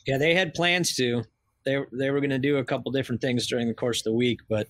yeah, 0.08 0.18
they 0.18 0.34
had 0.34 0.54
plans 0.54 0.96
to. 0.96 1.24
They 1.66 1.78
they 1.94 2.10
were 2.12 2.20
going 2.20 2.30
to 2.32 2.40
do 2.40 2.58
a 2.58 2.66
couple 2.66 2.92
different 2.92 3.22
things 3.22 3.48
during 3.48 3.68
the 3.68 3.74
course 3.74 4.00
of 4.02 4.04
the 4.06 4.14
week, 4.14 4.40
but 4.50 4.68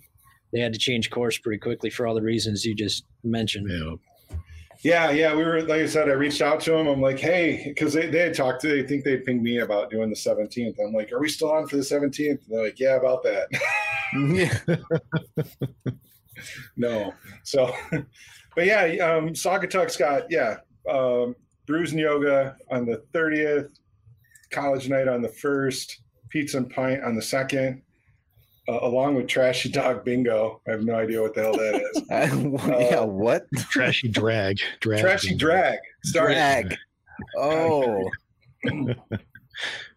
they 0.51 0.59
had 0.59 0.73
to 0.73 0.79
change 0.79 1.09
course 1.09 1.37
pretty 1.39 1.57
quickly 1.57 1.89
for 1.89 2.05
all 2.05 2.13
the 2.13 2.21
reasons 2.21 2.63
you 2.63 2.75
just 2.75 3.05
mentioned. 3.23 3.67
yeah. 3.71 3.95
Yeah, 4.83 5.11
yeah. 5.11 5.33
We 5.35 5.43
were 5.45 5.61
like 5.61 5.79
I 5.81 5.85
said, 5.87 6.09
I 6.09 6.11
reached 6.13 6.41
out 6.41 6.59
to 6.61 6.71
them. 6.71 6.87
I'm 6.87 7.01
like, 7.01 7.17
hey, 7.17 7.63
because 7.69 7.93
they, 7.93 8.07
they 8.09 8.19
had 8.19 8.33
talked 8.35 8.61
to 8.63 8.67
they 8.67 8.83
think 8.85 9.05
they'd 9.05 9.23
pinged 9.25 9.41
me 9.41 9.59
about 9.59 9.89
doing 9.89 10.09
the 10.09 10.15
17th. 10.15 10.75
I'm 10.85 10.91
like, 10.93 11.11
are 11.13 11.19
we 11.19 11.29
still 11.29 11.51
on 11.53 11.67
for 11.67 11.77
the 11.77 11.81
17th? 11.83 12.29
And 12.29 12.39
they're 12.49 12.63
like, 12.65 12.79
yeah, 12.79 12.97
about 12.97 13.23
that. 13.23 13.47
Yeah. 16.35 16.43
no. 16.77 17.13
So 17.43 17.75
but 17.91 18.65
yeah, 18.65 18.83
um 18.83 19.29
Saugatuck's 19.29 19.97
got, 19.97 20.29
yeah, 20.29 20.57
um 20.89 21.35
Brews 21.65 21.91
and 21.91 21.99
Yoga 21.99 22.57
on 22.71 22.85
the 22.85 23.03
30th, 23.13 23.69
college 24.51 24.89
night 24.89 25.07
on 25.07 25.21
the 25.21 25.29
first, 25.29 26.01
pizza 26.29 26.57
and 26.57 26.69
pint 26.69 27.03
on 27.03 27.15
the 27.15 27.21
second. 27.21 27.81
Uh, 28.69 28.79
along 28.81 29.13
with 29.15 29.27
Trashy 29.27 29.69
Dog 29.69 30.05
Bingo. 30.05 30.61
I 30.65 30.71
have 30.71 30.85
no 30.85 30.95
idea 30.95 31.21
what 31.21 31.33
the 31.35 31.41
hell 31.41 31.51
that 31.51 31.81
is. 31.81 32.01
yeah, 32.89 33.01
what? 33.01 33.45
Trashy 33.69 34.07
drag. 34.07 34.57
drag 34.79 35.01
Trashy 35.01 35.35
Drag. 35.35 35.79
Sorry. 36.05 36.33
Drag. 36.33 36.77
Oh, 37.37 38.09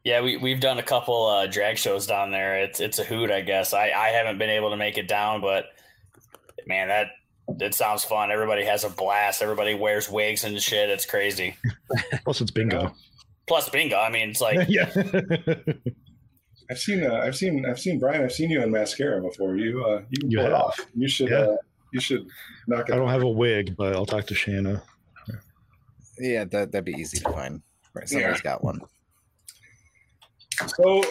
Yeah, 0.07 0.21
we 0.21 0.37
we've 0.37 0.61
done 0.61 0.79
a 0.79 0.85
couple 0.85 1.27
uh, 1.27 1.47
drag 1.49 1.79
shows 1.79 2.07
down 2.07 2.31
there. 2.31 2.61
It's 2.61 2.79
it's 2.79 3.01
a 3.01 3.05
hoot, 3.05 3.31
I 3.31 3.41
guess. 3.41 3.75
I 3.75 3.91
I 3.91 4.09
haven't 4.11 4.39
been 4.39 4.51
able 4.51 4.71
to 4.71 4.77
make 4.77 4.99
it 4.99 5.09
down, 5.09 5.41
but 5.41 5.65
man, 6.67 6.89
that 6.89 7.09
it 7.61 7.75
sounds 7.75 8.05
fun. 8.05 8.31
Everybody 8.31 8.65
has 8.65 8.85
a 8.85 8.91
blast. 8.91 9.41
Everybody 9.43 9.75
wears 9.75 10.11
wigs 10.11 10.45
and 10.45 10.61
shit. 10.61 10.91
It's 10.91 11.07
crazy. 11.07 11.57
Plus, 12.25 12.41
it's 12.41 12.51
bingo. 12.51 12.93
Plus 13.47 13.69
bingo. 13.69 13.97
I 13.99 14.11
mean, 14.11 14.31
it's 14.31 14.41
like 14.41 14.69
yeah. 14.69 14.91
I've 16.69 16.79
seen, 16.79 17.05
uh, 17.05 17.15
I've 17.15 17.37
seen, 17.37 17.65
I've 17.65 17.79
seen 17.79 18.01
Brian. 18.01 18.23
I've 18.25 18.33
seen 18.33 18.51
you 18.51 18.61
in 18.63 18.73
mascara 18.73 19.23
before. 19.23 19.57
You, 19.57 19.85
uh, 19.85 20.03
you, 20.11 20.19
can 20.21 20.31
You 20.31 20.39
pull 20.39 20.47
it 20.47 20.51
have. 20.51 20.61
off. 20.61 20.81
You 20.97 21.09
should, 21.09 21.29
Yeah. 21.29 21.37
uh, 21.37 21.57
you 21.93 22.01
should 22.01 22.27
knock 22.67 22.89
it. 22.89 22.93
I 22.93 22.97
don't 22.97 23.09
have 23.09 23.23
a 23.23 23.29
wig, 23.31 23.77
but 23.77 23.95
I'll 23.95 24.07
talk 24.07 24.27
to 24.27 24.35
Shanna. 24.35 24.83
yeah, 26.19 26.45
that 26.47 26.73
that'd 26.73 26.85
be 26.85 26.93
easy 27.01 27.19
to 27.19 27.31
find. 27.31 27.63
Right, 27.95 28.09
somebody's 28.09 28.41
got 28.43 28.65
one. 28.65 28.81
So, 30.67 31.03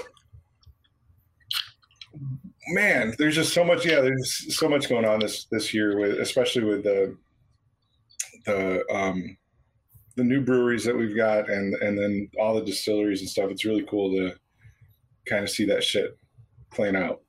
man, 2.69 3.13
there's 3.17 3.35
just 3.35 3.53
so 3.53 3.63
much. 3.63 3.85
Yeah, 3.85 4.01
there's 4.01 4.57
so 4.57 4.67
much 4.69 4.89
going 4.89 5.05
on 5.05 5.19
this 5.19 5.45
this 5.51 5.73
year 5.73 5.99
with, 5.99 6.19
especially 6.19 6.63
with 6.63 6.83
the 6.83 7.17
the 8.45 8.83
um 8.93 9.37
the 10.15 10.23
new 10.23 10.41
breweries 10.41 10.85
that 10.85 10.97
we've 10.97 11.15
got, 11.15 11.49
and 11.49 11.73
and 11.75 11.97
then 11.97 12.29
all 12.39 12.55
the 12.55 12.65
distilleries 12.65 13.21
and 13.21 13.29
stuff. 13.29 13.49
It's 13.51 13.65
really 13.65 13.85
cool 13.89 14.11
to 14.11 14.35
kind 15.25 15.43
of 15.43 15.49
see 15.49 15.65
that 15.65 15.83
shit 15.83 16.17
playing 16.71 16.95
out. 16.95 17.21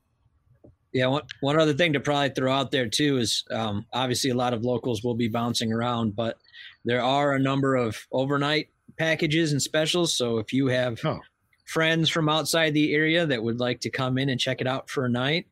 Yeah, 0.93 1.07
one, 1.07 1.23
one 1.41 1.59
other 1.59 1.73
thing 1.73 1.93
to 1.93 1.99
probably 1.99 2.29
throw 2.29 2.51
out 2.51 2.71
there 2.71 2.87
too 2.87 3.17
is 3.17 3.43
um, 3.51 3.85
obviously 3.93 4.29
a 4.29 4.35
lot 4.35 4.53
of 4.53 4.63
locals 4.63 5.03
will 5.03 5.15
be 5.15 5.27
bouncing 5.27 5.71
around, 5.71 6.15
but 6.15 6.37
there 6.85 7.03
are 7.03 7.33
a 7.33 7.39
number 7.39 7.75
of 7.75 7.97
overnight 8.11 8.69
packages 8.97 9.51
and 9.51 9.61
specials. 9.61 10.13
So 10.13 10.37
if 10.39 10.53
you 10.53 10.67
have 10.67 10.99
Oh. 11.03 11.19
Friends 11.67 12.09
from 12.09 12.29
outside 12.29 12.73
the 12.73 12.93
area 12.93 13.25
that 13.25 13.43
would 13.43 13.59
like 13.59 13.81
to 13.81 13.89
come 13.89 14.17
in 14.17 14.29
and 14.29 14.39
check 14.39 14.61
it 14.61 14.67
out 14.67 14.89
for 14.89 15.05
a 15.05 15.09
night, 15.09 15.47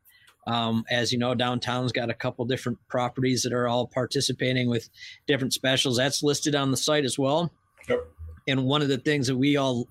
um, 0.47 0.86
as 0.89 1.12
you 1.12 1.19
know, 1.19 1.36
downtown's 1.36 1.91
got 1.91 2.10
a 2.10 2.13
couple 2.13 2.45
different 2.45 2.78
properties 2.88 3.43
that 3.43 3.51
are 3.54 3.67
all 3.67 3.86
participating 3.86 4.69
with 4.69 4.89
different 5.28 5.54
specials. 5.54 5.97
That's 5.97 6.23
listed 6.23 6.56
on 6.56 6.71
the 6.71 6.78
site 6.78 7.04
as 7.04 7.19
well. 7.19 7.51
Yep. 7.89 8.08
And 8.47 8.63
one 8.65 8.82
of 8.82 8.88
the 8.88 8.97
things 8.97 9.28
that 9.28 9.36
we 9.36 9.58
all 9.58 9.88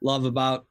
love 0.00 0.24
about 0.24 0.64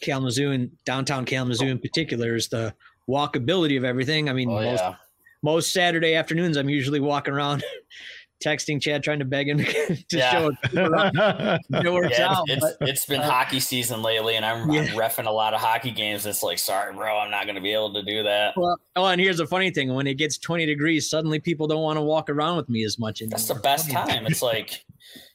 Kalamazoo 0.00 0.52
and 0.52 0.70
downtown 0.84 1.24
Kalamazoo 1.24 1.66
in 1.66 1.78
particular 1.78 2.34
is 2.36 2.48
the 2.48 2.74
walkability 3.08 3.76
of 3.76 3.84
everything. 3.84 4.28
I 4.28 4.32
mean, 4.32 4.48
Oh 4.48 4.54
most, 4.62 4.80
yeah. 4.82 4.94
most 5.42 5.72
Saturday 5.72 6.14
afternoons, 6.14 6.56
I'm 6.56 6.68
usually 6.70 7.00
walking 7.00 7.34
around 7.34 7.62
texting 8.44 8.80
Chad, 8.80 9.02
trying 9.02 9.18
to 9.20 9.24
beg 9.24 9.48
him 9.48 9.58
to 9.64 9.96
Yeah. 10.10 10.30
show 10.30 10.50
it. 10.50 11.60
It 11.86 11.92
works 11.92 12.18
Yeah, 12.18 12.32
out. 12.32 12.44
it's, 12.48 12.60
but- 12.60 12.76
it's, 12.82 12.90
it's 12.90 13.06
been 13.06 13.20
uh, 13.20 13.30
hockey 13.30 13.60
season 13.60 14.02
lately, 14.02 14.36
and 14.36 14.44
I'm, 14.44 14.70
Yeah. 14.70 14.82
I'm 14.82 14.88
refing 14.88 15.26
a 15.26 15.30
lot 15.30 15.54
of 15.54 15.60
hockey 15.60 15.90
games. 15.90 16.26
It's 16.26 16.42
like, 16.42 16.58
sorry, 16.58 16.94
bro, 16.94 17.18
I'm 17.18 17.30
not 17.30 17.44
going 17.44 17.54
to 17.56 17.60
be 17.60 17.72
able 17.72 17.92
to 17.94 18.02
do 18.02 18.22
that. 18.24 18.54
well, 18.56 18.78
oh, 18.96 19.06
and 19.06 19.20
here's 19.20 19.38
the 19.38 19.46
funny 19.46 19.70
thing: 19.70 19.94
when 19.94 20.06
it 20.06 20.14
gets 20.14 20.38
20 20.38 20.66
degrees, 20.66 21.08
suddenly 21.08 21.38
people 21.40 21.66
don't 21.66 21.82
want 21.82 21.96
to 21.96 22.02
walk 22.02 22.28
around 22.30 22.56
with 22.56 22.68
me 22.68 22.84
as 22.84 22.98
much 22.98 23.22
anymore. 23.22 23.38
That's 23.38 23.48
the 23.48 23.54
best 23.54 23.90
time. 23.90 24.26
It's 24.26 24.42
like 24.42 24.84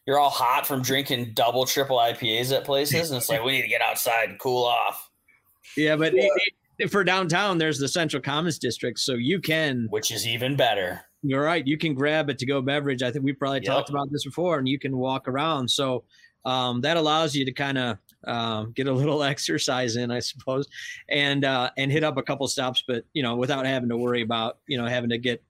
you're 0.07 0.19
all 0.19 0.29
hot 0.29 0.65
from 0.67 0.81
drinking 0.81 1.31
double, 1.33 1.65
triple 1.65 1.97
IPAs 1.97 2.51
at 2.55 2.63
places, 2.65 3.11
and 3.11 3.17
it's 3.17 3.29
like 3.29 3.43
we 3.43 3.51
need 3.53 3.61
to 3.63 3.67
get 3.67 3.81
outside 3.81 4.29
and 4.29 4.39
cool 4.39 4.63
off, 4.65 5.09
Yeah, 5.77 5.95
but 5.95 6.13
it- 6.13 6.31
it- 6.79 6.89
for 6.91 7.03
downtown, 7.03 7.59
there's 7.59 7.77
the 7.77 7.87
Central 7.87 8.21
Commons 8.23 8.57
District, 8.57 8.97
so 8.97 9.13
you 9.13 9.39
can. 9.39 9.85
which 9.91 10.11
is 10.11 10.25
even 10.27 10.55
better. 10.55 11.01
You're 11.23 11.43
right. 11.43 11.65
You 11.65 11.77
can 11.77 11.93
grab 11.93 12.29
a 12.29 12.33
to-go 12.33 12.61
beverage. 12.61 13.03
I 13.03 13.11
think 13.11 13.23
we 13.23 13.33
probably 13.33 13.59
Yep. 13.59 13.65
talked 13.65 13.89
about 13.89 14.11
this 14.11 14.25
before, 14.25 14.57
and 14.57 14.67
you 14.67 14.79
can 14.79 14.97
walk 14.97 15.27
around. 15.27 15.69
So 15.69 16.03
um, 16.45 16.81
that 16.81 16.97
allows 16.97 17.35
you 17.35 17.45
to 17.45 17.51
kind 17.51 17.77
of 17.77 17.97
um, 18.25 18.71
get 18.71 18.87
a 18.87 18.91
little 18.93 19.23
exercise 19.33 19.95
in, 19.95 20.09
I 20.11 20.19
suppose, 20.19 20.67
and 21.09 21.45
uh, 21.45 21.69
and 21.77 21.91
hit 21.91 22.03
up 22.03 22.17
a 22.17 22.23
couple 22.23 22.47
stops, 22.47 22.83
but 22.87 23.05
you 23.13 23.21
know, 23.21 23.35
without 23.35 23.65
having 23.65 23.89
to 23.89 23.97
worry 23.97 24.21
about 24.21 24.57
you 24.67 24.77
know 24.77 24.87
having 24.87 25.11
to 25.11 25.17
get 25.17 25.43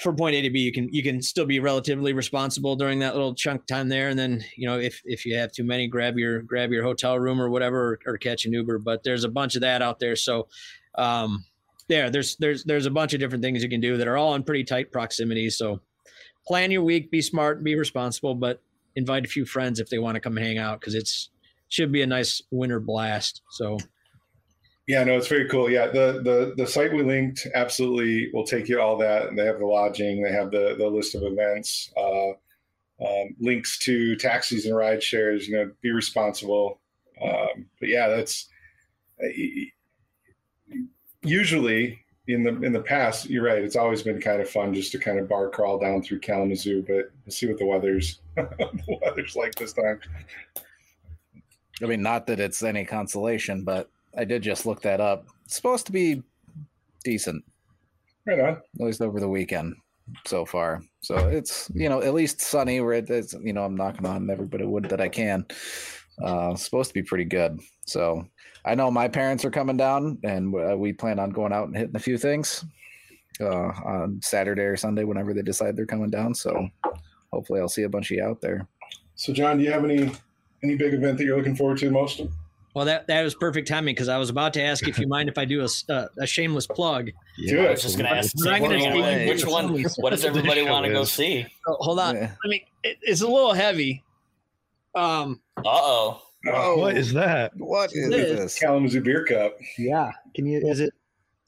from 0.00 0.16
point 0.16 0.34
A 0.34 0.42
to 0.42 0.50
B. 0.50 0.60
You 0.60 0.72
can 0.72 0.92
you 0.92 1.02
can 1.02 1.22
still 1.22 1.46
be 1.46 1.60
relatively 1.60 2.12
responsible 2.12 2.76
during 2.76 2.98
that 3.00 3.14
little 3.14 3.34
chunk 3.34 3.66
time 3.66 3.88
there, 3.88 4.08
and 4.08 4.18
then 4.18 4.44
you 4.56 4.68
know 4.68 4.78
if 4.78 5.00
if 5.04 5.26
you 5.26 5.36
have 5.36 5.52
too 5.52 5.64
many, 5.64 5.86
grab 5.88 6.16
your 6.16 6.42
grab 6.42 6.70
your 6.70 6.84
hotel 6.84 7.18
room 7.18 7.40
or 7.40 7.50
whatever, 7.50 7.98
or, 8.06 8.14
or 8.14 8.18
catch 8.18 8.44
an 8.46 8.52
Uber. 8.52 8.78
But 8.78 9.02
there's 9.02 9.24
a 9.24 9.28
bunch 9.28 9.54
of 9.54 9.62
that 9.62 9.82
out 9.82 9.98
there, 9.98 10.16
so. 10.16 10.48
Um, 10.96 11.44
there 11.88 12.10
there's 12.10 12.36
there's 12.36 12.64
there's 12.64 12.86
a 12.86 12.90
bunch 12.90 13.14
of 13.14 13.20
different 13.20 13.42
things 13.42 13.62
you 13.62 13.68
can 13.68 13.80
do 13.80 13.96
that 13.96 14.08
are 14.08 14.16
all 14.16 14.34
in 14.34 14.42
pretty 14.42 14.64
tight 14.64 14.90
proximity 14.92 15.50
so 15.50 15.80
plan 16.46 16.70
your 16.70 16.82
week 16.82 17.10
be 17.10 17.20
smart 17.20 17.62
be 17.62 17.74
responsible 17.74 18.34
but 18.34 18.60
invite 18.96 19.24
a 19.24 19.28
few 19.28 19.44
friends 19.44 19.80
if 19.80 19.88
they 19.88 19.98
want 19.98 20.14
to 20.14 20.20
come 20.20 20.36
hang 20.36 20.58
out 20.58 20.80
because 20.80 20.94
it's 20.94 21.30
should 21.68 21.90
be 21.92 22.02
a 22.02 22.06
nice 22.06 22.42
winter 22.50 22.80
blast 22.80 23.42
so 23.50 23.78
Yeah, 24.86 25.02
no, 25.04 25.16
it's 25.16 25.28
very 25.28 25.48
cool. 25.48 25.70
Yeah, 25.70 25.86
the 25.86 26.20
the 26.22 26.54
the 26.56 26.66
site 26.66 26.92
we 26.92 27.02
linked 27.02 27.46
absolutely 27.54 28.28
will 28.34 28.44
take 28.44 28.68
you 28.68 28.80
all 28.80 28.98
that. 28.98 29.34
They 29.34 29.46
have 29.46 29.58
the 29.58 29.66
lodging, 29.66 30.22
they 30.22 30.32
have 30.32 30.50
the 30.50 30.74
the 30.76 30.86
list 30.86 31.14
of 31.14 31.22
events, 31.22 31.90
uh, 31.96 32.30
um, 33.00 33.34
links 33.40 33.78
to 33.78 34.14
taxis 34.16 34.66
and 34.66 34.76
ride 34.76 35.02
shares. 35.02 35.48
You 35.48 35.56
know, 35.56 35.70
be 35.80 35.90
responsible. 35.90 36.80
Um, 37.22 37.66
but 37.80 37.88
yeah, 37.88 38.08
that's 38.08 38.46
usually 41.24 42.00
in 42.28 42.42
the 42.42 42.50
in 42.62 42.72
the 42.72 42.80
past. 42.80 43.28
You're 43.28 43.44
right. 43.44 43.62
It's 43.62 43.76
always 43.76 44.02
been 44.02 44.20
kind 44.20 44.40
of 44.40 44.48
fun 44.48 44.72
just 44.74 44.92
to 44.92 44.98
kind 44.98 45.18
of 45.18 45.28
bar 45.28 45.48
crawl 45.50 45.78
down 45.78 46.02
through 46.02 46.20
Kalamazoo, 46.20 46.82
but 46.86 47.10
we'll 47.24 47.30
see 47.32 47.46
what 47.46 47.58
the 47.58 47.66
weather's 47.66 48.20
the 48.36 48.98
weather's 49.02 49.36
like 49.36 49.54
this 49.56 49.72
time. 49.72 50.00
I 51.82 51.86
mean, 51.86 52.02
not 52.02 52.26
that 52.28 52.40
it's 52.40 52.62
any 52.62 52.84
consolation, 52.84 53.64
but 53.64 53.90
I 54.16 54.24
did 54.24 54.42
just 54.42 54.64
look 54.64 54.80
that 54.82 55.00
up. 55.00 55.26
It's 55.44 55.56
supposed 55.56 55.86
to 55.86 55.92
be 55.92 56.22
decent, 57.02 57.44
Right 58.26 58.38
on. 58.40 58.48
at 58.56 58.62
least 58.78 59.02
over 59.02 59.18
the 59.20 59.28
weekend 59.28 59.74
so 60.26 60.44
far. 60.44 60.82
So 61.00 61.16
it's 61.28 61.70
you 61.74 61.88
know 61.88 62.00
at 62.00 62.14
least 62.14 62.40
sunny. 62.40 62.80
Where 62.80 62.92
it's 62.94 63.34
you 63.42 63.52
know 63.52 63.64
I'm 63.64 63.76
knocking 63.76 64.06
on 64.06 64.30
every 64.30 64.46
bit 64.46 64.60
of 64.60 64.68
wood 64.68 64.84
that 64.84 65.00
I 65.00 65.08
can. 65.08 65.46
Uh, 66.22 66.54
supposed 66.54 66.88
to 66.90 66.94
be 66.94 67.02
pretty 67.02 67.24
good. 67.24 67.58
So 67.86 68.26
I 68.64 68.74
know 68.74 68.90
my 68.90 69.08
parents 69.08 69.44
are 69.44 69.50
coming 69.50 69.76
down, 69.76 70.18
and 70.24 70.54
uh, 70.54 70.76
we 70.76 70.92
plan 70.92 71.18
on 71.18 71.30
going 71.30 71.52
out 71.52 71.66
and 71.66 71.76
hitting 71.76 71.96
a 71.96 72.00
few 72.00 72.16
things 72.18 72.64
uh, 73.40 73.46
on 73.84 74.20
Saturday 74.22 74.62
or 74.62 74.76
Sunday 74.76 75.04
whenever 75.04 75.34
they 75.34 75.42
decide 75.42 75.76
they're 75.76 75.86
coming 75.86 76.10
down. 76.10 76.34
So 76.34 76.68
hopefully 77.32 77.60
I'll 77.60 77.68
see 77.68 77.82
a 77.82 77.88
bunch 77.88 78.10
of 78.10 78.16
you 78.16 78.24
out 78.24 78.40
there. 78.40 78.66
So, 79.16 79.32
John, 79.32 79.58
do 79.58 79.64
you 79.64 79.72
have 79.72 79.84
any 79.84 80.10
any 80.62 80.76
big 80.76 80.94
event 80.94 81.18
that 81.18 81.24
you're 81.24 81.36
looking 81.36 81.56
forward 81.56 81.78
to 81.78 81.90
most? 81.90 82.22
well 82.74 82.86
that 82.86 83.06
that 83.06 83.22
was 83.22 83.36
perfect 83.36 83.68
timing 83.68 83.94
because 83.94 84.08
i 84.08 84.18
was 84.18 84.30
about 84.30 84.52
to 84.54 84.60
ask 84.60 84.88
if 84.88 84.98
you 84.98 85.06
mind 85.06 85.28
if 85.28 85.38
i 85.38 85.44
do 85.44 85.60
a, 85.60 85.64
s- 85.64 85.84
uh, 85.88 86.08
a 86.18 86.26
shameless 86.26 86.66
plug 86.66 87.08
Do 87.46 87.64
I 87.64 87.70
was 87.70 87.82
just 87.82 87.96
going 87.96 88.10
to 88.10 88.16
ask, 88.16 88.32
But 88.36 88.48
I'm 88.52 88.62
gonna 88.62 88.74
which 88.78 88.84
one- 88.84 89.20
you 89.20 89.28
which 89.28 89.38
did 89.42 89.48
one? 89.48 89.64
something. 89.68 90.02
What 90.02 90.10
does 90.10 90.24
everybody 90.24 90.62
want 90.64 90.84
to 90.86 90.92
go 90.92 91.04
see? 91.04 91.46
oh, 91.68 91.76
hold 91.78 92.00
on 92.00 92.16
Yeah. 92.16 92.30
i 92.44 92.48
mean 92.48 92.62
it, 92.82 92.98
it's 93.02 93.20
a 93.20 93.28
little 93.28 93.52
heavy 93.52 94.02
um 94.94 95.40
Uh 95.58 95.62
oh. 95.66 96.22
Oh, 96.46 96.76
What 96.78 96.96
is 96.98 97.12
that? 97.14 97.52
What 97.56 97.90
is 97.94 98.10
This- 98.10 98.38
this? 98.38 98.58
Kalamazoo 98.58 99.00
Beer 99.00 99.24
Cup. 99.24 99.56
yeah 99.78 100.12
can 100.34 100.46
you 100.46 100.58
is 100.60 100.80
it 100.80 100.92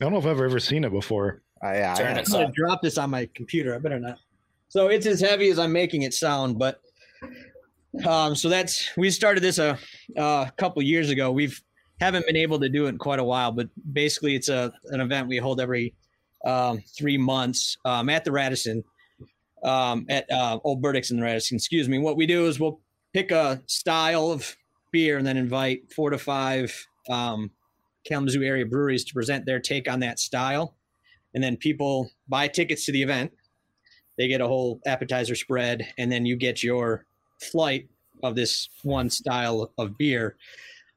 I 0.00 0.04
don't 0.04 0.12
know 0.12 0.18
if 0.18 0.26
I've 0.26 0.40
ever 0.40 0.60
seen 0.60 0.84
it 0.84 0.90
before. 0.92 1.42
I, 1.62 1.82
I, 1.90 1.94
Turn 1.94 2.16
I- 2.16 2.20
it 2.20 2.26
I'm 2.28 2.32
gonna 2.32 2.52
drop 2.52 2.82
this 2.82 2.98
on 2.98 3.10
my 3.10 3.28
computer. 3.34 3.74
I 3.74 3.78
better 3.78 3.98
not. 4.00 4.18
So 4.68 4.88
it's 4.88 5.06
as 5.06 5.20
heavy 5.20 5.48
as 5.48 5.58
I'm 5.58 5.72
making 5.72 6.02
it 6.02 6.12
sound, 6.12 6.58
but 6.58 6.80
um, 8.06 8.34
so 8.34 8.48
that's 8.48 8.90
we 8.96 9.10
started 9.10 9.42
this 9.42 9.58
a, 9.58 9.78
a 10.16 10.52
couple 10.58 10.82
years 10.82 11.08
ago. 11.10 11.32
We've 11.32 11.60
haven't 12.00 12.26
been 12.26 12.36
able 12.36 12.60
to 12.60 12.68
do 12.68 12.86
it 12.86 12.90
in 12.90 12.98
quite 12.98 13.18
a 13.20 13.24
while, 13.24 13.52
but 13.52 13.68
basically 13.92 14.34
it's 14.34 14.48
a 14.50 14.72
an 14.86 15.00
event 15.00 15.28
we 15.28 15.38
hold 15.38 15.60
every 15.60 15.94
um, 16.44 16.82
three 16.96 17.16
months 17.16 17.76
um, 17.86 18.10
at 18.10 18.24
the 18.24 18.32
Radisson 18.32 18.84
um, 19.64 20.04
at 20.10 20.30
uh, 20.30 20.58
Old 20.62 20.82
Burdick's 20.82 21.10
in 21.10 21.16
the 21.16 21.22
Radisson. 21.22 21.56
Excuse 21.56 21.88
me. 21.88 21.98
What 21.98 22.16
we 22.18 22.26
do 22.26 22.46
is 22.46 22.60
we'll 22.60 22.80
pick 23.16 23.30
a 23.30 23.62
style 23.66 24.30
of 24.30 24.56
beer 24.92 25.16
and 25.18 25.26
then 25.26 25.36
invite 25.36 25.92
four 25.92 26.10
to 26.10 26.18
five 26.18 26.86
um, 27.08 27.50
Kalamazoo 28.06 28.42
area 28.42 28.66
breweries 28.66 29.04
to 29.04 29.14
present 29.14 29.46
their 29.46 29.58
take 29.58 29.90
on 29.90 30.00
that 30.00 30.18
style 30.18 30.76
and 31.36 31.44
then 31.44 31.54
people 31.54 32.10
buy 32.28 32.48
tickets 32.48 32.86
to 32.86 32.92
the 32.92 33.02
event. 33.02 33.30
They 34.16 34.26
get 34.26 34.40
a 34.40 34.46
whole 34.46 34.80
appetizer 34.86 35.34
spread, 35.34 35.86
and 35.98 36.10
then 36.10 36.24
you 36.24 36.34
get 36.34 36.62
your 36.62 37.04
flight 37.42 37.88
of 38.22 38.34
this 38.34 38.70
one 38.82 39.10
style 39.10 39.70
of 39.76 39.98
beer. 39.98 40.36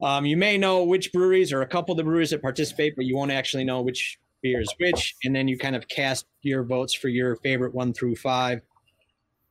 Um, 0.02 0.26
you 0.26 0.38
may 0.38 0.58
know 0.58 0.86
which 0.86 1.12
breweries 1.12 1.52
or 1.52 1.62
a 1.62 1.68
couple 1.68 1.92
of 1.92 1.98
the 1.98 2.06
breweries 2.06 2.30
that 2.30 2.42
participate, 2.42 2.96
but 2.96 3.04
you 3.04 3.18
won't 3.18 3.32
actually 3.32 3.66
know 3.66 3.82
which 3.82 4.18
beer 4.42 4.62
is 4.62 4.74
which. 4.80 5.14
And 5.26 5.36
then 5.36 5.50
you 5.50 5.58
kind 5.58 5.76
of 5.76 5.90
cast 5.90 6.26
your 6.42 6.64
votes 6.64 6.94
for 6.94 7.10
your 7.10 7.36
favorite 7.36 7.74
one 7.76 7.92
through 7.92 8.16
five. 8.16 8.62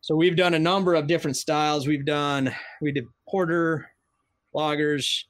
So 0.00 0.14
we've 0.16 0.36
done 0.36 0.54
a 0.54 0.58
number 0.58 0.94
of 0.94 1.06
different 1.06 1.36
styles. 1.36 1.86
We've 1.86 2.04
done 2.04 2.54
we 2.80 2.92
did 2.92 3.04
porter, 3.28 3.88
lagers, 4.54 5.24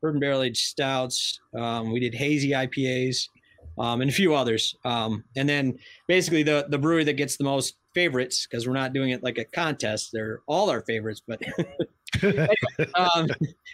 bourbon 0.00 0.20
barrel 0.20 0.42
aged 0.42 0.58
stouts. 0.58 1.40
Um, 1.56 1.92
we 1.92 2.00
did 2.00 2.14
hazy 2.14 2.50
IPAs 2.50 3.28
um, 3.78 4.00
and 4.00 4.10
a 4.10 4.12
few 4.12 4.34
others. 4.34 4.74
Um, 4.84 5.24
and 5.36 5.48
then 5.48 5.78
basically 6.08 6.42
the 6.42 6.66
the 6.68 6.78
brewery 6.78 7.04
that 7.04 7.14
gets 7.14 7.36
the 7.36 7.44
most 7.44 7.76
favorites 7.94 8.46
because 8.46 8.66
we're 8.66 8.74
not 8.74 8.92
doing 8.92 9.10
it 9.10 9.22
like 9.22 9.38
a 9.38 9.44
contest. 9.44 10.10
They're 10.12 10.40
all 10.46 10.70
our 10.70 10.82
favorites, 10.82 11.22
but 11.26 11.40
um, 12.94 13.28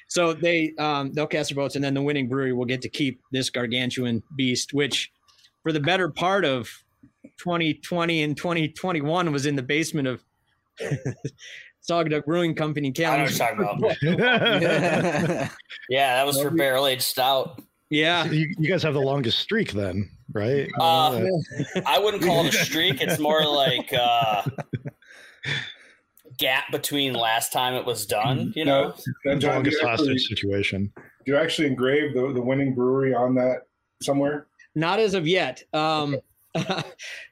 so 0.08 0.32
they 0.32 0.74
um, 0.78 1.12
they'll 1.12 1.26
cast 1.26 1.50
their 1.50 1.56
votes, 1.56 1.76
and 1.76 1.84
then 1.84 1.94
the 1.94 2.02
winning 2.02 2.28
brewery 2.28 2.52
will 2.52 2.66
get 2.66 2.82
to 2.82 2.88
keep 2.88 3.20
this 3.32 3.50
gargantuan 3.50 4.22
beast, 4.36 4.74
which 4.74 5.10
for 5.62 5.72
the 5.72 5.80
better 5.80 6.08
part 6.08 6.44
of 6.44 6.70
2020 7.38 8.22
and 8.22 8.36
2021 8.36 9.32
was 9.32 9.46
in 9.46 9.56
the 9.56 9.62
basement 9.62 10.08
of 10.08 10.24
Saugatuck 11.88 12.24
Brewing 12.24 12.54
Company. 12.54 12.92
I 12.98 13.16
know 13.16 13.22
what 13.24 13.30
you're 13.30 13.38
talking 13.38 14.18
about. 14.20 15.50
Yeah, 15.90 16.16
that 16.16 16.26
was 16.26 16.40
for 16.40 16.50
barrel 16.50 16.86
aged 16.86 17.02
stout. 17.02 17.62
Yeah, 17.90 18.26
you, 18.26 18.54
you 18.58 18.68
guys 18.68 18.82
have 18.82 18.92
the 18.92 19.00
longest 19.00 19.38
streak 19.38 19.72
then, 19.72 20.10
right? 20.34 20.68
Uh, 20.78 21.26
I 21.86 21.98
wouldn't 21.98 22.22
call 22.22 22.44
it 22.44 22.54
a 22.54 22.58
streak. 22.64 23.00
It's 23.00 23.18
more 23.18 23.46
like 23.46 23.90
uh 23.94 24.42
gap 26.36 26.70
between 26.70 27.14
last 27.14 27.52
time 27.52 27.74
it 27.74 27.84
was 27.84 28.06
done. 28.06 28.52
You 28.54 28.64
know, 28.66 28.94
Now, 29.24 29.36
John, 29.38 29.54
longest 29.56 29.80
you, 29.82 29.88
actually, 29.88 30.08
hostage 30.08 30.26
situation. 30.28 30.92
do 31.24 31.32
you 31.32 31.36
actually 31.38 31.66
engrave 31.68 32.14
the, 32.14 32.32
the 32.32 32.40
winning 32.42 32.74
brewery 32.74 33.14
on 33.14 33.34
that 33.36 33.62
somewhere? 34.02 34.46
Not 34.74 35.00
as 35.00 35.14
of 35.14 35.26
yet. 35.26 35.62
Um, 35.72 36.18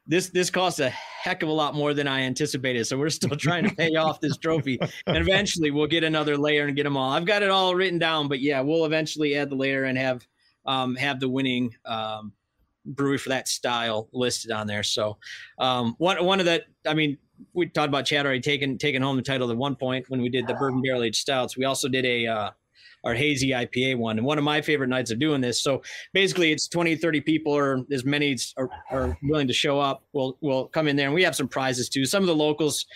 this 0.07 0.31
this 0.31 0.51
costs 0.51 0.79
a 0.79 0.91
heck 0.91 1.43
of 1.43 1.49
a 1.49 1.53
lot 1.53 1.75
more 1.75 1.95
than 1.95 2.07
I 2.07 2.23
anticipated, 2.23 2.87
so 2.87 2.99
we're 2.99 3.11
still 3.11 3.37
trying 3.37 3.65
to 3.65 3.75
pay 3.75 3.95
off 3.97 4.21
this 4.21 4.37
trophy, 4.37 4.79
and 5.07 5.17
eventually 5.17 5.71
we'll 5.71 5.87
get 5.87 6.05
another 6.05 6.37
layer 6.37 6.67
and 6.67 6.77
get 6.77 6.85
them 6.85 6.97
all. 6.97 7.13
I've 7.13 7.25
got 7.25 7.43
it 7.43 7.51
all 7.51 7.75
written 7.75 7.99
down, 7.99 8.29
but 8.29 8.41
yeah, 8.41 8.61
we'll 8.61 8.85
eventually 8.85 9.37
add 9.37 9.51
the 9.51 9.57
layer 9.57 9.85
and 9.85 9.97
have 9.97 10.27
um, 10.67 10.97
have 10.97 11.21
the 11.21 11.29
winning 11.29 11.75
um, 11.85 12.33
brewery 12.85 13.19
for 13.19 13.31
that 13.31 13.49
style 13.49 14.09
listed 14.13 14.51
on 14.51 14.67
there. 14.67 14.83
So 14.83 15.19
um, 15.59 15.95
one 15.99 16.23
one 16.25 16.41
of 16.41 16.47
the, 16.47 16.63
I 16.87 16.95
mean, 16.95 17.19
we 17.53 17.67
talked 17.69 17.89
about 17.89 18.07
Chad 18.07 18.27
already 18.27 18.41
taking 18.41 18.79
taking 18.79 19.03
home 19.03 19.17
the 19.17 19.23
title 19.23 19.51
at 19.51 19.57
one 19.57 19.77
point 19.77 20.07
when 20.09 20.21
we 20.21 20.29
did 20.29 20.47
the 20.47 20.55
bourbon 20.55 20.83
barrel 20.83 21.03
aged 21.03 21.21
stouts. 21.21 21.57
We 21.57 21.65
also 21.65 21.89
did 21.89 22.05
a 22.05 22.27
uh, 22.27 22.51
our 23.05 23.15
hazy 23.15 23.51
IPA 23.51 23.99
one, 23.99 24.19
and 24.19 24.27
one 24.27 24.39
of 24.39 24.45
my 24.45 24.61
favorite 24.61 24.89
nights 24.89 25.11
of 25.11 25.19
doing 25.19 25.41
this. 25.41 25.61
So 25.63 25.83
basically, 26.13 26.53
it's 26.53 26.67
20, 26.69 26.97
30 26.97 27.21
people 27.21 27.53
or 27.53 27.85
as 27.93 28.05
many 28.05 28.33
as 28.33 28.53
are, 28.57 28.69
are 28.91 29.17
willing 29.23 29.47
to 29.47 29.53
show 29.53 29.79
up. 29.81 30.03
We'll 30.13 30.37
we'll 30.41 30.67
come 30.67 30.89
in 30.89 30.97
there, 30.97 31.07
and 31.07 31.15
we 31.15 31.23
have 31.23 31.37
some 31.37 31.49
prizes 31.49 31.89
too. 31.89 32.05
Some 32.05 32.23
of 32.23 32.27
the 32.27 32.35
locals 32.35 32.87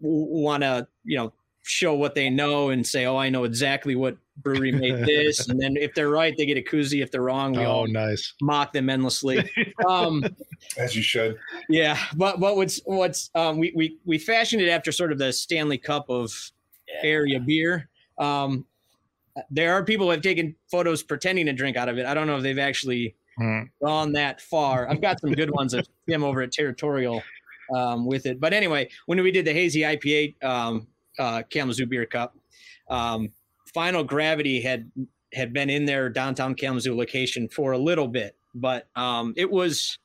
want 0.00 0.62
to 0.62 0.86
you 1.04 1.16
know 1.16 1.32
show 1.64 1.94
what 1.94 2.14
they 2.14 2.28
know 2.30 2.70
and 2.70 2.86
say, 2.86 3.06
"Oh, 3.06 3.16
I 3.16 3.28
know 3.30 3.44
exactly 3.44 3.94
what 3.94 4.16
brewery 4.38 4.72
made 4.72 4.96
this," 5.06 5.48
and 5.48 5.60
then 5.60 5.76
if 5.76 5.94
they're 5.94 6.08
right, 6.10 6.34
they 6.36 6.46
get 6.46 6.56
a 6.56 6.62
koozie. 6.62 7.02
If 7.02 7.10
they're 7.10 7.22
wrong, 7.22 7.52
we 7.52 7.64
Oh, 7.64 7.70
all 7.70 7.86
nice. 7.88 8.34
mock 8.40 8.72
them 8.72 8.88
endlessly. 8.90 9.50
Um, 9.88 10.22
As 10.78 10.94
you 10.94 11.02
should. 11.02 11.36
yeah, 11.68 11.98
but 12.16 12.38
but 12.38 12.54
what's 12.54 12.80
what's 12.84 13.30
um, 13.34 13.58
we 13.58 13.72
we 13.74 13.98
we 14.04 14.16
fashioned 14.16 14.62
it 14.62 14.68
after 14.68 14.92
sort 14.92 15.10
of 15.10 15.18
the 15.18 15.32
Stanley 15.32 15.76
Cup 15.78 16.06
of 16.08 16.32
Yeah. 16.86 17.00
area 17.10 17.40
beer. 17.40 17.88
Um, 18.18 18.64
there 19.50 19.72
are 19.74 19.84
people 19.84 20.06
who 20.06 20.10
have 20.12 20.22
taken 20.22 20.54
photos 20.70 21.02
pretending 21.02 21.46
to 21.46 21.52
drink 21.52 21.76
out 21.76 21.88
of 21.88 21.98
it. 21.98 22.06
I 22.06 22.14
don't 22.14 22.26
know 22.26 22.36
if 22.36 22.42
they've 22.42 22.58
actually 22.58 23.16
Hmm. 23.38 23.62
gone 23.82 24.12
that 24.12 24.42
far. 24.42 24.90
I've 24.90 25.00
got 25.00 25.18
some 25.18 25.32
good 25.32 25.50
ones 25.50 25.72
of 25.72 25.88
him 26.06 26.22
over 26.22 26.42
at 26.42 26.52
Territorial 26.52 27.22
um, 27.74 28.04
with 28.04 28.26
it. 28.26 28.38
But 28.38 28.52
anyway, 28.52 28.90
when 29.06 29.22
we 29.22 29.30
did 29.30 29.46
the 29.46 29.54
hazy 29.54 29.80
IPA 29.80 30.44
um, 30.44 30.86
uh, 31.18 31.42
Kalamazoo 31.48 31.86
Beer 31.86 32.04
Cup, 32.04 32.36
um, 32.90 33.32
Final 33.72 34.04
Gravity 34.04 34.60
had 34.60 34.90
had 35.32 35.54
been 35.54 35.70
in 35.70 35.86
their 35.86 36.10
downtown 36.10 36.54
Kalamazoo 36.54 36.94
location 36.94 37.48
for 37.48 37.72
a 37.72 37.78
little 37.78 38.06
bit, 38.06 38.36
but 38.54 38.88
um, 38.96 39.32
it 39.36 39.50
was. 39.50 39.98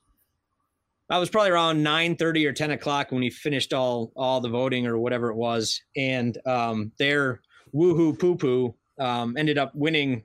I 1.10 1.18
was 1.18 1.28
probably 1.28 1.50
around 1.50 1.82
nine 1.82 2.16
thirty 2.16 2.46
or 2.46 2.54
ten 2.54 2.70
o'clock 2.70 3.12
when 3.12 3.20
we 3.20 3.28
finished 3.28 3.74
all 3.74 4.10
all 4.16 4.40
the 4.40 4.48
voting 4.48 4.86
or 4.86 4.98
whatever 4.98 5.28
it 5.30 5.36
was, 5.36 5.82
and 5.96 6.38
um, 6.46 6.92
their 6.98 7.42
woohoo 7.74 8.18
poo 8.18 8.36
poo 8.36 8.74
um, 8.98 9.36
ended 9.36 9.58
up 9.58 9.72
winning 9.74 10.24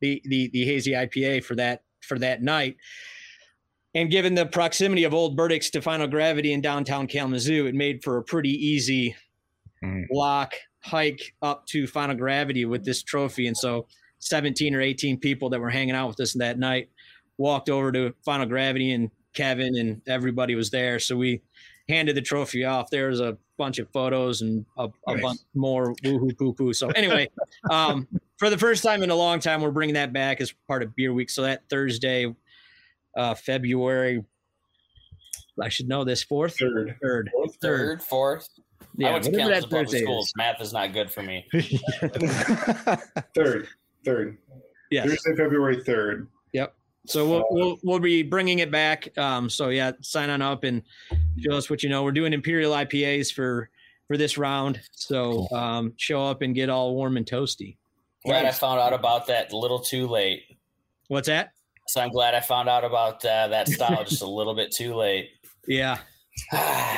the 0.00 0.20
the 0.24 0.48
the 0.48 0.64
hazy 0.64 0.92
IPA 0.92 1.44
for 1.44 1.54
that 1.56 1.82
for 2.00 2.18
that 2.18 2.42
night. 2.42 2.76
And 3.94 4.10
given 4.10 4.34
the 4.34 4.46
proximity 4.46 5.04
of 5.04 5.12
Old 5.12 5.36
Burdick's 5.36 5.68
to 5.70 5.82
Final 5.82 6.06
Gravity 6.06 6.52
in 6.52 6.60
downtown 6.60 7.06
Kalamazoo, 7.08 7.66
it 7.66 7.74
made 7.74 8.02
for 8.04 8.18
a 8.18 8.22
pretty 8.22 8.50
easy 8.50 9.16
Mm. 9.82 10.06
block 10.08 10.52
hike 10.80 11.34
up 11.40 11.64
to 11.68 11.86
Final 11.86 12.14
Gravity 12.14 12.66
with 12.66 12.84
this 12.84 13.02
trophy. 13.02 13.46
And 13.46 13.56
so 13.56 13.86
17 14.18 14.74
or 14.74 14.82
18 14.82 15.18
people 15.18 15.48
that 15.48 15.58
were 15.58 15.70
hanging 15.70 15.94
out 15.94 16.08
with 16.08 16.20
us 16.20 16.34
that 16.34 16.58
night 16.58 16.90
walked 17.38 17.70
over 17.70 17.90
to 17.92 18.14
Final 18.22 18.44
Gravity 18.44 18.92
and 18.92 19.10
Kevin 19.32 19.78
and 19.78 20.02
everybody 20.06 20.54
was 20.54 20.68
there. 20.68 20.98
So 20.98 21.16
we 21.16 21.40
handed 21.90 22.16
the 22.16 22.22
trophy 22.22 22.64
off. 22.64 22.88
There's 22.90 23.20
a 23.20 23.36
bunch 23.58 23.78
of 23.78 23.88
photos 23.90 24.40
and 24.40 24.64
a, 24.78 24.88
a 25.06 25.12
Nice. 25.14 25.22
bunch 25.22 25.40
more 25.54 25.94
woohoo 26.02 26.36
poo 26.38 26.54
poo. 26.54 26.72
So 26.72 26.88
anyway, 26.90 27.28
um, 27.70 28.08
for 28.38 28.48
the 28.48 28.56
first 28.58 28.82
time 28.82 29.02
in 29.02 29.10
a 29.10 29.14
long 29.14 29.38
time, 29.40 29.60
we're 29.60 29.70
bringing 29.70 29.94
that 29.94 30.12
back 30.12 30.40
as 30.40 30.52
part 30.66 30.82
of 30.82 30.96
Beer 30.96 31.12
Week. 31.12 31.28
So 31.28 31.42
that 31.42 31.62
Thursday, 31.68 32.34
uh, 33.16 33.34
February, 33.34 34.24
I 35.60 35.68
should 35.68 35.88
know 35.88 36.04
this 36.04 36.22
fourth, 36.22 36.56
Third. 36.58 36.96
third, 37.02 37.30
Third, 37.60 38.02
fourth. 38.02 38.48
I 39.04 39.10
went 39.12 39.24
to 39.24 39.30
whatever 39.30 39.50
Kansas 39.50 39.64
public 39.66 39.86
Thursday 39.88 40.02
schools. 40.02 40.26
is. 40.28 40.32
Math 40.36 40.60
is 40.62 40.72
not 40.72 40.92
good 40.94 41.10
for 41.10 41.22
me. 41.22 41.46
Third. 43.34 43.68
Third. 44.04 44.38
Yes. 44.90 45.06
Thursday, 45.08 45.36
February 45.36 45.82
third. 45.84 46.28
So 47.10 47.28
we'll, 47.28 47.44
we'll 47.50 47.78
we'll 47.82 47.98
be 47.98 48.22
bringing 48.22 48.60
it 48.60 48.70
back. 48.70 49.16
Um, 49.18 49.50
so 49.50 49.68
yeah, 49.68 49.92
sign 50.00 50.30
on 50.30 50.42
up 50.42 50.64
and 50.64 50.82
show 51.38 51.56
us 51.56 51.68
what 51.68 51.82
you 51.82 51.88
know. 51.88 52.04
We're 52.04 52.12
doing 52.12 52.32
Imperial 52.32 52.72
IPAs 52.72 53.32
for 53.32 53.68
for 54.06 54.16
this 54.16 54.38
round. 54.38 54.80
So 54.92 55.48
um, 55.52 55.92
show 55.96 56.24
up 56.24 56.42
and 56.42 56.54
get 56.54 56.68
all 56.68 56.94
warm 56.94 57.16
and 57.16 57.26
toasty. 57.26 57.76
Glad 58.24 58.44
I 58.44 58.52
found 58.52 58.80
out 58.80 58.92
about 58.92 59.26
that 59.26 59.52
a 59.52 59.56
little 59.56 59.80
too 59.80 60.06
late. 60.06 60.42
What's 61.08 61.26
that? 61.26 61.52
So 61.88 62.00
I'm 62.00 62.10
glad 62.10 62.34
I 62.34 62.40
found 62.40 62.68
out 62.68 62.84
about 62.84 63.24
uh, 63.24 63.48
that 63.48 63.68
style 63.68 64.04
just 64.04 64.22
a 64.22 64.26
little 64.26 64.54
bit 64.54 64.70
too 64.70 64.94
late. 64.94 65.30
Yeah. 65.66 65.98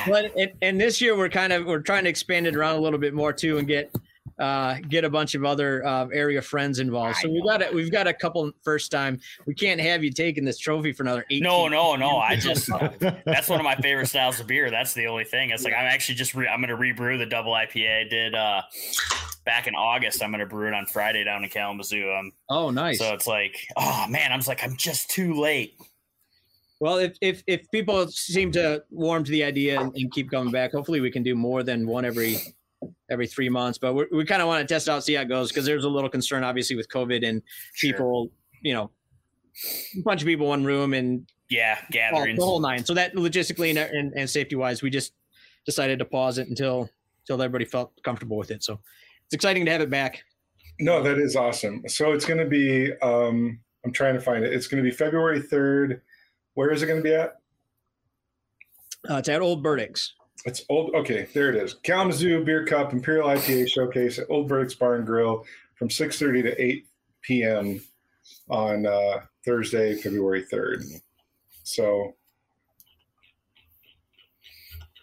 But 0.07 0.31
and, 0.37 0.51
and 0.61 0.81
this 0.81 1.01
year 1.01 1.17
we're 1.17 1.29
kind 1.29 1.53
of 1.53 1.65
we're 1.65 1.79
trying 1.79 2.03
to 2.03 2.09
expand 2.09 2.45
it 2.45 2.55
around 2.55 2.75
a 2.75 2.79
little 2.79 2.99
bit 2.99 3.13
more 3.13 3.31
too 3.33 3.57
and 3.57 3.67
get 3.67 3.93
uh, 4.39 4.75
get 4.89 5.03
a 5.03 5.09
bunch 5.09 5.35
of 5.35 5.45
other 5.45 5.85
uh, 5.85 6.07
area 6.07 6.41
friends 6.41 6.79
involved. 6.79 7.17
So 7.17 7.29
we've 7.29 7.43
got 7.43 7.61
it. 7.61 7.73
We've 7.73 7.91
got 7.91 8.07
a 8.07 8.13
couple 8.13 8.51
first 8.63 8.91
time. 8.91 9.19
We 9.45 9.53
can't 9.53 9.79
have 9.79 10.03
you 10.03 10.11
taking 10.11 10.43
this 10.45 10.57
trophy 10.57 10.93
for 10.93 11.03
another 11.03 11.25
eight. 11.29 11.43
no, 11.43 11.67
no, 11.67 11.95
no. 11.95 12.17
I 12.17 12.35
just 12.35 12.67
that's 13.25 13.49
one 13.49 13.59
of 13.59 13.63
my 13.63 13.75
favorite 13.75 14.07
styles 14.07 14.39
of 14.39 14.47
beer. 14.47 14.71
That's 14.71 14.93
the 14.93 15.07
only 15.07 15.23
thing. 15.25 15.51
It's 15.51 15.63
like 15.63 15.73
I'm 15.73 15.85
actually 15.85 16.15
just 16.15 16.33
re- 16.35 16.47
I'm 16.47 16.59
going 16.59 16.69
to 16.69 16.75
rebrew 16.75 17.17
the 17.17 17.25
double 17.25 17.51
IPA 17.53 18.01
I 18.05 18.09
did 18.09 18.35
uh, 18.35 18.61
back 19.45 19.67
in 19.67 19.75
August. 19.75 20.23
I'm 20.23 20.31
going 20.31 20.39
to 20.39 20.45
brew 20.45 20.67
it 20.67 20.73
on 20.73 20.85
Friday 20.85 21.23
down 21.23 21.43
in 21.43 21.49
Kalamazoo. 21.49 22.11
Um, 22.11 22.31
Oh, 22.49 22.69
nice. 22.69 22.99
So 22.99 23.13
it's 23.13 23.27
like, 23.27 23.57
oh 23.77 24.05
man, 24.09 24.31
I'm 24.31 24.39
just 24.39 24.47
like 24.49 24.63
I'm 24.63 24.75
just 24.77 25.09
too 25.09 25.33
late. 25.33 25.75
Well, 26.79 26.97
if 26.97 27.15
if 27.21 27.43
if 27.47 27.69
people 27.71 28.07
seem 28.09 28.51
to 28.53 28.83
warm 28.89 29.23
to 29.23 29.31
the 29.31 29.43
idea 29.43 29.79
and, 29.79 29.95
and 29.95 30.11
keep 30.11 30.29
coming 30.29 30.51
back, 30.51 30.71
hopefully 30.73 30.99
we 30.99 31.11
can 31.11 31.23
do 31.23 31.33
more 31.35 31.63
than 31.63 31.87
one 31.87 32.03
every 32.03 32.37
every 33.09 33.27
three 33.27 33.49
months. 33.49 33.77
But 33.77 33.93
we 33.93 34.05
we 34.11 34.25
kind 34.25 34.41
of 34.41 34.47
want 34.47 34.67
to 34.67 34.73
test 34.73 34.89
out, 34.89 35.03
see 35.03 35.13
how 35.13 35.21
it 35.21 35.29
goes, 35.29 35.49
because 35.49 35.65
there's 35.65 35.83
a 35.85 35.89
little 35.89 36.09
concern, 36.09 36.43
obviously, 36.43 36.75
with 36.75 36.87
COVID 36.89 37.27
and 37.27 37.41
people, 37.79 38.29
you 38.61 38.73
know, 38.73 38.91
a 39.97 40.01
bunch 40.01 40.21
of 40.21 40.27
people 40.27 40.47
one 40.47 40.63
room 40.63 40.93
and 40.93 41.27
Yeah, 41.49 41.77
all, 41.79 41.87
gatherings. 41.91 42.39
the 42.39 42.45
whole 42.45 42.59
nine. 42.59 42.85
So 42.85 42.93
that 42.95 43.15
logistically 43.15 43.69
and, 43.69 43.77
and, 43.77 44.13
and 44.15 44.29
safety 44.29 44.55
wise, 44.55 44.81
we 44.81 44.89
just 44.89 45.13
decided 45.65 45.99
to 45.99 46.05
pause 46.05 46.37
it 46.37 46.47
until 46.47 46.89
until 47.21 47.41
everybody 47.41 47.65
felt 47.65 47.91
comfortable 48.03 48.37
with 48.37 48.51
it. 48.51 48.63
So 48.63 48.79
it's 49.25 49.33
exciting 49.33 49.65
to 49.65 49.71
have 49.71 49.81
it 49.81 49.89
back. 49.89 50.23
No, 50.79 51.03
that 51.03 51.19
is 51.19 51.35
awesome. 51.35 51.83
So 51.87 52.13
it's 52.13 52.25
going 52.25 52.39
to 52.39 52.47
be. 52.47 52.91
Um, 53.01 53.59
I'm 53.85 53.91
trying 53.91 54.13
to 54.15 54.21
find 54.21 54.43
it. 54.43 54.53
It's 54.53 54.67
going 54.67 54.83
to 54.83 54.89
be 54.89 54.95
February 54.95 55.41
third. 55.41 56.01
Where 56.55 56.71
is 56.71 56.81
it 56.81 56.87
going 56.87 56.99
to 56.99 57.03
be 57.03 57.13
at? 57.13 57.35
Uh, 59.09 59.17
it's 59.17 59.27
at 59.29 59.41
Old 59.41 59.61
Burdick's. 59.61 60.13
It's 60.45 60.65
old. 60.69 60.93
Okay, 60.95 61.27
there 61.33 61.49
it 61.49 61.55
is. 61.55 61.75
Kalamazoo 61.75 62.43
Beer 62.43 62.65
Cup 62.65 62.91
Imperial 62.93 63.27
IPA 63.29 63.69
Showcase 63.69 64.19
at 64.19 64.29
Old 64.29 64.47
Burdick's 64.49 64.75
Bar 64.75 64.95
and 64.95 65.05
Grill 65.05 65.45
from 65.75 65.87
6:30 65.89 66.43
to 66.43 66.61
8 66.61 66.87
p.m. 67.21 67.81
on 68.49 68.85
uh, 68.85 69.21
Thursday, 69.45 69.95
February 69.95 70.43
3rd. 70.51 70.83
So, 71.63 72.15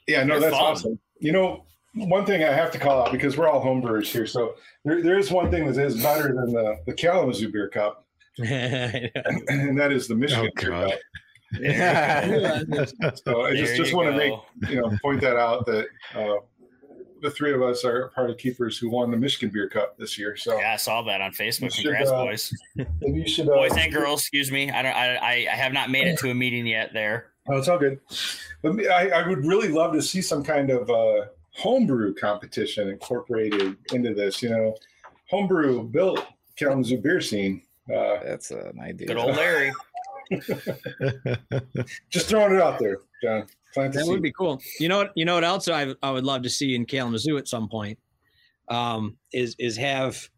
yeah, 0.06 0.24
no, 0.24 0.34
Good 0.34 0.42
that's 0.44 0.56
fun. 0.56 0.64
awesome. 0.64 0.98
You 1.20 1.32
know, 1.32 1.64
one 1.94 2.26
thing 2.26 2.42
I 2.44 2.52
have 2.52 2.70
to 2.72 2.78
call 2.78 3.02
out 3.06 3.12
because 3.12 3.36
we're 3.38 3.48
all 3.48 3.64
homebrewers 3.64 4.10
here. 4.12 4.26
So 4.26 4.54
there, 4.84 5.02
there 5.02 5.18
is 5.18 5.30
one 5.30 5.50
thing 5.50 5.70
that 5.72 5.82
is 5.82 6.02
better 6.02 6.34
than 6.34 6.52
the, 6.52 6.76
the 6.86 6.92
Kalamazoo 6.92 7.50
Beer 7.50 7.68
Cup, 7.68 8.06
and 8.38 9.78
that 9.78 9.90
is 9.90 10.06
the 10.06 10.14
Michigan 10.14 10.50
Oh, 10.54 10.60
Beer 10.60 10.70
Cup. 10.70 10.98
Yeah. 11.58 12.62
So 13.24 13.42
I 13.42 13.56
just, 13.56 13.76
just 13.76 13.90
you 13.90 13.96
want 13.96 14.10
to 14.10 14.16
make 14.16 14.32
you 14.70 14.80
know 14.80 14.96
point 15.02 15.20
that 15.22 15.36
out 15.36 15.66
that 15.66 15.86
uh, 16.14 16.36
the 17.22 17.30
three 17.30 17.52
of 17.52 17.62
us 17.62 17.84
are 17.84 18.08
part 18.08 18.30
of 18.30 18.38
keepers 18.38 18.78
who 18.78 18.90
won 18.90 19.10
the 19.10 19.16
Michigan 19.16 19.50
Beer 19.52 19.68
Cup 19.68 19.96
this 19.98 20.18
year. 20.18 20.36
So 20.36 20.58
Yeah, 20.58 20.72
I 20.72 20.76
saw 20.76 21.02
that 21.02 21.20
on 21.20 21.32
Facebook. 21.32 21.62
You 21.62 21.70
should, 21.70 21.84
Congrats, 21.84 22.10
uh, 22.10 22.24
boys. 22.24 22.54
maybe 22.74 23.20
you 23.20 23.28
should 23.28 23.48
uh, 23.48 23.54
Boys 23.54 23.76
and 23.76 23.92
girls, 23.92 24.20
excuse 24.20 24.50
me. 24.50 24.70
I 24.70 24.82
don't. 24.82 24.96
I, 24.96 25.16
I. 25.16 25.32
I 25.52 25.56
have 25.56 25.72
not 25.72 25.90
made 25.90 26.06
it 26.06 26.18
to 26.20 26.30
a 26.30 26.34
meeting 26.34 26.66
yet. 26.66 26.92
There. 26.92 27.32
Oh, 27.48 27.56
it's 27.56 27.68
all 27.68 27.78
good. 27.78 28.00
But 28.62 28.86
I, 28.86 29.08
I 29.08 29.28
would 29.28 29.44
really 29.44 29.68
love 29.68 29.92
to 29.94 30.02
see 30.02 30.22
some 30.22 30.44
kind 30.44 30.70
of 30.70 30.88
uh, 30.90 31.26
homebrew 31.52 32.14
competition 32.14 32.88
incorporated 32.88 33.76
into 33.92 34.14
this. 34.14 34.42
You 34.42 34.50
know, 34.50 34.76
homebrew 35.28 35.84
built 35.84 36.24
Kalamazoo 36.56 36.98
beer 36.98 37.20
scene. 37.20 37.62
Uh, 37.88 38.18
That's 38.22 38.50
an 38.50 38.78
idea. 38.80 39.08
Good 39.08 39.16
old 39.16 39.36
Larry. 39.36 39.72
just 42.10 42.28
throwing 42.28 42.54
it 42.54 42.60
out 42.60 42.78
there, 42.78 42.98
John. 43.22 43.46
Plant 43.74 43.94
That 43.94 44.06
would 44.06 44.22
be 44.22 44.32
cool. 44.32 44.60
You 44.78 44.88
know 44.88 44.98
what? 44.98 45.12
You 45.14 45.24
know 45.24 45.34
what 45.34 45.44
else 45.44 45.68
I 45.68 45.94
I 46.02 46.10
would 46.10 46.24
love 46.24 46.42
to 46.42 46.50
see 46.50 46.74
in 46.74 46.84
Kalamazoo 46.84 47.36
at 47.36 47.48
some 47.48 47.68
point 47.68 47.98
um, 48.68 49.16
is 49.32 49.56
is 49.58 49.76
have 49.76 50.28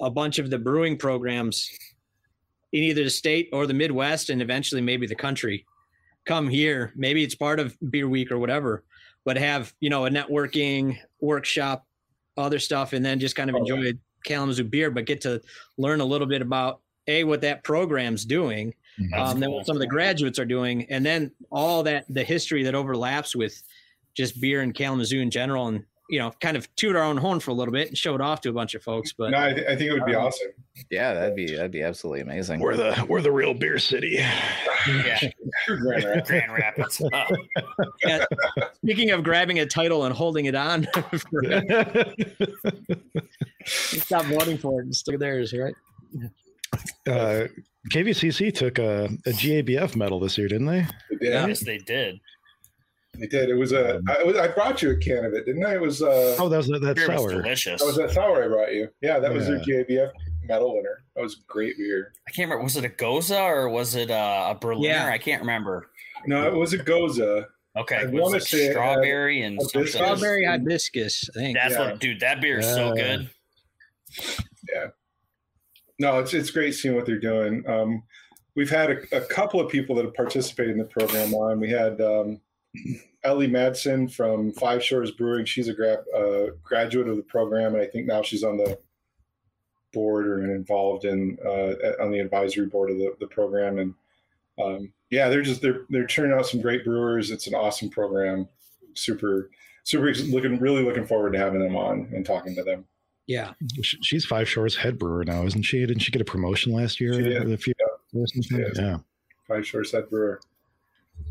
a 0.00 0.10
bunch 0.10 0.38
of 0.38 0.50
the 0.50 0.58
brewing 0.58 0.96
programs 0.96 1.70
in 2.72 2.82
either 2.82 3.04
the 3.04 3.10
state 3.10 3.48
or 3.52 3.66
the 3.66 3.74
Midwest, 3.74 4.30
and 4.30 4.42
eventually 4.42 4.80
maybe 4.80 5.06
the 5.06 5.14
country 5.14 5.64
come 6.26 6.48
here. 6.48 6.92
Maybe 6.94 7.24
it's 7.24 7.34
part 7.34 7.58
of 7.58 7.76
Beer 7.90 8.08
Week 8.08 8.30
or 8.30 8.38
whatever, 8.38 8.84
but 9.24 9.36
have 9.36 9.74
you 9.80 9.90
know 9.90 10.06
a 10.06 10.10
networking 10.10 10.98
workshop, 11.20 11.86
other 12.36 12.58
stuff, 12.58 12.92
and 12.92 13.04
then 13.04 13.18
just 13.18 13.36
kind 13.36 13.50
of 13.50 13.56
Oh, 13.56 13.60
enjoy 13.60 13.92
Kalamazoo 14.24 14.64
beer, 14.64 14.90
but 14.90 15.06
get 15.06 15.20
to 15.22 15.40
learn 15.78 16.00
a 16.00 16.04
little 16.04 16.26
bit 16.26 16.42
about 16.42 16.80
a 17.06 17.24
what 17.24 17.40
that 17.40 17.64
program's 17.64 18.24
doing 18.24 18.74
um, 19.14 19.40
then 19.40 19.50
cool. 19.50 19.56
what 19.58 19.66
some 19.66 19.76
of 19.76 19.80
the 19.80 19.86
graduates 19.86 20.38
are 20.38 20.44
doing, 20.46 20.86
and 20.90 21.04
then 21.04 21.30
all 21.50 21.82
that 21.84 22.04
the 22.08 22.24
history 22.24 22.62
that 22.64 22.74
overlaps 22.74 23.36
with 23.36 23.62
just 24.14 24.40
beer 24.40 24.62
and 24.62 24.74
Kalamazoo 24.74 25.20
in 25.20 25.30
general, 25.30 25.68
and 25.68 25.84
you 26.08 26.20
know, 26.20 26.30
kind 26.40 26.56
of 26.56 26.72
toot 26.76 26.94
our 26.94 27.02
own 27.02 27.16
horn 27.16 27.40
for 27.40 27.50
a 27.50 27.54
little 27.54 27.72
bit 27.72 27.88
and 27.88 27.98
show 27.98 28.14
it 28.14 28.20
off 28.20 28.40
to 28.40 28.48
a 28.48 28.52
bunch 28.52 28.76
of 28.76 28.82
folks. 28.82 29.12
But 29.12 29.32
No, 29.32 29.38
I, 29.42 29.52
th- 29.52 29.66
I 29.66 29.74
think 29.74 29.90
it 29.90 29.92
would 29.92 30.04
be 30.04 30.14
Um, 30.14 30.26
awesome. 30.26 30.50
Yeah, 30.88 31.14
that'd 31.14 31.34
be 31.34 31.46
that'd 31.56 31.72
be 31.72 31.82
absolutely 31.82 32.20
amazing. 32.20 32.60
We're 32.60 32.76
the 32.76 33.04
we're 33.08 33.22
the 33.22 33.32
real 33.32 33.54
beer 33.54 33.78
city. 33.78 34.18
Yeah, 34.88 35.18
Grand 35.66 36.04
Rapids. 36.04 36.28
Grand 36.30 36.52
Rapids. 36.52 37.02
Uh, 37.12 37.24
yeah, 38.04 38.24
speaking 38.76 39.10
of 39.10 39.24
grabbing 39.24 39.58
a 39.58 39.66
title 39.66 40.04
and 40.04 40.14
holding 40.14 40.44
it 40.44 40.54
on, 40.54 40.86
for, 40.94 41.42
stop 43.66 44.24
voting 44.26 44.58
for 44.58 44.80
it 44.80 44.84
and 44.84 44.94
stick 44.94 45.18
theirs, 45.18 45.52
right? 45.52 45.74
Uh, 47.06 47.46
KVCC 47.92 48.52
took 48.54 48.78
a, 48.78 49.04
a 49.26 49.30
GABF 49.30 49.94
medal 49.96 50.18
this 50.20 50.36
year, 50.36 50.48
didn't 50.48 50.66
they? 50.66 50.86
They 51.10 51.16
did. 51.16 51.32
yes, 51.48 51.60
they 51.64 51.78
did. 51.78 52.20
They 53.18 53.26
did. 53.28 53.48
It 53.48 53.54
was 53.54 53.72
a. 53.72 54.02
I, 54.08 54.22
was, 54.24 54.36
I 54.36 54.48
brought 54.48 54.82
you 54.82 54.90
a 54.90 54.96
can 54.96 55.24
of 55.24 55.32
it, 55.32 55.46
didn't 55.46 55.64
I? 55.64 55.74
It 55.76 55.80
was. 55.80 56.02
Uh, 56.02 56.36
Oh, 56.38 56.48
that 56.48 56.56
was 56.58 56.66
that, 56.68 56.80
that 56.82 56.96
Beer 56.96 57.08
was 57.08 57.20
sour. 57.20 57.30
delicious. 57.30 57.80
that 57.80 57.86
was 57.86 57.96
that 57.96 58.10
sour 58.10 58.44
I 58.44 58.48
brought 58.48 58.74
you. 58.74 58.88
Yeah, 59.00 59.18
that 59.20 59.32
was 59.32 59.46
their 59.46 59.62
Yeah. 59.66 59.82
GABF 59.84 60.10
medal 60.44 60.76
winner. 60.76 61.02
That 61.14 61.22
was 61.22 61.36
great 61.46 61.76
beer. 61.78 62.12
I 62.28 62.30
can't 62.32 62.48
remember. 62.50 62.64
Was 62.64 62.76
it 62.76 62.84
a 62.84 62.88
Gose 62.88 63.34
or 63.34 63.68
was 63.68 63.94
it 63.94 64.10
uh, 64.10 64.48
a 64.54 64.58
Berliner? 64.58 64.88
Yeah. 64.88 65.06
I 65.06 65.18
can't 65.18 65.40
remember. 65.40 65.88
No, 66.26 66.46
it 66.46 66.54
was 66.54 66.72
a 66.74 66.78
Gose. 66.78 67.46
Okay, 67.78 67.96
I 67.96 68.04
was 68.06 68.20
wanna 68.22 68.36
it 68.38 68.42
say 68.42 68.58
it 68.58 68.66
had 68.68 68.72
strawberry 68.72 69.42
and 69.42 69.56
hibiscus. 69.58 69.92
Strawberry 69.94 70.44
hibiscus, 70.46 71.28
I 71.36 71.38
think. 71.40 71.56
That's 71.58 71.74
Yeah. 71.74 71.90
what, 71.92 72.00
dude. 72.00 72.20
That 72.20 72.40
beer 72.40 72.58
is 72.58 72.66
so 72.66 72.92
good. 72.94 73.30
No, 75.98 76.18
it's 76.18 76.34
it's 76.34 76.50
great 76.50 76.72
seeing 76.74 76.94
what 76.94 77.06
they're 77.06 77.18
doing. 77.18 77.66
Um, 77.68 78.02
we've 78.54 78.70
had 78.70 78.90
a, 78.90 79.16
a 79.16 79.20
couple 79.20 79.60
of 79.60 79.70
people 79.70 79.94
that 79.96 80.04
have 80.04 80.14
participated 80.14 80.72
in 80.72 80.78
the 80.78 80.84
program 80.84 81.34
on. 81.34 81.60
We 81.60 81.70
had 81.70 82.00
um, 82.00 82.40
Ellie 83.24 83.48
Madsen 83.48 84.12
from 84.12 84.52
Five 84.52 84.82
Shores 84.82 85.12
Brewing. 85.12 85.44
She's 85.44 85.68
a 85.68 85.74
gra- 85.74 86.04
uh, 86.14 86.50
graduate 86.62 87.08
of 87.08 87.16
the 87.16 87.22
program, 87.22 87.74
and 87.74 87.82
I 87.82 87.86
think 87.86 88.06
now 88.06 88.22
she's 88.22 88.44
on 88.44 88.56
the 88.56 88.78
board 89.92 90.26
or 90.26 90.54
involved 90.54 91.04
in 91.04 91.38
uh, 91.44 92.02
on 92.02 92.10
the 92.10 92.20
advisory 92.20 92.66
board 92.66 92.90
of 92.90 92.98
the, 92.98 93.14
the 93.20 93.26
program. 93.26 93.78
And 93.78 93.94
um, 94.62 94.92
yeah, 95.10 95.28
they're 95.28 95.42
just 95.42 95.62
they're 95.62 95.82
they're 95.88 96.06
turning 96.06 96.36
out 96.36 96.46
some 96.46 96.60
great 96.60 96.84
brewers. 96.84 97.30
It's 97.30 97.46
an 97.46 97.54
awesome 97.54 97.88
program. 97.88 98.48
Super 98.94 99.50
super 99.84 100.12
looking 100.14 100.58
really 100.58 100.82
looking 100.82 101.06
forward 101.06 101.32
to 101.32 101.38
having 101.38 101.60
them 101.60 101.76
on 101.76 102.10
and 102.12 102.26
talking 102.26 102.54
to 102.56 102.62
them. 102.64 102.84
Yeah. 103.26 103.52
Sh- 103.82 103.96
She's 104.02 104.24
Five 104.24 104.48
Shores 104.48 104.76
head 104.76 104.98
brewer 104.98 105.24
now, 105.24 105.44
isn't 105.44 105.62
she? 105.62 105.80
Didn't 105.80 106.00
she 106.00 106.12
get 106.12 106.22
a 106.22 106.24
promotion 106.24 106.72
last 106.72 107.00
year? 107.00 107.14
She 107.14 107.22
did. 107.22 107.52
a 107.52 107.56
few 107.56 107.74
or 108.14 108.26
something? 108.26 108.42
She 108.42 108.56
did. 108.56 108.76
Yeah. 108.76 108.98
Five 109.48 109.66
Shores 109.66 109.92
Head 109.92 110.08
Brewer. 110.10 110.40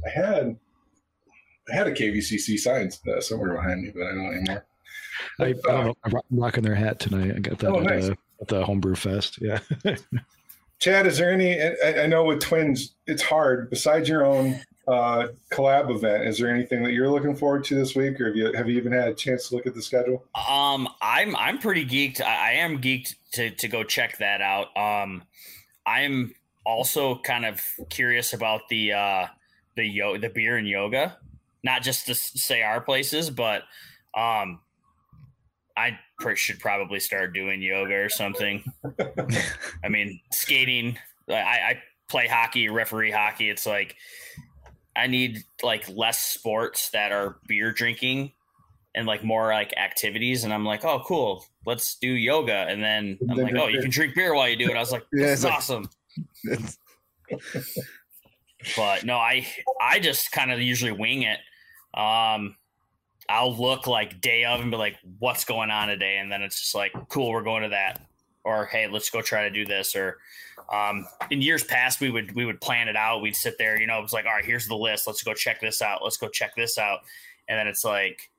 I 0.06 0.10
had 0.10 0.58
I 1.72 1.76
had 1.76 1.88
a 1.88 1.92
KVCC 1.92 2.58
sign 2.60 2.90
uh, 3.12 3.20
somewhere 3.22 3.54
behind 3.56 3.82
me, 3.84 3.92
but 3.94 4.04
I 4.04 4.12
don't 4.14 4.34
anymore. 4.38 4.66
I, 5.40 5.44
I 5.46 5.52
don't 5.54 5.86
know. 5.86 5.96
I'm 6.04 6.12
ro- 6.14 6.22
rocking 6.32 6.64
their 6.64 6.76
hat 6.76 7.00
tonight. 7.00 7.34
I 7.36 7.40
got 7.40 7.60
that 7.60 7.72
Oh, 7.72 7.80
at, 7.80 7.84
nice. 7.86 8.10
uh, 8.10 8.16
at 8.42 8.48
the 8.50 8.64
homebrew 8.66 8.96
fest. 8.96 9.40
Yeah. 9.42 9.60
Chad, 10.80 11.08
is 11.08 11.18
there 11.18 11.32
any? 11.32 11.60
I, 11.62 12.04
I 12.04 12.08
know 12.08 12.24
with 12.26 12.42
twins, 12.42 12.96
it's 13.08 13.22
hard. 13.22 13.70
Besides 13.70 14.08
your 14.10 14.26
own 14.26 14.60
uh, 14.88 15.28
collab 15.52 15.90
event, 15.90 16.26
is 16.26 16.38
there 16.38 16.54
anything 16.54 16.84
that 16.84 16.92
you're 16.92 17.10
looking 17.10 17.36
forward 17.36 17.64
to 17.66 17.76
this 17.76 17.96
week, 17.96 18.20
or 18.22 18.28
have 18.28 18.36
you 18.36 18.54
have 18.54 18.70
you 18.70 18.78
even 18.78 18.92
had 18.92 19.08
a 19.08 19.14
chance 19.14 19.50
to 19.50 19.56
look 19.56 19.66
at 19.66 19.74
the 19.74 19.82
schedule? 19.82 20.26
Um, 20.36 20.88
I'm 21.02 21.36
I'm 21.36 21.58
pretty 21.58 21.86
geeked. 21.86 22.22
I, 22.22 22.50
I 22.50 22.52
am 22.54 22.82
geeked 22.82 23.16
to 23.34 23.50
to 23.52 23.68
go 23.68 23.84
check 23.84 24.18
that 24.20 24.42
out. 24.42 24.76
Um, 24.78 25.24
I'm 25.86 26.34
also 26.66 27.20
kind 27.20 27.46
of 27.46 27.62
curious 27.90 28.34
about 28.34 28.70
the 28.70 28.94
uh 28.94 29.28
the 29.76 29.86
yo 29.86 30.18
the 30.18 30.30
beer 30.30 30.58
and 30.58 30.68
yoga, 30.68 31.18
not 31.64 31.82
just 31.82 32.06
to 32.08 32.16
say 32.16 32.62
our 32.62 32.82
places, 32.82 33.30
but 33.30 33.64
um, 34.16 34.60
I 35.78 36.00
pr- 36.20 36.36
should 36.36 36.60
probably 36.60 37.00
start 37.00 37.34
doing 37.34 37.62
yoga 37.62 37.96
or 37.96 38.10
something. 38.10 38.64
I 39.84 39.90
mean, 39.90 40.20
skating. 40.32 40.98
I, 41.30 41.34
I 41.34 41.82
play 42.08 42.28
hockey, 42.28 42.70
referee 42.70 43.12
hockey. 43.12 43.50
It's 43.50 43.66
like 43.66 43.96
I 44.96 45.08
need 45.08 45.44
like 45.62 45.88
less 45.90 46.20
sports 46.20 46.90
that 46.92 47.12
are 47.12 47.38
beer 47.48 47.72
drinking 47.72 48.32
and 48.96 49.06
like 49.06 49.24
more 49.24 49.48
like 49.48 49.74
activities. 49.78 50.44
And 50.44 50.54
I'm 50.54 50.66
like, 50.66 50.86
oh, 50.86 51.04
cool. 51.06 51.46
Let's 51.66 51.96
do 51.96 52.08
yoga. 52.08 52.66
And 52.70 52.82
then 52.84 53.18
I'm 53.30 53.38
like, 53.38 53.56
oh, 53.56 53.68
you 53.68 53.82
can 53.82 53.92
drink 53.92 54.16
beer 54.16 54.34
while 54.34 54.48
you 54.48 54.56
do 54.56 54.70
it. 54.70 54.76
I 54.76 54.80
was 54.80 54.92
like, 54.92 55.04
this 55.12 55.40
is 55.40 55.44
like- 55.46 55.54
awesome. 55.54 55.90
But 58.76 59.04
no, 59.04 59.18
I 59.18 59.46
I 59.80 60.00
just 60.00 60.32
kind 60.32 60.52
of 60.52 60.62
usually 60.62 60.92
wing 60.92 61.24
it. 61.24 61.40
Um, 61.94 62.56
I'll 63.30 63.56
look 63.56 63.88
like 63.88 64.22
day 64.22 64.46
of 64.46 64.60
and 64.62 64.72
be 64.72 64.78
like, 64.78 64.98
what's 65.20 65.46
going 65.46 65.72
on 65.72 65.88
today? 65.88 66.18
And 66.18 66.32
then 66.32 66.42
it's 66.42 66.60
just 66.60 66.76
like, 66.76 66.94
cool, 67.10 67.32
we're 67.32 67.44
going 67.44 67.64
to 67.64 67.70
that. 67.70 68.02
Or 68.44 68.66
hey, 68.66 68.88
let's 68.88 69.10
go 69.10 69.22
try 69.22 69.44
to 69.44 69.50
do 69.50 69.66
this. 69.66 69.96
Or 69.96 70.18
um, 70.72 71.08
in 71.30 71.42
years 71.42 71.64
past, 71.64 72.02
we 72.02 72.10
would 72.10 72.34
we 72.36 72.46
would 72.46 72.60
plan 72.62 72.88
it 72.88 72.96
out. 72.96 73.22
We'd 73.22 73.36
sit 73.36 73.58
there, 73.58 73.80
you 73.80 73.88
know, 73.88 74.00
it 74.00 74.02
was 74.02 74.14
like, 74.14 74.26
all 74.26 74.34
right, 74.34 74.46
here's 74.46 74.68
the 74.68 74.76
list. 74.76 75.08
Let's 75.08 75.24
go 75.24 75.34
check 75.34 75.62
this 75.62 75.82
out. 75.82 76.04
Let's 76.04 76.18
go 76.18 76.28
check 76.28 76.56
this 76.56 76.78
out. 76.78 77.00
And 77.48 77.60
then 77.60 77.68
it's 77.68 77.86
like, 77.86 78.32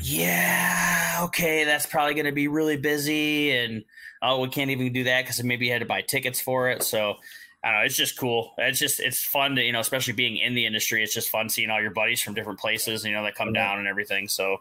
yeah, 0.00 1.20
okay, 1.24 1.64
that's 1.64 1.86
probably 1.86 2.14
going 2.14 2.26
to 2.26 2.32
be 2.32 2.48
really 2.48 2.76
busy. 2.76 3.56
And 3.56 3.84
oh, 4.22 4.40
we 4.40 4.48
can't 4.48 4.70
even 4.70 4.92
do 4.92 5.04
that 5.04 5.22
because 5.22 5.42
maybe 5.44 5.66
you 5.66 5.72
had 5.72 5.80
to 5.80 5.86
buy 5.86 6.02
tickets 6.02 6.40
for 6.40 6.70
it. 6.70 6.82
So 6.82 7.16
I 7.62 7.70
don't 7.70 7.80
know. 7.80 7.84
It's 7.84 7.96
just 7.96 8.18
cool. 8.18 8.54
It's 8.58 8.78
just 8.78 8.98
it's 8.98 9.22
fun 9.22 9.56
to 9.56 9.62
you 9.62 9.72
know, 9.72 9.80
especially 9.80 10.14
being 10.14 10.38
in 10.38 10.54
the 10.54 10.66
industry. 10.66 11.02
It's 11.02 11.14
just 11.14 11.28
fun 11.28 11.48
seeing 11.48 11.70
all 11.70 11.80
your 11.80 11.92
buddies 11.92 12.22
from 12.22 12.34
different 12.34 12.58
places, 12.58 13.04
you 13.04 13.12
know, 13.12 13.22
that 13.24 13.34
come 13.34 13.52
down 13.52 13.78
and 13.78 13.86
everything. 13.86 14.26
So 14.26 14.58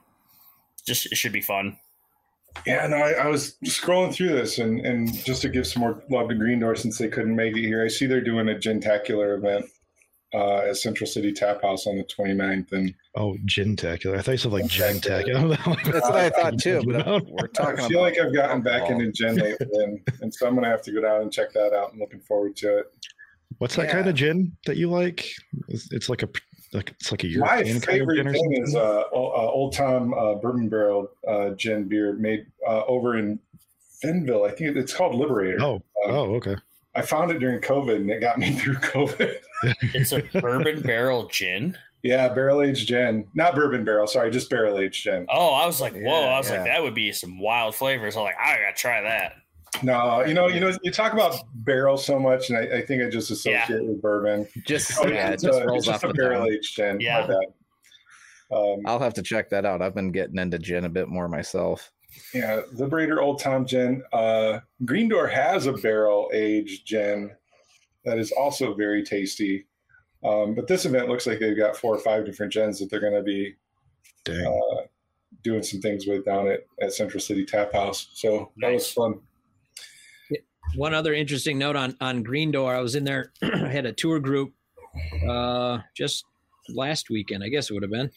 just 0.86 1.06
it 1.06 1.16
should 1.16 1.32
be 1.32 1.42
fun. 1.42 1.78
Yeah, 2.66 2.86
no, 2.88 2.98
I, 2.98 3.12
I 3.14 3.28
was 3.28 3.56
scrolling 3.66 4.14
through 4.14 4.30
this, 4.30 4.60
and 4.60 4.86
and 4.86 5.14
just 5.26 5.42
to 5.44 5.50
give 5.50 5.66
some 5.66 5.82
more 5.82 6.04
love 6.10 6.30
to 6.30 6.36
Green 6.36 6.60
Door 6.60 6.76
since 6.76 6.98
they 6.98 7.08
couldn't 7.08 7.36
make 7.36 7.56
it 7.56 7.62
here, 7.66 7.84
I 7.84 7.88
see 7.88 8.06
they're 8.06 8.22
doing 8.22 8.50
a 8.50 8.60
Gentacular 8.60 9.34
event 9.36 9.66
uh, 10.34 10.58
at 10.70 10.78
Central 10.78 11.08
City 11.08 11.32
Tap 11.34 11.62
House 11.62 11.88
on 11.88 11.98
the 11.98 12.04
29th, 12.04 12.72
and 12.74 12.94
Oh, 13.16 13.36
Gentacular. 13.46 14.18
I 14.18 14.22
thought 14.22 14.32
you 14.34 14.38
said 14.38 14.52
like 14.52 14.68
Gentacular. 14.68 15.48
That's 15.66 15.86
what 16.10 16.16
I 16.16 16.30
thought 16.30 16.60
too. 16.60 16.82
But 16.86 17.06
No. 17.08 17.20
we're 17.28 17.48
talking. 17.48 17.84
I 17.84 17.88
feel 17.88 18.00
about 18.06 18.18
like 18.18 18.20
I've 18.20 18.34
gotten 18.34 18.62
back 18.62 18.82
alcohol. 18.82 19.02
into 19.02 19.12
Gen 19.12 19.36
lately, 19.38 19.68
and, 19.84 20.00
and 20.22 20.34
so 20.34 20.46
I'm 20.48 20.54
gonna 20.56 20.68
have 20.70 20.82
to 20.84 20.92
go 20.92 21.02
down 21.02 21.22
and 21.22 21.32
check 21.34 21.52
that 21.54 21.74
out. 21.74 21.92
I'm 21.94 22.00
looking 22.00 22.20
forward 22.22 22.56
to 22.58 22.78
it. 22.80 22.86
What's 23.58 23.76
that 23.76 23.88
Yeah. 23.88 23.92
kind 23.94 24.08
of 24.10 24.16
gin 24.16 24.56
that 24.66 24.78
you 24.78 24.90
like? 24.90 25.30
It's, 25.68 25.92
it's 25.92 26.10
like 26.10 26.24
a 26.24 26.30
like 26.74 26.92
it's 26.92 27.12
like 27.12 27.24
a 27.24 27.28
My 27.28 27.56
European 27.56 27.66
kind 27.66 27.76
of 27.78 27.84
favorite 27.84 28.16
gin 28.24 28.32
thing 28.34 28.64
is 28.64 28.76
uh, 28.76 29.02
uh, 29.12 29.16
Old 29.16 29.74
time 29.74 30.14
uh, 30.14 30.36
Bourbon 30.36 30.70
Barrel 30.70 31.10
uh, 31.28 31.50
gin 31.52 31.86
beer 31.88 32.14
made 32.14 32.46
uh, 32.68 32.84
over 32.86 33.18
in 33.18 33.40
Fenville. 34.04 34.48
I 34.50 34.52
think 34.56 34.76
it's 34.78 34.94
called 34.94 35.16
Liberator. 35.16 35.62
oh, 35.62 35.76
Um, 35.76 35.82
oh, 36.06 36.36
okay. 36.36 36.56
I 36.96 37.02
found 37.02 37.32
it 37.32 37.40
during 37.40 37.62
COVID, 37.62 37.96
and 37.98 38.10
it 38.10 38.20
got 38.20 38.38
me 38.40 38.52
through 38.58 38.76
COVID. 38.76 39.36
It's 39.94 40.12
a 40.12 40.22
bourbon 40.42 40.82
barrel 40.82 41.28
gin. 41.28 41.78
yeah, 42.04 42.28
barrel 42.30 42.62
aged 42.62 42.88
gin, 42.88 43.28
not 43.36 43.54
bourbon 43.56 43.86
barrel. 43.86 44.08
Sorry, 44.08 44.32
just 44.32 44.50
barrel 44.50 44.78
aged 44.80 45.04
gin. 45.04 45.26
Oh, 45.30 45.54
I 45.54 45.66
was 45.66 45.80
like, 45.80 45.94
whoa! 45.94 46.22
Yeah, 46.22 46.28
I 46.34 46.38
was 46.38 46.50
like, 46.50 46.64
that 46.66 46.82
would 46.82 46.96
be 46.96 47.12
some 47.12 47.40
wild 47.40 47.76
flavors. 47.76 48.16
I'm 48.18 48.24
like, 48.24 48.36
I 48.40 48.54
gotta 48.58 48.76
try 48.76 49.02
that. 49.02 49.34
No, 49.84 50.24
you 50.26 50.34
know, 50.34 50.48
you 50.48 50.60
know, 50.60 50.72
you 50.84 50.92
talk 50.92 51.14
about 51.14 51.36
barrel 51.54 51.98
so 51.98 52.20
much, 52.20 52.50
and 52.50 52.58
I, 52.58 52.78
I 52.78 52.82
think 52.86 53.02
I 53.02 53.10
just 53.10 53.32
associate 53.32 53.70
it 53.70 53.86
with 53.86 54.02
bourbon. 54.02 54.48
just 54.66 54.92
Oh, 55.00 55.08
yeah, 55.08 55.30
it 55.30 55.40
just 55.42 55.60
a, 55.60 55.66
rolls 55.66 55.88
it's 55.88 55.88
off 55.88 56.02
just 56.02 56.14
a 56.14 56.14
barrel 56.14 56.46
aged 56.46 56.76
gin. 56.76 57.00
Yeah. 57.00 57.22
My 57.22 57.28
bad. 57.28 57.46
Um, 58.52 58.82
I'll 58.86 59.00
have 59.00 59.14
to 59.14 59.24
check 59.24 59.50
that 59.52 59.66
out. 59.66 59.82
I've 59.82 59.96
been 59.96 60.12
getting 60.12 60.38
into 60.38 60.60
gin 60.60 60.84
a 60.84 60.90
bit 60.90 61.08
more 61.08 61.28
myself. 61.28 61.92
Yeah, 62.34 62.62
Liberator 62.74 63.22
Old 63.22 63.40
Tom 63.40 63.66
Gin. 63.66 64.04
Uh, 64.12 64.60
Green 64.84 65.08
Door 65.08 65.28
has 65.28 65.66
a 65.66 65.74
barrel 65.74 66.30
aged 66.34 66.86
gin 66.86 67.32
that 68.04 68.18
is 68.18 68.32
also 68.32 68.74
very 68.74 69.04
tasty. 69.04 69.68
Um, 70.24 70.54
but 70.54 70.68
this 70.68 70.86
event 70.86 71.10
looks 71.10 71.26
like 71.26 71.40
they've 71.40 71.58
got 71.58 71.78
four 71.78 71.96
or 71.96 72.00
five 72.00 72.26
different 72.26 72.52
gens 72.52 72.80
that 72.80 72.90
they're 72.90 73.00
going 73.00 73.14
to 73.14 73.24
be 73.24 73.56
uh, 74.30 74.86
doing 75.44 75.64
some 75.64 75.82
things 75.82 76.06
with 76.06 76.26
down 76.26 76.48
at, 76.48 76.66
at 76.82 76.94
Central 76.94 77.22
City 77.22 77.46
Tap 77.46 77.74
House. 77.74 78.10
So 78.14 78.52
that 78.58 78.72
was 78.72 78.92
fun. 78.92 79.20
One 80.76 80.94
other 80.94 81.14
interesting 81.14 81.58
note 81.58 81.76
on 81.76 81.96
on 82.00 82.24
Green 82.24 82.52
Door, 82.52 82.76
I 82.76 82.80
was 82.80 82.96
in 82.96 83.04
there, 83.04 83.32
I 83.44 83.68
had 83.68 83.86
a 83.86 83.94
tour 83.94 84.20
group 84.20 84.54
uh, 85.28 85.80
just 85.96 86.26
last 86.70 87.10
weekend, 87.10 87.44
I 87.44 87.50
guess 87.50 87.70
it 87.70 87.74
would 87.74 87.84
have 87.84 87.92
been, 87.92 88.10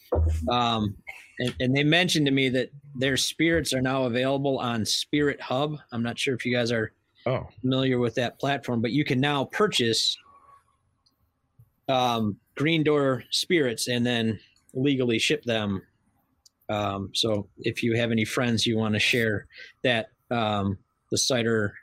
um, 0.49 0.97
and, 1.39 1.55
and 1.61 1.77
they 1.77 1.83
mentioned 1.83 2.27
to 2.27 2.33
me 2.33 2.49
that 2.51 2.71
their 2.95 3.17
spirits 3.17 3.73
are 3.73 3.83
now 3.83 4.05
available 4.05 4.59
on 4.59 4.85
Spirit 4.85 5.41
Hub. 5.41 5.77
I'm 5.93 6.03
not 6.03 6.19
sure 6.19 6.35
if 6.35 6.47
you 6.47 6.55
guys 6.55 6.71
are 6.71 6.93
oh, 7.27 7.47
familiar 7.61 7.99
with 7.99 8.15
that 8.17 8.39
platform, 8.39 8.81
but 8.81 8.93
you 8.93 9.05
can 9.05 9.21
now 9.21 9.45
purchase 9.47 10.17
um, 11.89 12.37
Green 12.55 12.85
Door 12.85 13.25
spirits 13.31 13.89
and 13.89 14.07
then 14.07 14.39
legally 14.75 15.19
ship 15.19 15.43
them. 15.45 15.83
Um, 16.69 17.11
so 17.15 17.49
if 17.59 17.83
you 17.83 17.97
have 17.97 18.11
any 18.11 18.25
friends 18.25 18.67
you 18.67 18.79
want 18.79 18.95
to 18.95 19.01
share 19.01 19.47
that 19.83 20.07
um, 20.31 20.79
the 21.11 21.19
cider 21.19 21.75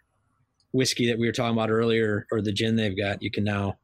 whiskey 0.73 1.07
that 1.07 1.17
we 1.19 1.25
were 1.27 1.33
talking 1.33 1.55
about 1.57 1.69
earlier 1.69 2.27
or 2.31 2.41
the 2.41 2.51
gin 2.51 2.75
they've 2.75 2.97
got, 2.97 3.21
you 3.21 3.29
can 3.31 3.43
now 3.43 3.77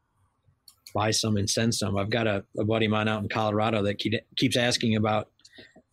buy 0.94 1.12
some 1.12 1.38
and 1.38 1.50
send 1.50 1.74
some. 1.76 1.98
I've 1.98 2.10
got 2.10 2.28
a, 2.28 2.44
a 2.58 2.64
buddy 2.64 2.86
of 2.86 2.92
mine 2.92 3.08
out 3.08 3.22
in 3.22 3.30
Colorado 3.30 3.84
that 3.84 3.98
keep, 4.00 4.14
keeps 4.38 4.56
asking 4.58 4.96
about 4.96 5.30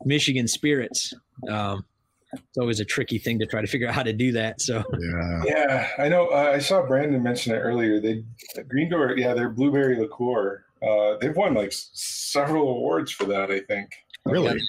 Michigan 0.04 0.46
spirits. 0.46 1.12
Um, 1.50 1.84
it's 2.32 2.58
always 2.58 2.80
a 2.80 2.84
tricky 2.84 3.18
thing 3.18 3.38
to 3.38 3.46
try 3.46 3.60
to 3.60 3.66
figure 3.66 3.86
out 3.88 3.94
how 3.94 4.02
to 4.02 4.12
do 4.12 4.32
that. 4.32 4.60
So 4.60 4.82
Yeah. 4.98 5.42
Yeah, 5.46 5.88
I 5.98 6.08
know. 6.08 6.28
Uh, 6.28 6.52
I 6.54 6.58
saw 6.58 6.84
Brandon 6.86 7.22
mention 7.22 7.54
it 7.54 7.58
earlier. 7.58 8.00
They 8.00 8.24
Green 8.68 8.88
Door, 8.90 9.18
yeah, 9.18 9.34
their 9.34 9.50
blueberry 9.50 9.96
liqueur. 9.96 10.64
Uh, 10.82 11.16
they've 11.20 11.36
won 11.36 11.54
like 11.54 11.68
s- 11.68 11.90
several 11.94 12.68
awards 12.68 13.12
for 13.12 13.24
that. 13.26 13.50
I 13.50 13.60
think. 13.60 13.90
Really? 14.26 14.60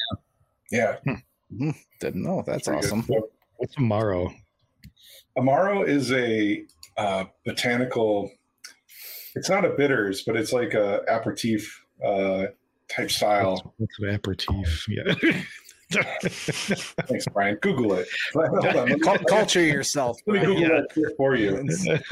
Yeah, 0.71 0.97
Didn't 1.99 2.23
know. 2.23 2.43
That's 2.45 2.67
pretty 2.67 2.85
awesome. 2.85 3.03
So, 3.03 3.29
What's 3.57 3.79
Amaro? 5.37 5.83
Amaro 5.83 5.87
is 5.87 6.11
a 6.11 6.63
uh, 6.97 7.25
botanical. 7.45 8.31
It's 9.35 9.49
not 9.49 9.65
a 9.65 9.69
bitters, 9.69 10.23
but 10.23 10.35
it's 10.37 10.53
like 10.53 10.73
a 10.73 11.01
aperitif 11.09 11.83
uh, 12.05 12.45
type 12.89 13.11
style. 13.11 13.73
What's 13.77 13.99
an 13.99 14.09
aperitif? 14.15 14.87
Yeah. 14.87 15.13
Thanks, 15.91 17.25
Brian. 17.33 17.57
Google 17.61 17.93
it. 17.95 18.07
Hold 18.33 18.65
on, 18.65 18.75
let 18.75 18.87
me- 18.87 18.99
culture 19.27 19.61
yourself. 19.61 20.17
Let 20.25 20.33
me 20.41 20.45
Google 20.45 20.61
Yeah. 20.61 20.67
that 20.69 20.87
shit 20.93 21.17
for 21.17 21.35
you. 21.35 21.57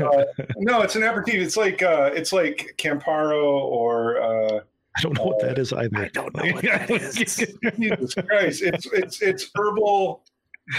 Uh, 0.06 0.24
no, 0.58 0.82
it's 0.82 0.96
an 0.96 1.04
aperitif. 1.04 1.36
It's 1.36 1.58
like 1.58 1.82
uh, 1.82 2.12
it's 2.14 2.32
like 2.34 2.76
Campari 2.78 3.42
or 3.42 4.22
uh, 4.22 4.60
I 4.96 5.02
don't 5.02 5.18
know 5.18 5.24
what 5.26 5.40
that 5.42 5.58
is 5.58 5.74
either. 5.74 5.98
I 5.98 6.10
don't 6.10 6.36
know 6.36 6.54
what 6.54 6.64
that 6.66 6.90
is. 6.92 7.16
Jesus 7.16 8.14
Christ. 8.14 8.62
It's 8.62 8.86
it's 8.94 9.22
it's 9.22 9.50
herbal 9.56 10.24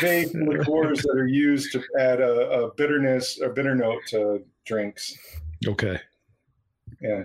based 0.01 0.35
liqueurs 0.35 1.03
that 1.03 1.17
are 1.17 1.27
used 1.27 1.73
to 1.73 1.83
add 1.99 2.21
a, 2.21 2.51
a 2.51 2.75
bitterness 2.75 3.41
or 3.41 3.51
bitter 3.51 3.75
note 3.75 4.01
to 4.09 4.43
drinks. 4.65 5.17
okay. 5.67 5.99
Yeah, 7.01 7.25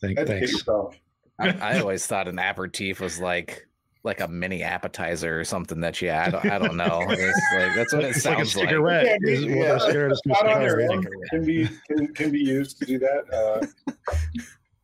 Thank, 0.00 0.18
educate 0.18 0.26
thanks. 0.40 0.52
yourself. 0.52 0.96
I, 1.38 1.50
I 1.50 1.80
always 1.80 2.06
thought 2.06 2.28
an 2.28 2.38
aperitif 2.38 3.00
was 3.00 3.20
like 3.20 3.66
like 4.04 4.20
a 4.20 4.28
mini 4.28 4.62
appetizer 4.62 5.40
or 5.40 5.44
something 5.44 5.80
that 5.80 6.00
you 6.00 6.08
add. 6.10 6.34
I 6.34 6.42
don't, 6.42 6.52
I 6.52 6.58
don't 6.58 6.76
know. 6.76 7.06
It's 7.08 7.40
like, 7.56 7.74
that's 7.74 7.92
what 7.94 8.04
it 8.04 8.16
It's 8.16 8.24
like 8.24 8.34
a 8.34 8.44
sounds 8.44 8.56
like. 8.56 8.68
cigarette. 8.68 9.18
Yeah, 9.22 9.30
is 9.32 9.44
yeah. 9.44 9.76
a 9.76 9.80
cigarette 9.80 10.12
is 10.12 10.20
to 10.20 10.30
a 10.30 10.32
Not 10.44 10.46
on 10.46 10.62
their 10.62 10.80
yeah. 10.80 10.88
own 10.90 11.06
can 11.30 11.44
be 11.44 11.68
can, 11.88 12.14
can 12.14 12.30
be 12.30 12.38
used 12.40 12.78
to 12.80 12.84
do 12.84 12.98
that. 12.98 13.68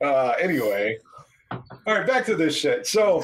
Uh, 0.02 0.04
uh, 0.04 0.34
anyway, 0.40 0.98
all 1.50 1.62
right, 1.86 2.06
back 2.06 2.24
to 2.26 2.36
this 2.36 2.56
shit. 2.56 2.86
So, 2.86 3.22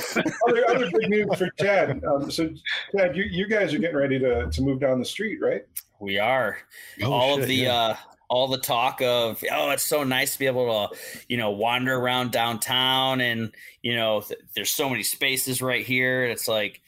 other 0.49 0.69
other 0.69 0.91
big 0.93 1.11
news 1.11 1.27
for 1.37 1.49
Chad. 1.61 2.03
Um, 2.05 2.31
so, 2.31 2.51
Chad, 2.97 3.17
you, 3.17 3.25
you 3.25 3.47
guys 3.49 3.73
are 3.73 3.79
getting 3.79 3.97
ready 3.97 4.19
to 4.19 4.51
to 4.51 4.63
move 4.63 4.81
down 4.81 4.99
the 4.99 5.05
street, 5.05 5.39
right? 5.41 5.63
we 6.01 6.19
are. 6.19 6.59
Oh, 7.03 7.13
all 7.13 7.41
of 7.41 7.47
the 7.47 7.55
yeah. 7.55 7.75
uh 7.75 7.97
all 8.29 8.49
the 8.49 8.59
talk 8.59 9.01
of 9.03 9.43
oh 9.53 9.71
it's 9.71 9.85
so 9.85 10.03
nice 10.03 10.33
to 10.33 10.39
be 10.41 10.47
able 10.47 10.89
to 10.89 10.97
you 11.29 11.37
know 11.37 11.51
wander 11.51 11.95
around 11.95 12.33
downtown 12.33 13.21
and 13.21 13.53
you 13.83 13.95
know 13.95 14.21
th- 14.21 14.41
there's 14.57 14.71
so 14.71 14.89
many 14.89 15.05
spaces 15.05 15.63
right 15.63 15.87
here 15.87 16.25
it's 16.25 16.49
like 16.49 16.81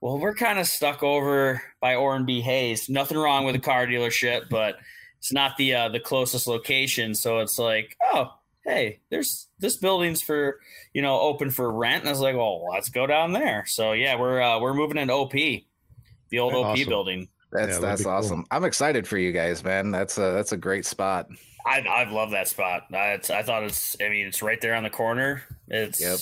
well 0.00 0.18
we're 0.18 0.34
kind 0.34 0.58
of 0.58 0.66
stuck 0.66 1.04
over 1.04 1.62
by 1.80 1.94
Orrin 1.94 2.26
B. 2.26 2.40
Hayes 2.40 2.88
nothing 2.88 3.16
wrong 3.16 3.44
with 3.44 3.54
a 3.54 3.60
car 3.60 3.86
dealership 3.86 4.48
but 4.50 4.74
it's 5.18 5.32
not 5.32 5.56
the 5.56 5.72
uh 5.72 5.88
the 5.88 6.00
closest 6.00 6.48
location 6.48 7.14
so 7.14 7.38
it's 7.38 7.60
like 7.60 7.96
oh 8.12 8.34
hey 8.66 9.00
there's 9.10 9.48
this 9.58 9.76
building's 9.76 10.20
for 10.20 10.58
you 10.92 11.00
know 11.02 11.18
open 11.20 11.50
for 11.50 11.70
rent 11.72 12.00
and 12.00 12.08
I 12.08 12.12
was 12.12 12.20
like 12.20 12.36
well 12.36 12.66
let's 12.72 12.88
go 12.88 13.06
down 13.06 13.32
there 13.32 13.64
so 13.66 13.92
yeah 13.92 14.18
we're 14.18 14.40
uh 14.42 14.58
we're 14.60 14.74
moving 14.74 14.98
into 14.98 15.14
OP 15.14 15.32
the 15.32 16.38
old 16.38 16.52
OP 16.54 16.66
Awesome. 16.66 16.88
building 16.88 17.28
That's 17.52 17.74
Yeah, 17.74 17.78
that's 17.80 18.00
be 18.00 18.04
cool. 18.04 18.12
awesome. 18.14 18.44
I'm 18.50 18.64
excited 18.64 19.06
for 19.06 19.16
you 19.16 19.30
guys, 19.32 19.62
man. 19.62 19.92
That's 19.92 20.18
a 20.18 20.32
that's 20.32 20.50
a 20.52 20.56
great 20.56 20.84
spot. 20.84 21.28
I 21.64 21.80
I 21.80 22.10
love 22.10 22.32
that 22.32 22.48
spot. 22.48 22.82
I, 22.92 23.14
I 23.32 23.42
thought 23.42 23.62
it's. 23.62 23.96
I 24.00 24.08
mean, 24.08 24.26
it's 24.26 24.42
right 24.42 24.60
there 24.60 24.74
on 24.74 24.82
the 24.82 24.90
corner. 24.90 25.42
It's. 25.68 26.00
Yep. 26.00 26.18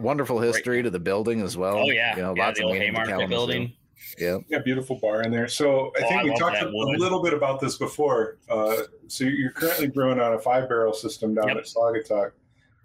Wonderful 0.00 0.40
history 0.40 0.82
to 0.82 0.90
the 0.90 0.98
building 0.98 1.40
as 1.42 1.56
well. 1.56 1.76
Oh 1.76 1.90
yeah, 1.90 2.16
you 2.16 2.22
know, 2.22 2.34
yeah. 2.34 2.44
lots 2.46 2.58
The 2.58 2.64
of 2.64 2.68
old 2.70 2.78
meaning 2.78 2.94
to 2.94 3.00
Haymarket 3.00 3.10
Kalamazoo. 3.12 3.28
building. 3.30 3.72
Yep. 4.18 4.42
Yeah, 4.48 4.58
beautiful 4.58 4.96
bar 4.96 5.22
in 5.22 5.30
there. 5.30 5.48
So 5.48 5.92
I 5.98 6.04
Oh, 6.04 6.08
think 6.08 6.20
I 6.20 6.24
we 6.24 6.30
love 6.30 6.38
talked 6.38 6.62
a, 6.62 6.70
wood. 6.72 6.98
little 7.00 7.22
bit 7.22 7.34
about 7.34 7.60
this 7.60 7.76
before. 7.76 8.38
Uh, 8.48 8.76
so 9.08 9.24
you're 9.24 9.52
currently 9.52 9.88
brewing 9.88 10.20
on 10.20 10.34
a 10.34 10.38
five 10.38 10.68
barrel 10.68 10.92
system 10.92 11.34
down 11.34 11.48
Yep. 11.48 11.56
at 11.58 11.64
Saugatuck. 11.64 12.32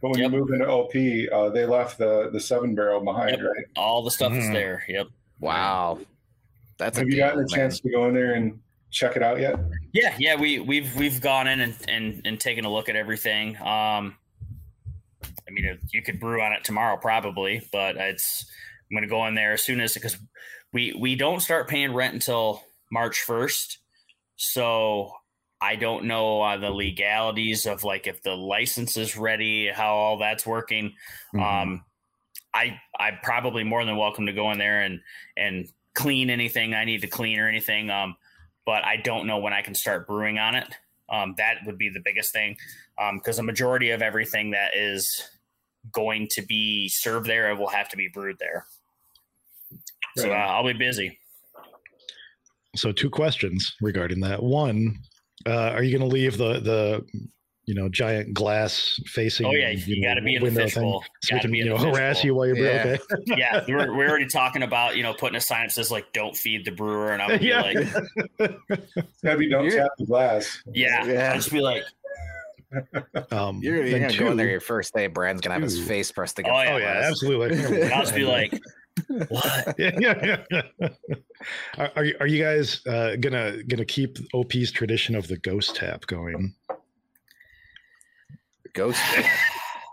But 0.01 0.09
when 0.09 0.19
Yep. 0.19 0.31
you 0.31 0.37
move 0.39 0.49
into 0.49 0.67
OP, 0.67 1.29
uh, 1.31 1.49
they 1.49 1.65
left 1.65 1.97
the, 1.97 2.29
the 2.31 2.39
seven 2.39 2.75
barrel 2.75 2.99
behind, 3.03 3.31
Yep. 3.31 3.39
right? 3.41 3.65
All 3.77 4.03
the 4.03 4.11
stuff 4.11 4.33
is 4.33 4.45
Mm. 4.45 4.53
there. 4.53 4.83
Yep. 4.87 5.07
Wow. 5.39 5.99
That's 6.77 6.97
Have 6.97 7.07
a 7.07 7.11
you 7.11 7.17
gotten 7.17 7.39
a 7.39 7.45
deal, 7.47 7.55
chance 7.55 7.79
to 7.79 7.89
go 7.91 8.07
in 8.07 8.13
there 8.15 8.33
and 8.33 8.59
check 8.91 9.15
it 9.15 9.23
out 9.23 9.39
yet? 9.39 9.55
Yeah, 9.93 10.15
yeah. 10.17 10.35
We 10.35 10.59
we've 10.59 10.93
we've 10.95 11.21
gone 11.21 11.47
in 11.47 11.61
and 11.61 11.75
and, 11.87 12.21
and 12.25 12.39
taken 12.39 12.65
a 12.65 12.71
look 12.71 12.89
at 12.89 12.95
everything. 12.95 13.55
Um, 13.57 14.17
I 15.47 15.51
mean, 15.51 15.79
you 15.91 16.01
could 16.01 16.19
brew 16.19 16.41
on 16.41 16.51
it 16.53 16.63
tomorrow 16.63 16.97
probably, 16.97 17.67
but 17.71 17.95
it's 17.95 18.45
I'm 18.89 18.95
going 18.95 19.03
to 19.03 19.09
go 19.09 19.25
in 19.27 19.35
there 19.35 19.53
as 19.53 19.63
soon 19.63 19.79
as 19.81 19.93
because 19.93 20.17
we 20.73 20.93
we 20.99 21.15
don't 21.15 21.39
start 21.39 21.67
paying 21.69 21.93
rent 21.93 22.13
until 22.13 22.63
March 22.91 23.21
first, 23.21 23.77
so 24.35 25.11
I 25.61 25.75
don't 25.75 26.05
know 26.05 26.41
uh, 26.41 26.57
the 26.57 26.71
legalities 26.71 27.65
of 27.65 27.83
like 27.83 28.07
if 28.07 28.21
the 28.23 28.35
license 28.35 28.97
is 28.97 29.15
ready, 29.15 29.69
how 29.69 29.93
all 29.93 30.17
that's 30.17 30.45
working. 30.45 30.93
Mhm. 31.33 31.41
Um, 31.41 31.85
I 32.53 32.79
I'm 32.99 33.17
probably 33.23 33.63
more 33.63 33.85
than 33.85 33.97
welcome 33.97 34.25
to 34.25 34.33
go 34.33 34.51
in 34.51 34.57
there 34.57 34.81
and 34.81 34.99
and 35.37 35.67
clean 35.95 36.29
anything 36.29 36.73
I 36.73 36.85
need 36.85 37.01
to 37.01 37.07
clean 37.07 37.39
or 37.39 37.47
anything. 37.47 37.89
Um, 37.89 38.15
but 38.65 38.83
I 38.85 38.97
don't 38.97 39.27
know 39.27 39.37
when 39.37 39.53
I 39.53 39.61
can 39.61 39.75
start 39.75 40.07
brewing 40.07 40.39
on 40.39 40.55
it. 40.55 40.73
Um, 41.09 41.35
that 41.37 41.57
would 41.65 41.77
be 41.77 41.89
the 41.89 42.01
biggest 42.03 42.31
thing 42.31 42.57
because 43.15 43.37
a 43.37 43.43
majority 43.43 43.91
of 43.91 44.01
everything 44.01 44.51
that 44.51 44.75
is 44.75 45.21
going 45.91 46.27
to 46.31 46.41
be 46.41 46.87
served 46.87 47.27
there 47.27 47.53
will 47.55 47.67
have 47.67 47.89
to 47.89 47.97
be 47.97 48.07
brewed 48.07 48.37
there. 48.39 48.65
So 50.17 50.29
uh, 50.31 50.33
I'll 50.35 50.63
be 50.65 50.73
busy. 50.73 51.17
So 52.75 52.91
two 52.91 53.09
questions 53.09 53.75
regarding 53.81 54.19
that. 54.21 54.41
One, 54.41 54.97
uh, 55.45 55.69
are 55.71 55.83
you 55.83 55.97
going 55.97 56.09
to 56.09 56.13
leave 56.13 56.37
the 56.37 56.59
the 56.59 57.05
you 57.65 57.75
know 57.75 57.87
giant 57.89 58.33
glass 58.33 58.99
facing? 59.05 59.45
Oh 59.45 59.51
yeah, 59.51 59.69
you, 59.69 60.01
know, 60.01 60.07
got 60.09 60.15
to 60.15 60.21
be 60.21 60.35
in 60.35 60.43
the 60.43 60.51
fishbowl. 60.51 61.03
So 61.21 61.35
we 61.35 61.37
Got 61.37 61.41
to 61.41 61.41
can 61.47 61.51
be 61.51 61.57
you 61.59 61.65
know 61.65 61.77
harass 61.77 62.17
fishbowl. 62.17 62.25
you 62.25 62.35
while 62.35 62.47
you're 62.47 62.57
Yeah. 62.57 62.97
okay. 62.97 62.99
Yeah, 63.37 63.63
we're, 63.67 63.95
we're 63.95 64.09
already 64.09 64.25
talking 64.27 64.63
about 64.63 64.97
you 64.97 65.03
know 65.03 65.13
putting 65.13 65.35
a 65.35 65.41
sign 65.41 65.67
that 65.67 65.71
says 65.71 65.91
like 65.91 66.11
"Don't 66.13 66.35
feed 66.35 66.65
the 66.65 66.71
brewer," 66.71 67.11
and 67.11 67.21
I'm 67.21 67.29
gonna 67.29 67.39
be 67.39 67.47
Yeah. 67.47 67.61
like, 67.61 68.57
Maybe 69.23 69.49
don't 69.49 69.65
You're- 69.65 69.77
tap 69.77 69.91
the 69.97 70.05
glass. 70.05 70.61
"Yeah," 70.73 71.05
Yeah. 71.05 71.29
I'll 71.29 71.35
just 71.35 71.51
be 71.51 71.61
like, 71.61 71.83
Um, 73.31 73.59
You're, 73.61 73.85
you're 73.85 73.99
gonna 73.99 74.17
go 74.17 74.31
in 74.31 74.37
there 74.37 74.49
your 74.49 74.59
first 74.59 74.93
day. 74.95 75.05
Brand's 75.07 75.41
gonna 75.41 75.53
have 75.53 75.61
his 75.63 75.79
face 75.87 76.11
pressed 76.11 76.39
Oh, 76.39 76.41
against. 76.41 76.71
Oh 76.73 76.77
yeah, 76.77 77.01
absolutely. 77.07 77.83
I'll 77.93 78.01
just 78.01 78.15
be 78.15 78.25
like, 78.25 78.59
"What?" 79.29 79.75
yeah, 79.79 79.91
yeah, 79.99 80.43
yeah. 80.51 80.89
Are, 81.77 81.91
are 81.95 82.03
you 82.05 82.15
are 82.19 82.27
you 82.27 82.43
guys 82.43 82.85
uh, 82.85 83.15
gonna 83.19 83.63
gonna 83.63 83.85
keep 83.85 84.17
OP's 84.33 84.71
tradition 84.71 85.15
of 85.15 85.27
the 85.27 85.37
ghost 85.37 85.75
tap 85.75 86.05
going? 86.07 86.53
Ghost. 88.73 89.01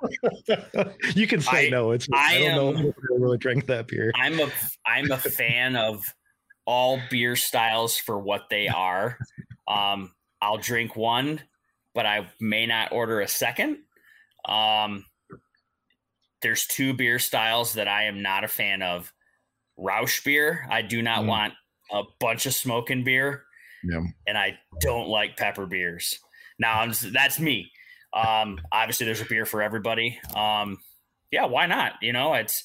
you 1.15 1.27
can 1.27 1.41
say 1.41 1.67
I- 1.67 1.71
no. 1.71 1.91
It's 1.93 2.09
I 2.13 2.37
I, 2.37 2.39
don't 2.39 2.75
know 2.75 2.81
am- 2.81 2.87
if 2.87 2.95
I 2.97 3.15
really 3.17 3.39
drank 3.39 3.67
that 3.67 3.89
beer. 3.89 4.13
I'm 4.15 4.41
a 4.41 4.49
I'm 4.87 5.11
a 5.11 5.19
fan 5.19 5.77
of 5.77 6.05
all 6.67 7.01
beer 7.11 7.37
styles 7.37 7.97
for 7.97 8.19
what 8.19 8.49
they 8.51 8.69
are. 8.69 9.19
Um, 9.69 10.13
I'll 10.41 10.59
drink 10.59 10.97
one, 10.97 11.41
but 11.95 12.07
I 12.07 12.29
may 12.41 12.67
not 12.67 12.93
order 12.93 13.21
a 13.21 13.29
second. 13.29 13.79
Um, 14.47 15.05
there's 16.43 16.67
two 16.67 16.95
beer 16.95 17.19
styles 17.19 17.75
that 17.75 17.89
I 17.89 18.05
am 18.05 18.23
not 18.23 18.45
a 18.45 18.49
fan 18.49 18.83
of. 18.83 19.13
Rauch 19.77 20.23
beer, 20.25 20.67
I 20.71 20.83
do 20.83 21.01
not 21.03 21.23
Mm. 21.25 21.27
want 21.27 21.55
a 21.91 22.03
bunch 22.19 22.45
of 22.47 22.55
smoke 22.55 22.91
in 22.91 23.03
beer, 23.03 23.45
Yeah. 23.83 24.03
and 24.27 24.37
I 24.37 24.59
don't 24.81 25.09
like 25.09 25.37
pepper 25.37 25.67
beers. 25.67 26.19
Now 26.59 26.81
I'm 26.81 26.91
just- 26.93 27.13
that's 27.13 27.39
me. 27.41 27.73
Um, 28.13 28.61
obviously, 28.73 29.07
there's 29.07 29.21
a 29.23 29.25
beer 29.25 29.47
for 29.47 29.63
everybody. 29.63 30.21
Um, 30.35 30.83
yeah, 31.31 31.45
why 31.47 31.67
not? 31.67 31.95
You 32.03 32.13
know, 32.13 32.35
it's 32.35 32.63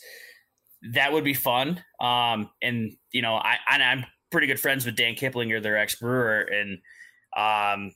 that 0.91 1.11
would 1.13 1.23
be 1.23 1.34
fun. 1.34 1.84
Um, 1.99 2.51
and 2.61 2.97
you 3.11 3.21
know, 3.21 3.36
I 3.36 3.59
and 3.69 3.82
I'm 3.82 4.05
pretty 4.32 4.47
good 4.47 4.59
friends 4.59 4.86
with 4.86 4.95
Dan 4.95 5.15
Kiplinger, 5.15 5.61
their 5.61 5.78
ex 5.78 5.95
brewer, 5.95 6.41
and 6.41 6.80
um, 7.38 7.93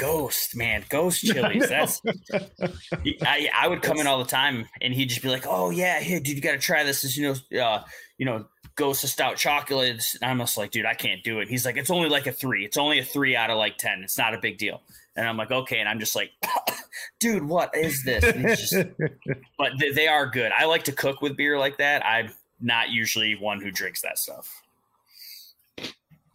Ghost 0.00 0.56
man, 0.56 0.84
Ghost 0.88 1.20
chilies. 1.24 1.68
That's 1.68 2.00
I, 3.22 3.48
I 3.54 3.68
would 3.68 3.82
come 3.82 3.98
in 3.98 4.06
all 4.06 4.18
the 4.18 4.24
time, 4.30 4.66
and 4.80 4.94
he'd 4.94 5.08
just 5.10 5.22
be 5.22 5.28
like, 5.28 5.44
"Oh 5.46 5.70
yeah, 5.70 6.00
here, 6.00 6.18
dude, 6.20 6.36
you 6.36 6.40
got 6.40 6.52
to 6.52 6.58
try 6.58 6.84
this. 6.84 7.02
This, 7.02 7.16
you 7.16 7.34
know, 7.52 7.62
uh, 7.62 7.82
you 8.18 8.26
know, 8.26 8.46
Ghost 8.76 9.04
of 9.04 9.10
Stout 9.10 9.36
chocolate." 9.36 10.02
And 10.20 10.30
I'm 10.30 10.38
just 10.38 10.56
like, 10.56 10.70
"Dude, 10.70 10.86
I 10.86 10.94
can't 10.94 11.22
do 11.22 11.40
it." 11.40 11.48
He's 11.48 11.64
like, 11.66 11.76
"It's 11.76 11.90
only 11.90 12.08
like 12.08 12.26
a 12.26 12.32
three. 12.32 12.64
It's 12.64 12.76
only 12.78 12.98
a 12.98 13.04
three 13.04 13.36
out 13.36 13.50
of 13.50 13.58
like 13.58 13.76
ten. 13.78 14.02
It's 14.02 14.16
not 14.18 14.34
a 14.34 14.38
big 14.38 14.58
deal." 14.58 14.80
And 15.16 15.28
I'm 15.28 15.36
like, 15.36 15.50
"Okay." 15.50 15.78
And 15.78 15.88
I'm 15.88 16.00
just 16.00 16.16
like, 16.16 16.30
"Dude, 17.20 17.42
what 17.46 17.74
is 17.76 18.02
this?" 18.04 18.24
And 18.24 18.48
he's 18.48 18.70
just, 18.70 18.88
but 19.58 19.72
they, 19.78 19.92
they 19.92 20.08
are 20.08 20.26
good. 20.26 20.52
I 20.56 20.64
like 20.64 20.84
to 20.84 20.92
cook 20.92 21.20
with 21.20 21.36
beer 21.36 21.58
like 21.58 21.78
that. 21.78 22.04
I'm 22.06 22.32
not 22.60 22.90
usually 22.90 23.34
one 23.36 23.60
who 23.60 23.70
drinks 23.70 24.00
that 24.02 24.18
stuff. 24.18 24.62
I, 25.78 25.86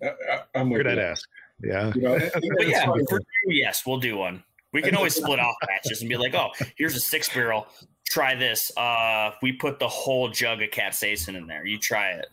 I- 0.04 0.42
I'm 0.56 0.70
with 0.70 0.82
Figured 0.82 1.00
I'd 1.00 1.04
ask. 1.12 1.28
Yeah. 1.64 1.92
You 1.96 2.02
know, 2.02 2.14
and- 2.16 2.24
and 2.24 2.52
But 2.58 2.68
yeah, 2.68 2.86
for 2.86 3.00
you, 3.00 3.06
yes, 3.48 3.84
we'll 3.86 4.00
do 4.00 4.18
one. 4.18 4.44
We 4.74 4.82
can 4.82 4.96
always 4.96 5.16
split 5.16 5.40
off 5.40 5.56
batches 5.66 6.02
and 6.02 6.10
be 6.10 6.18
like, 6.18 6.34
"Oh, 6.36 6.50
here's 6.78 6.96
a 6.96 7.00
six 7.00 7.34
barrel. 7.34 7.68
Try 8.10 8.36
this. 8.36 8.72
Uh, 8.78 9.32
we 9.42 9.54
put 9.54 9.80
the 9.80 9.88
whole 9.88 10.30
jug 10.30 10.62
of 10.62 10.70
capsaicin 10.70 11.36
in 11.38 11.48
there. 11.48 11.66
You 11.66 11.78
try 11.80 12.12
it. 12.12 12.26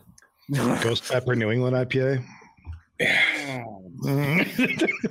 Ghost 0.83 1.09
Pepper 1.09 1.35
New 1.35 1.51
England 1.51 1.75
IPA. 1.75 2.23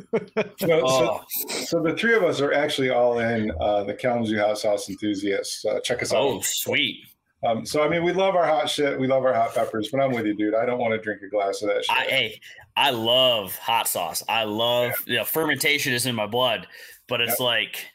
So, 0.59 0.81
Oh, 0.85 1.21
so, 1.29 1.49
so 1.65 1.83
the 1.83 1.95
three 1.97 2.15
of 2.15 2.23
us 2.23 2.41
are 2.41 2.53
actually 2.53 2.91
all 2.91 3.19
in 3.19 3.51
uh, 3.61 3.85
the 3.85 3.95
Kalamazoo 3.95 4.39
hot 4.39 4.59
sauce 4.59 4.89
enthusiasts. 4.89 5.65
Uh, 5.65 5.81
check 5.81 6.03
us 6.03 6.13
out. 6.13 6.21
oh, 6.21 6.41
sweet. 6.43 7.05
Um, 7.45 7.67
so 7.67 7.83
I 7.83 7.89
mean, 7.89 8.05
we 8.05 8.13
love 8.13 8.37
our 8.37 8.47
hot 8.47 8.71
shit. 8.71 8.99
We 8.99 9.07
love 9.07 9.25
our 9.25 9.35
hot 9.35 9.55
peppers. 9.55 9.89
But 9.91 10.01
I'm 10.01 10.13
with 10.13 10.27
you, 10.27 10.35
dude. 10.35 10.55
I 10.55 10.65
don't 10.65 10.79
want 10.79 10.93
to 10.93 10.99
drink 10.99 11.23
a 11.23 11.29
glass 11.29 11.63
of 11.63 11.69
that 11.69 11.85
shit. 11.85 11.97
I, 11.97 12.03
hey, 12.05 12.41
I 12.77 12.91
love 12.91 13.57
hot 13.57 13.89
sauce. 13.89 14.23
I 14.29 14.45
love 14.45 14.93
you 15.07 15.17
know, 15.17 15.25
fermentation 15.25 15.93
is 15.93 16.07
in 16.07 16.15
my 16.15 16.27
blood, 16.27 16.67
but 17.09 17.21
it's 17.21 17.41
like 17.41 17.87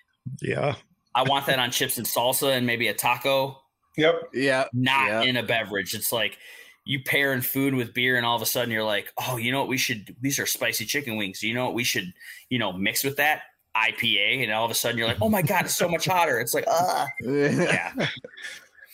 yeah. 0.42 0.76
I 1.16 1.24
want 1.24 1.46
that 1.48 1.60
on 1.60 1.72
chips 1.72 1.98
and 1.98 2.06
salsa 2.06 2.56
and 2.56 2.68
maybe 2.68 2.90
a 2.90 2.94
taco, 2.94 3.60
yep. 3.98 4.30
yeah, 4.34 4.66
not 4.74 5.08
Yeah. 5.08 5.22
in 5.24 5.38
a 5.38 5.44
beverage. 5.44 5.96
It's 5.96 6.12
like 6.12 6.38
you 6.86 7.02
pairing 7.04 7.42
food 7.42 7.74
with 7.74 7.94
beer, 7.94 8.18
and 8.18 8.26
all 8.26 8.36
of 8.36 8.42
a 8.42 8.46
sudden 8.46 8.70
you're 8.72 8.84
like, 8.84 9.12
oh, 9.28 9.38
you 9.38 9.52
know 9.52 9.60
what? 9.62 9.68
We 9.68 9.78
should. 9.78 10.16
These 10.22 10.40
are 10.40 10.46
spicy 10.46 10.86
chicken 10.86 11.18
wings. 11.18 11.42
You 11.42 11.54
know 11.54 11.66
what? 11.66 11.74
We 11.74 11.84
should, 11.84 12.14
you 12.50 12.60
know, 12.60 12.72
mix 12.72 13.04
with 13.04 13.18
that 13.18 13.42
IPA, 13.76 14.44
and 14.44 14.52
all 14.52 14.66
of 14.66 14.72
a 14.72 14.76
sudden 14.76 14.98
you're 14.98 15.08
like, 15.08 15.22
oh 15.22 15.30
my 15.30 15.42
god, 15.42 15.66
it's 15.66 15.76
so 15.76 15.90
much 15.90 16.06
hotter. 16.06 16.40
It's 16.40 16.54
like, 16.54 16.66
ah, 16.68 17.08
yeah, 17.24 17.94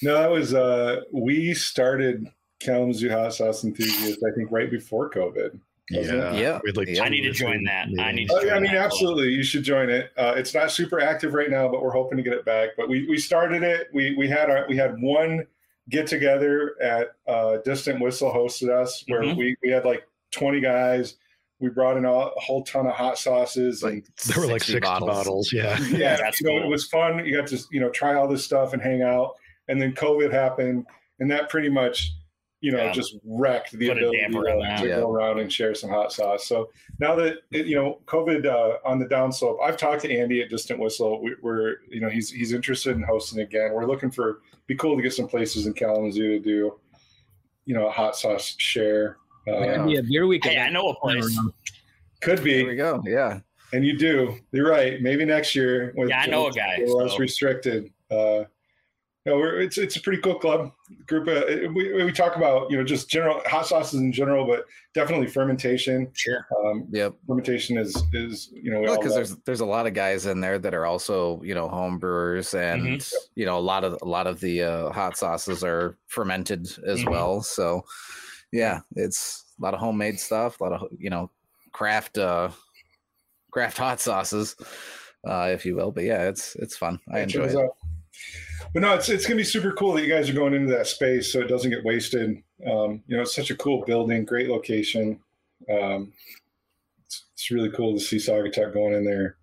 No, 0.03 0.13
that 0.19 0.29
was 0.29 0.53
uh 0.53 1.01
we 1.11 1.53
started 1.53 2.27
Kalamazoo 2.59 3.09
hot 3.09 3.33
sauce 3.33 3.63
enthusiasts. 3.63 4.23
I 4.23 4.31
think 4.35 4.51
right 4.51 4.69
before 4.69 5.09
COVID. 5.09 5.59
Yeah. 5.89 6.33
Yeah. 6.33 6.59
We 6.63 6.69
had 6.69 6.77
like 6.77 6.87
Yeah. 6.87 7.03
I 7.03 7.09
need 7.09 7.21
to 7.21 7.31
join 7.31 7.63
that. 7.65 7.87
I 7.99 8.11
need 8.13 8.27
to 8.29 8.35
Oh, 8.35 8.41
yeah, 8.41 8.55
I 8.55 8.59
mean, 8.59 8.71
that. 8.71 8.85
absolutely. 8.85 9.29
You 9.29 9.43
should 9.43 9.63
join 9.63 9.89
it. 9.89 10.11
Uh, 10.17 10.33
it's 10.37 10.53
not 10.53 10.71
super 10.71 10.99
active 11.01 11.33
right 11.33 11.49
now, 11.49 11.67
but 11.67 11.81
we're 11.83 11.91
hoping 11.91 12.17
to 12.17 12.23
get 12.23 12.33
it 12.33 12.45
back. 12.45 12.69
But 12.77 12.87
we, 12.89 13.05
we 13.09 13.17
started 13.17 13.63
it. 13.63 13.87
We 13.93 14.15
we 14.15 14.27
had 14.29 14.49
our 14.49 14.65
we 14.69 14.77
had 14.77 15.01
one 15.01 15.45
get 15.89 16.07
together 16.07 16.75
at 16.81 17.15
uh, 17.27 17.57
Distant 17.65 17.99
Whistle 17.99 18.31
hosted 18.31 18.69
us 18.69 19.03
where 19.07 19.21
Mhm. 19.23 19.35
we, 19.35 19.55
we 19.61 19.69
had 19.69 19.83
like 19.83 20.07
twenty 20.31 20.61
guys. 20.61 21.15
We 21.59 21.69
brought 21.69 21.97
in 21.97 22.05
a, 22.05 22.11
a 22.11 22.39
whole 22.39 22.63
ton 22.63 22.87
of 22.87 22.93
hot 22.93 23.17
sauces 23.17 23.83
and 23.83 23.95
like 23.95 24.05
There 24.25 24.39
were 24.41 24.51
like 24.51 24.63
60 24.63 24.79
bottles. 24.81 25.51
Yeah. 25.53 25.77
yeah, 25.91 26.15
That's 26.21 26.41
you 26.41 26.47
know, 26.47 26.57
cool. 26.59 26.63
it 26.63 26.69
was 26.69 26.87
fun. 26.87 27.25
You 27.25 27.35
got 27.37 27.47
to 27.47 27.59
you 27.71 27.79
know 27.81 27.89
try 27.89 28.15
all 28.15 28.27
this 28.27 28.43
stuff 28.43 28.71
and 28.73 28.81
hang 28.81 29.01
out. 29.01 29.35
And 29.68 29.82
then 29.82 29.93
COVID 29.93 30.32
happened, 30.32 30.86
and 31.20 31.30
that 31.32 31.49
pretty 31.49 31.70
much 31.70 32.11
you 32.61 32.72
know 32.72 32.78
Yeah. 32.78 32.91
just 32.93 33.18
wrecked 33.26 33.72
the 33.78 33.89
Put 33.89 33.97
ability 33.97 34.18
to, 34.20 34.88
Yeah. 34.88 34.95
go 35.01 35.11
around 35.11 35.39
and 35.39 35.51
share 35.51 35.76
some 35.76 35.89
hot 35.89 36.14
sauce. 36.14 36.47
So 36.47 36.70
now 36.99 37.14
that 37.16 37.39
it, 37.51 37.66
you 37.66 37.76
know 37.76 37.99
COVID 38.05 38.45
uh, 38.45 38.78
on 38.86 38.99
the 38.99 39.05
downslope, 39.05 39.61
I've 39.61 39.76
talked 39.78 40.01
to 40.03 40.18
Andy 40.18 40.41
at 40.41 40.49
Distant 40.49 40.80
Whistle. 40.80 41.22
We, 41.22 41.36
we're 41.41 41.78
you 41.89 41.99
know 42.01 42.09
he's 42.09 42.30
he's 42.32 42.53
interested 42.53 42.95
in 42.95 43.03
hosting 43.03 43.39
again. 43.41 43.72
We're 43.74 43.86
looking 43.86 44.11
for 44.11 44.41
be 44.68 44.76
cool 44.76 44.95
to 44.95 45.01
get 45.03 45.14
some 45.14 45.28
places 45.28 45.66
in 45.68 45.74
Kalamazoo 45.74 46.30
to 46.30 46.39
do 46.39 46.80
you 47.66 47.74
know 47.76 47.88
a 47.88 47.91
hot 47.91 48.16
sauce 48.16 48.55
share. 48.57 49.18
Uh, 49.45 49.59
Yeah. 49.59 49.88
Yeah, 49.88 50.01
beer 50.09 50.26
week. 50.28 50.45
Hey, 50.45 50.57
I 50.59 50.70
know 50.70 50.88
a 50.89 50.95
place. 51.01 51.38
Could 52.22 52.43
be. 52.43 52.59
There 52.59 52.68
we 52.68 52.76
go. 52.78 53.03
Yeah. 53.05 53.39
and 53.74 53.86
you 53.86 53.97
do. 53.97 54.36
You're 54.53 54.70
right. 54.70 55.01
Maybe 55.01 55.26
next 55.26 55.53
year. 55.55 55.93
With, 55.97 56.07
Yeah, 56.09 56.22
I 56.22 56.28
know 56.28 56.47
a 56.47 56.51
guy, 56.53 56.78
Less 56.86 57.11
so- 57.14 57.18
restricted. 57.18 57.91
Uh, 58.09 58.43
no, 59.26 59.38
we're, 59.38 59.61
it's 59.61 59.78
it's 59.78 59.95
a 59.95 60.01
pretty 60.01 60.21
cool 60.21 60.36
club 60.36 60.71
group. 61.07 61.28
Of, 61.30 61.74
we 61.74 62.03
we 62.03 62.11
talk 62.11 62.36
about 62.36 62.69
you 62.69 62.78
know 62.78 62.84
just 62.84 63.09
general 63.09 63.41
hot 63.45 63.65
sauces 63.67 63.99
in 64.01 64.11
general, 64.11 64.45
but 64.45 64.65
definitely 64.93 65.28
fermentation. 65.28 66.09
Sure. 66.13 66.45
Um, 66.65 66.88
Yep. 66.91 67.15
fermentation 67.26 67.78
is 67.78 67.95
is 68.13 68.49
you 68.53 68.69
know 68.71 68.82
because 68.82 69.05
love. 69.05 69.15
there's 69.15 69.36
there's 69.45 69.59
a 69.61 69.65
lot 69.65 69.88
of 69.88 69.93
guys 69.93 70.26
in 70.26 70.41
there 70.41 70.59
that 70.59 70.74
are 70.74 70.86
also 70.86 71.41
you 71.41 71.55
know 71.55 71.69
home 71.69 71.99
brewers 71.99 72.53
and 72.53 72.99
Mm-hmm. 72.99 73.17
you 73.36 73.45
know 73.45 73.57
a 73.57 73.61
lot 73.61 73.86
of 73.86 73.97
a 74.01 74.05
lot 74.05 74.28
of 74.28 74.41
the 74.41 74.63
uh, 74.63 74.91
hot 74.91 75.15
sauces 75.17 75.63
are 75.63 75.97
fermented 76.07 76.67
as 76.86 77.03
Mhm. 77.03 77.09
well 77.11 77.41
so 77.41 77.86
yeah 78.51 78.82
it's 78.97 79.45
a 79.57 79.63
lot 79.63 79.74
of 79.74 79.80
homemade 79.80 80.19
stuff 80.19 80.59
a 80.59 80.63
lot 80.63 80.74
of 80.74 80.88
you 80.99 81.09
know 81.09 81.30
craft 81.71 82.17
uh 82.17 82.49
craft 83.51 83.78
hot 83.78 83.99
sauces 84.01 84.55
uh 85.28 85.49
if 85.51 85.65
you 85.65 85.76
will 85.76 85.91
but 85.91 86.03
yeah 86.03 86.28
it's 86.28 86.55
it's 86.57 86.76
fun 86.76 86.99
i 87.11 87.17
Yeah, 87.17 87.24
enjoy 87.24 87.43
it 87.45 87.55
out. 87.55 87.78
But 88.74 88.82
no, 88.82 88.93
it's 88.95 89.09
it's 89.09 89.26
gonna 89.26 89.38
be 89.38 89.43
super 89.43 89.71
cool 89.74 89.93
that 89.93 90.03
you 90.03 90.11
guys 90.11 90.30
are 90.30 90.34
going 90.34 90.53
into 90.53 90.71
that 90.74 90.88
space 90.88 91.32
so 91.32 91.39
it 91.41 91.47
doesn't 91.47 91.69
get 91.69 91.84
wasted. 91.84 92.41
Um, 92.65 93.03
you 93.07 93.15
know, 93.15 93.21
it's 93.21 93.36
such 93.36 93.51
a 93.51 93.55
cool 93.55 93.84
building, 93.86 94.26
great 94.26 94.49
location. 94.49 95.19
Um, 95.71 96.11
it's, 97.05 97.26
it's 97.34 97.51
really 97.51 97.69
cool 97.71 97.93
to 97.93 97.99
see 97.99 98.17
Saugatuck 98.17 98.74
going 98.74 98.93
in 98.95 99.05
there. 99.05 99.38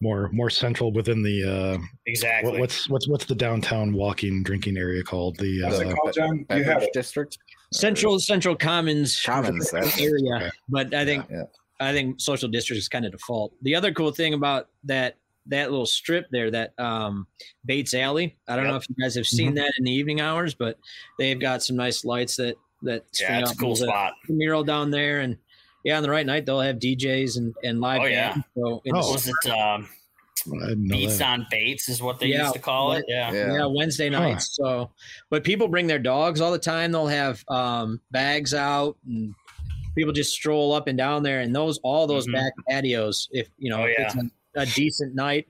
More 0.00 0.28
more 0.32 0.50
central 0.50 0.92
within 0.92 1.22
the 1.22 1.44
uh 1.44 1.78
Exactly. 2.06 2.50
what, 2.52 2.60
what's 2.60 2.88
what's 2.88 3.08
what's 3.08 3.24
the 3.26 3.34
downtown 3.34 3.92
walking 3.92 4.42
drinking 4.42 4.76
area 4.76 5.02
called? 5.02 5.36
The 5.38 5.62
What's 5.62 5.78
it 5.80 5.86
uh, 5.88 5.94
called, 5.94 6.14
John? 6.14 6.38
You 6.50 6.64
have 6.64 6.66
Beverage 6.66 6.82
it. 6.88 6.92
district 6.92 7.38
Central 7.72 8.18
Central 8.18 8.56
Commons 8.56 9.20
Commons, 9.24 9.72
area, 9.98 10.34
Okay. 10.36 10.50
but 10.68 10.92
I 10.94 11.04
think 11.04 11.24
yeah 11.30 11.44
I 11.80 11.92
think 11.92 12.20
social 12.20 12.48
district 12.48 12.78
is 12.78 12.88
kind 12.88 13.04
of 13.04 13.12
default. 13.12 13.52
The 13.62 13.74
other 13.74 13.92
cool 13.92 14.12
thing 14.12 14.32
about 14.34 14.68
that 14.84 15.16
that 15.46 15.70
little 15.70 15.86
strip 15.86 16.26
there, 16.30 16.50
that 16.50 16.72
um, 16.78 17.26
Bates 17.66 17.94
Alley. 17.94 18.36
I 18.48 18.56
don't 18.56 18.66
know 18.66 18.76
if 18.76 18.86
you 18.88 18.94
guys 19.02 19.14
have 19.16 19.26
seen 19.26 19.54
that 19.56 19.72
in 19.78 19.84
the 19.84 19.92
evening 19.92 20.20
hours, 20.20 20.54
but 20.54 20.78
they've 21.18 21.38
got 21.38 21.62
some 21.62 21.76
nice 21.76 22.04
lights 22.04 22.36
that 22.36 22.56
that 22.82 23.04
yeah, 23.18 23.26
string 23.26 23.40
it's 23.40 23.52
a 23.52 23.56
cool 23.56 23.74
There's 23.74 23.88
spot. 23.88 24.12
mural 24.28 24.64
down 24.64 24.90
there, 24.90 25.20
and 25.20 25.36
yeah, 25.84 25.96
on 25.96 26.02
the 26.02 26.10
right 26.10 26.26
night 26.26 26.46
they'll 26.46 26.60
have 26.60 26.76
DJs 26.78 27.36
and 27.38 27.54
and 27.62 27.80
live. 27.80 28.00
Oh, 28.02 28.06
yeah. 28.06 28.32
bands. 28.32 28.46
So 28.56 28.82
it's, 28.84 28.94
Oh. 28.96 29.12
Was 29.12 29.28
it 29.28 29.50
um, 29.50 29.88
I 30.62 30.68
didn't 30.68 30.88
know 30.88 30.96
Beats 30.96 31.18
that. 31.18 31.28
on 31.28 31.46
Bates 31.50 31.88
is 31.88 32.02
what 32.02 32.20
they 32.20 32.26
Yeah. 32.26 32.42
used 32.42 32.54
to 32.54 32.58
call 32.60 32.92
it? 32.92 33.04
Yeah. 33.08 33.32
yeah, 33.32 33.52
yeah. 33.54 33.66
Wednesday 33.66 34.10
Huh. 34.10 34.18
nights. 34.20 34.54
So, 34.56 34.90
but 35.30 35.42
people 35.44 35.68
bring 35.68 35.86
their 35.86 35.98
dogs 35.98 36.40
all 36.42 36.52
the 36.52 36.58
time. 36.58 36.92
They'll 36.92 37.06
have 37.06 37.42
um, 37.48 38.00
bags 38.10 38.52
out, 38.52 38.96
and 39.06 39.34
people 39.94 40.12
just 40.12 40.32
stroll 40.34 40.72
up 40.74 40.86
and 40.88 40.98
down 40.98 41.22
there. 41.22 41.40
And 41.40 41.54
those 41.54 41.78
all 41.78 42.06
those 42.06 42.26
Mhm. 42.26 42.32
back 42.34 42.52
patios, 42.68 43.28
if 43.32 43.48
you 43.58 43.70
know, 43.70 43.82
Oh, 43.82 43.86
if 43.86 43.94
it's 43.98 44.14
a, 44.56 44.60
a 44.62 44.66
decent 44.66 45.14
night, 45.14 45.48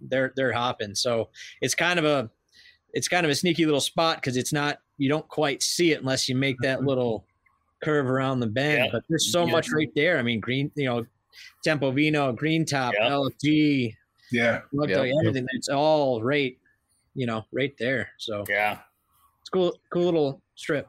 they're 0.00 0.32
they're 0.36 0.52
hopping. 0.52 0.94
So 0.94 1.30
it's 1.60 1.74
kind 1.74 1.98
of 1.98 2.04
a 2.04 2.30
it's 2.92 3.08
kind 3.08 3.24
of 3.24 3.30
a 3.30 3.34
sneaky 3.34 3.64
little 3.64 3.80
spot 3.80 4.16
because 4.16 4.36
it's 4.36 4.52
not 4.52 4.78
you 4.96 5.08
don't 5.08 5.26
quite 5.28 5.62
see 5.62 5.92
it 5.92 6.00
unless 6.00 6.28
you 6.28 6.36
make 6.36 6.56
that 6.62 6.78
mm-hmm. 6.78 6.88
little 6.88 7.24
curve 7.82 8.06
around 8.06 8.40
the 8.40 8.46
bend. 8.46 8.84
Yeah. 8.86 8.90
But 8.92 9.04
there's 9.08 9.30
so 9.30 9.44
Yeah. 9.44 9.52
much 9.52 9.70
right 9.72 9.90
there. 9.94 10.18
I 10.18 10.22
mean, 10.22 10.40
green, 10.40 10.70
you 10.74 10.86
know, 10.86 11.06
Tempo 11.62 11.90
Vino, 11.92 12.32
Green 12.32 12.64
Top, 12.64 12.94
Yeah. 12.98 13.10
LFG, 13.10 13.94
Yeah. 14.32 14.62
look 14.72 14.90
Yep. 14.90 14.98
like 14.98 15.12
everything. 15.20 15.46
It's 15.52 15.68
all 15.68 16.22
right, 16.22 16.58
you 17.14 17.26
know, 17.26 17.46
right 17.52 17.72
there. 17.78 18.10
So 18.18 18.44
Yeah. 18.48 18.80
it's 19.40 19.50
cool, 19.50 19.78
cool 19.90 20.04
little 20.04 20.42
strip. 20.56 20.88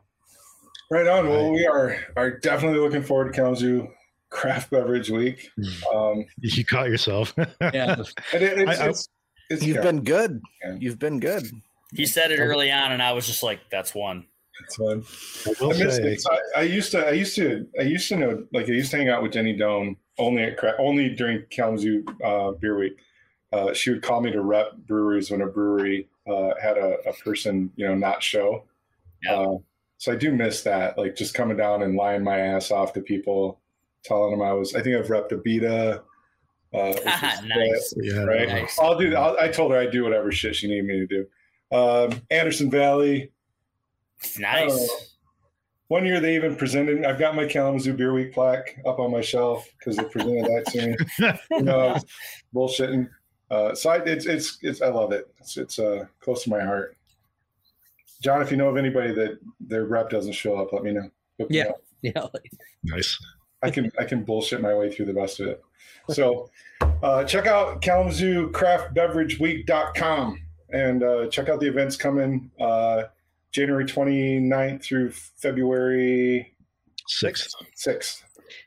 Right 0.91 1.05
on. 1.05 1.29
Well, 1.29 1.51
we 1.51 1.67
are 1.67 1.97
are 2.15 2.31
definitely 2.31 2.79
looking 2.79 3.03
forward 3.03 3.25
to 3.25 3.31
Kalamazoo 3.33 3.87
Craft 4.29 4.71
Beverage 4.71 5.09
Week. 5.09 5.49
Um, 5.93 6.25
You 6.39 6.65
caught 6.65 6.89
yourself. 6.89 7.33
Yeah, 7.37 7.45
it, 8.01 8.07
it's, 8.33 8.79
I- 8.79 8.85
I- 8.85 8.89
it's, 8.89 9.07
it's 9.49 9.65
you've 9.65 9.77
yeah, 9.77 9.81
been 9.81 10.03
good 10.03 10.41
Yeah. 10.63 10.75
you've 10.79 10.99
been 10.99 11.19
good 11.19 11.43
He 11.93 12.05
said 12.05 12.31
it 12.31 12.37
early 12.39 12.71
on, 12.71 12.91
and 12.91 13.01
I 13.01 13.13
was 13.13 13.25
just 13.25 13.41
like, 13.41 13.59
that's 13.71 13.95
one. 13.95 14.25
it's 14.63 14.75
fun. 14.75 15.03
I 15.47 15.65
I 15.65 15.67
miss 15.85 15.95
say, 15.95 16.03
it. 16.13 16.21
So 16.21 16.29
I, 16.55 16.59
I 16.59 16.63
used 16.63 16.91
to, 16.91 17.07
I 17.07 17.11
used 17.11 17.35
to, 17.35 17.67
I 17.79 17.83
used 17.83 18.07
to 18.09 18.15
know, 18.17 18.43
like 18.53 18.69
I 18.69 18.73
used 18.73 18.91
to 18.91 18.97
hang 18.97 19.09
out 19.09 19.23
with 19.23 19.31
Jenny 19.31 19.53
Doan 19.57 19.95
only 20.19 20.43
at 20.43 20.57
cra- 20.57 20.75
only 20.79 21.09
during 21.09 21.43
Kalamazoo 21.49 22.03
uh, 22.23 22.51
Beer 22.51 22.77
Week. 22.77 22.97
Uh, 23.51 23.73
she 23.73 23.89
would 23.89 24.03
call 24.03 24.21
me 24.21 24.31
to 24.31 24.41
rep 24.41 24.73
breweries 24.87 25.31
when 25.31 25.41
a 25.41 25.47
brewery 25.47 26.07
uh, 26.29 26.51
had 26.61 26.77
a, 26.77 26.97
a 27.09 27.13
person, 27.23 27.71
you 27.75 27.87
know, 27.87 27.95
not 27.95 28.21
show. 28.21 28.65
Yeah. 29.23 29.33
Uh, 29.33 29.57
so 29.97 30.11
I 30.11 30.15
do 30.15 30.31
miss 30.31 30.61
that, 30.63 30.97
like 30.99 31.15
just 31.15 31.33
coming 31.33 31.57
down 31.57 31.81
and 31.81 31.95
lying 31.95 32.23
my 32.23 32.37
ass 32.37 32.69
off 32.69 32.93
to 32.93 33.01
people, 33.01 33.59
telling 34.03 34.31
them 34.31 34.41
I 34.41 34.53
was. 34.53 34.75
I 34.75 34.81
think 34.81 34.95
I've 34.97 35.07
repped 35.07 35.31
Abita. 35.31 36.01
Uh, 36.73 36.87
which 36.93 36.97
is- 37.33 37.43
nice. 37.45 37.93
yeah, 37.97 38.23
right? 38.23 38.47
Nice. 38.47 38.77
I'll 38.79 38.97
do. 38.97 39.15
I'll, 39.15 39.37
I 39.39 39.47
told 39.49 39.71
her 39.71 39.77
I'd 39.79 39.91
do 39.91 40.03
whatever 40.03 40.31
shit 40.31 40.55
she 40.55 40.67
needed 40.67 40.85
me 40.85 40.99
to 40.99 41.07
do. 41.07 41.25
Um, 41.71 42.21
Anderson 42.31 42.69
Valley. 42.69 43.31
Nice. 44.37 44.71
Oh. 44.71 44.99
One 45.87 46.05
year 46.05 46.19
they 46.19 46.35
even 46.35 46.55
presented. 46.55 47.03
I've 47.03 47.17
got 47.17 47.35
my 47.35 47.45
Kalamazoo 47.47 47.93
Beer 47.93 48.13
Week 48.13 48.31
plaque 48.33 48.79
up 48.85 48.99
on 48.99 49.11
my 49.11 49.21
shelf 49.21 49.67
because 49.79 49.97
they 49.97 50.03
presented 50.03 50.45
that 50.45 50.65
to 50.71 50.87
me. 50.87 51.37
You 51.57 51.63
know, 51.63 51.97
bullshitting. 52.53 53.09
Uh, 53.49 53.73
so 53.73 53.89
I, 53.89 53.97
it's 54.03 54.27
it's 54.27 54.59
it's 54.61 54.81
I 54.83 54.89
love 54.89 55.11
it. 55.11 55.27
It's 55.39 55.57
it's 55.57 55.79
uh, 55.79 56.05
close 56.19 56.43
to 56.43 56.51
my 56.51 56.59
heart. 56.59 56.95
John, 58.21 58.41
if 58.43 58.51
you 58.51 58.57
know 58.57 58.69
of 58.69 58.77
anybody 58.77 59.13
that 59.15 59.39
their 59.59 59.85
rep 59.85 60.11
doesn't 60.11 60.33
show 60.33 60.57
up, 60.57 60.73
let 60.73 60.83
me 60.83 60.91
know. 60.91 61.09
Hook 61.39 61.49
me 61.49 61.57
Yeah. 61.57 61.71
yeah. 62.03 62.27
nice. 62.83 63.17
I 63.61 63.69
can 63.69 63.91
I 63.99 64.05
can 64.05 64.23
bullshit 64.23 64.61
my 64.61 64.73
way 64.73 64.91
through 64.91 65.05
the 65.05 65.13
rest 65.13 65.39
of 65.39 65.47
it. 65.47 65.63
So 66.09 66.49
uh, 67.03 67.23
check 67.23 67.45
out 67.45 67.81
Kalamazoo 67.81 68.49
Craft 68.51 68.93
Beverage 68.93 69.39
Week.com 69.39 70.41
and 70.71 71.03
uh, 71.03 71.27
check 71.27 71.49
out 71.49 71.59
the 71.59 71.67
events 71.67 71.95
coming 71.95 72.51
uh, 72.59 73.03
January 73.51 73.85
29th 73.85 74.83
through 74.83 75.11
February 75.11 76.55
Six. 77.07 77.53
6th. 77.75 78.23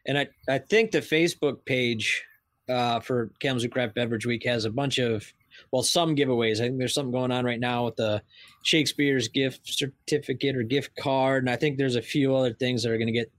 And 0.07 0.19
I, 0.19 0.29
I 0.49 0.59
think 0.59 0.91
the 0.91 1.01
Facebook 1.01 1.65
page 1.65 2.25
uh, 2.69 3.01
for 3.01 3.31
Kalamazoo 3.41 3.69
Craft 3.69 3.95
Beverage 3.95 4.27
Week 4.27 4.45
has 4.45 4.65
a 4.65 4.71
bunch 4.71 4.99
of 4.99 5.33
well, 5.71 5.83
some 5.83 6.17
giveaways. 6.17 6.57
I 6.57 6.67
think 6.67 6.79
there's 6.79 6.95
something 6.95 7.13
going 7.13 7.31
on 7.31 7.45
right 7.45 7.61
now 7.61 7.85
with 7.85 7.97
the 7.97 8.23
Shakespeare's 8.63 9.29
gift 9.29 9.61
certificate 9.65 10.57
or 10.57 10.63
gift 10.63 10.97
card, 10.97 11.45
and 11.45 11.51
I 11.51 11.57
think 11.57 11.77
there's 11.77 11.97
a 11.97 12.03
few 12.03 12.35
other 12.35 12.53
things 12.55 12.83
that 12.83 12.91
are 12.91 12.99
going 12.99 13.07
to 13.07 13.13
get 13.13 13.31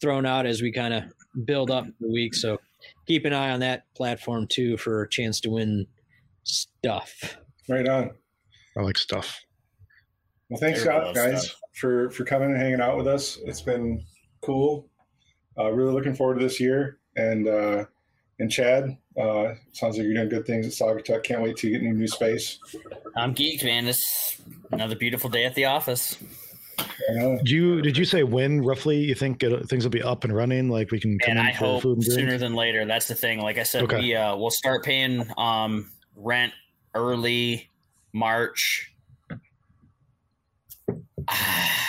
thrown 0.00 0.26
out 0.26 0.46
as 0.46 0.62
we 0.62 0.72
kind 0.72 0.94
of 0.94 1.04
build 1.44 1.70
up 1.70 1.86
the 2.00 2.08
week. 2.08 2.34
So 2.34 2.58
keep 3.06 3.24
an 3.24 3.32
eye 3.32 3.50
on 3.50 3.60
that 3.60 3.84
platform 3.94 4.46
too 4.46 4.76
for 4.76 5.02
a 5.02 5.08
chance 5.08 5.40
to 5.40 5.50
win 5.50 5.86
stuff. 6.44 7.38
Right 7.68 7.88
on. 7.88 8.10
I 8.76 8.82
like 8.82 8.98
stuff. 8.98 9.40
Well, 10.48 10.60
thanks, 10.60 10.82
Scott, 10.82 11.14
guys, 11.14 11.46
stuff. 11.46 11.60
for 11.74 12.10
for 12.10 12.24
coming 12.24 12.50
and 12.50 12.58
hanging 12.58 12.80
out 12.80 12.96
with 12.96 13.08
us. 13.08 13.38
It's 13.44 13.62
been 13.62 14.04
cool. 14.42 14.88
Uh, 15.58 15.72
really 15.72 15.92
looking 15.92 16.14
forward 16.14 16.38
to 16.38 16.44
this 16.44 16.60
year. 16.60 16.98
And 17.16 17.48
uh, 17.48 17.84
and 18.38 18.50
Chad, 18.50 18.96
uh, 19.18 19.54
sounds 19.72 19.96
like 19.96 20.04
you're 20.04 20.14
doing 20.14 20.28
good 20.28 20.46
things 20.46 20.66
at 20.66 20.72
Saugatuck. 20.72 21.24
Can't 21.24 21.42
wait 21.42 21.56
to 21.56 21.70
get 21.70 21.80
in 21.80 21.88
a 21.88 21.92
new 21.94 22.06
space. 22.06 22.58
I'm 23.16 23.34
geeked, 23.34 23.64
man. 23.64 23.86
This 23.86 24.40
another 24.70 24.94
beautiful 24.94 25.30
day 25.30 25.44
at 25.46 25.54
the 25.54 25.64
office. 25.64 26.18
Uh, 26.78 27.36
Did 27.38 27.50
you 27.50 27.80
did 27.82 27.96
you 27.96 28.04
say 28.04 28.22
when 28.22 28.60
roughly 28.62 28.98
you 28.98 29.14
think 29.14 29.42
it, 29.42 29.68
things 29.68 29.84
will 29.84 29.90
be 29.90 30.02
up 30.02 30.24
and 30.24 30.34
running? 30.34 30.68
Like 30.68 30.90
we 30.90 31.00
can 31.00 31.18
come 31.18 31.30
and 31.30 31.38
in 31.40 31.46
I 31.46 31.52
for 31.52 31.58
hope 31.64 31.82
food 31.82 31.98
and 31.98 32.04
drink? 32.04 32.18
sooner 32.20 32.38
than 32.38 32.54
later. 32.54 32.84
That's 32.84 33.08
the 33.08 33.14
thing. 33.14 33.40
Like 33.40 33.58
I 33.58 33.62
said, 33.62 33.84
Okay. 33.84 33.98
we 34.00 34.14
uh, 34.14 34.36
we'll 34.36 34.50
start 34.50 34.84
paying 34.84 35.24
um, 35.38 35.90
rent 36.16 36.52
early 36.94 37.70
March. 38.12 38.92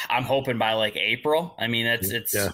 I'm 0.09 0.23
hoping 0.23 0.57
by 0.57 0.73
like 0.73 0.95
April. 0.95 1.55
I 1.59 1.67
mean, 1.67 1.85
that's 1.85 2.09
it's. 2.09 2.33
Yeah. 2.33 2.51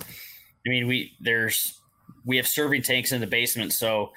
I 0.66 0.70
mean, 0.70 0.88
we 0.88 1.14
there's 1.20 1.80
we 2.26 2.38
have 2.38 2.48
serving 2.48 2.82
tanks 2.84 3.12
in 3.12 3.22
the 3.22 3.28
basement, 3.28 3.74
so 3.74 4.12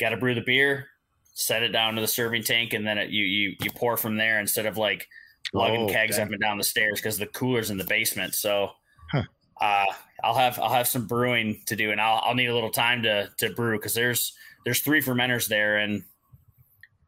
got 0.00 0.10
to 0.10 0.16
brew 0.16 0.34
the 0.34 0.40
beer, 0.42 0.88
set 1.34 1.62
it 1.62 1.68
down 1.68 1.94
to 1.94 2.00
the 2.00 2.08
serving 2.08 2.42
tank, 2.44 2.72
and 2.72 2.86
then 2.86 2.98
it, 2.98 3.10
you 3.10 3.24
you 3.24 3.56
you 3.60 3.70
pour 3.70 3.96
from 3.96 4.16
there 4.16 4.38
instead 4.40 4.66
of 4.66 4.76
like 4.76 5.08
lugging 5.54 5.88
Oh, 5.88 5.92
kegs 5.92 6.18
up 6.18 6.30
and 6.30 6.40
down 6.40 6.58
the 6.58 6.64
stairs 6.64 7.00
because 7.00 7.18
the 7.18 7.26
cooler's 7.26 7.70
in 7.70 7.78
the 7.78 7.84
basement. 7.84 8.34
So, 8.34 8.70
Huh. 9.10 9.22
uh, 9.60 9.86
I'll 10.22 10.34
have 10.34 10.58
I'll 10.58 10.72
have 10.72 10.88
some 10.88 11.06
brewing 11.06 11.62
to 11.66 11.76
do, 11.76 11.90
and 11.90 12.00
I'll 12.00 12.20
I'll 12.24 12.34
need 12.34 12.48
a 12.48 12.54
little 12.54 12.70
time 12.70 13.02
to 13.04 13.30
to 13.38 13.50
brew 13.54 13.78
because 13.78 13.94
there's 13.94 14.34
there's 14.64 14.80
three 14.80 15.00
fermenters 15.00 15.48
there, 15.48 15.78
and 15.78 16.02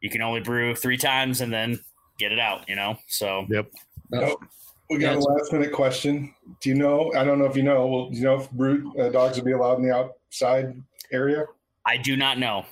you 0.00 0.10
can 0.10 0.22
only 0.22 0.40
brew 0.40 0.74
three 0.74 0.96
times 0.96 1.40
and 1.40 1.52
then 1.52 1.80
get 2.18 2.32
it 2.32 2.38
out. 2.38 2.68
You 2.68 2.76
know, 2.76 2.96
so 3.08 3.46
oh, 4.14 4.36
we 4.88 4.98
got 4.98 5.14
Yeah, 5.14 5.18
a 5.18 5.18
last 5.18 5.52
minute 5.52 5.72
question. 5.72 6.34
Do 6.60 6.68
you 6.68 6.74
know? 6.74 7.12
I 7.16 7.24
don't 7.24 7.38
know 7.38 7.44
if 7.46 7.56
you 7.56 7.62
know. 7.62 7.86
Well, 7.86 8.10
do 8.10 8.16
you 8.16 8.24
know 8.24 8.40
if 8.40 8.50
brood 8.50 8.84
uh, 8.98 9.10
dogs 9.10 9.36
will 9.36 9.44
be 9.44 9.52
allowed 9.52 9.78
in 9.78 9.88
the 9.88 9.94
outside 9.94 10.82
area? 11.12 11.44
I 11.86 11.96
do 11.96 12.16
not 12.16 12.38
know. 12.38 12.64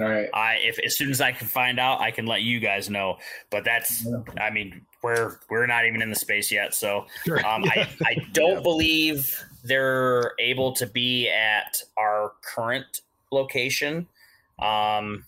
All 0.00 0.08
right. 0.08 0.28
I 0.32 0.54
if 0.62 0.78
as 0.84 0.96
soon 0.96 1.10
as 1.10 1.20
I 1.20 1.32
can 1.32 1.46
find 1.46 1.78
out, 1.78 2.00
I 2.00 2.10
can 2.10 2.26
let 2.26 2.42
you 2.42 2.58
guys 2.60 2.90
know. 2.90 3.18
But 3.50 3.64
that's 3.64 4.06
I 4.40 4.50
mean 4.50 4.86
we're 5.02 5.38
we're 5.50 5.66
not 5.66 5.86
even 5.86 6.02
in 6.02 6.10
the 6.10 6.16
space 6.16 6.50
yet, 6.50 6.74
so 6.74 7.06
Sure. 7.24 7.44
um, 7.46 7.64
I 7.64 7.88
I 8.04 8.16
don't 8.32 8.62
believe 8.62 9.38
they're 9.64 10.32
able 10.38 10.72
to 10.72 10.86
be 10.86 11.28
at 11.28 11.82
our 11.96 12.32
current 12.42 13.00
location. 13.30 14.06
Um, 14.58 15.24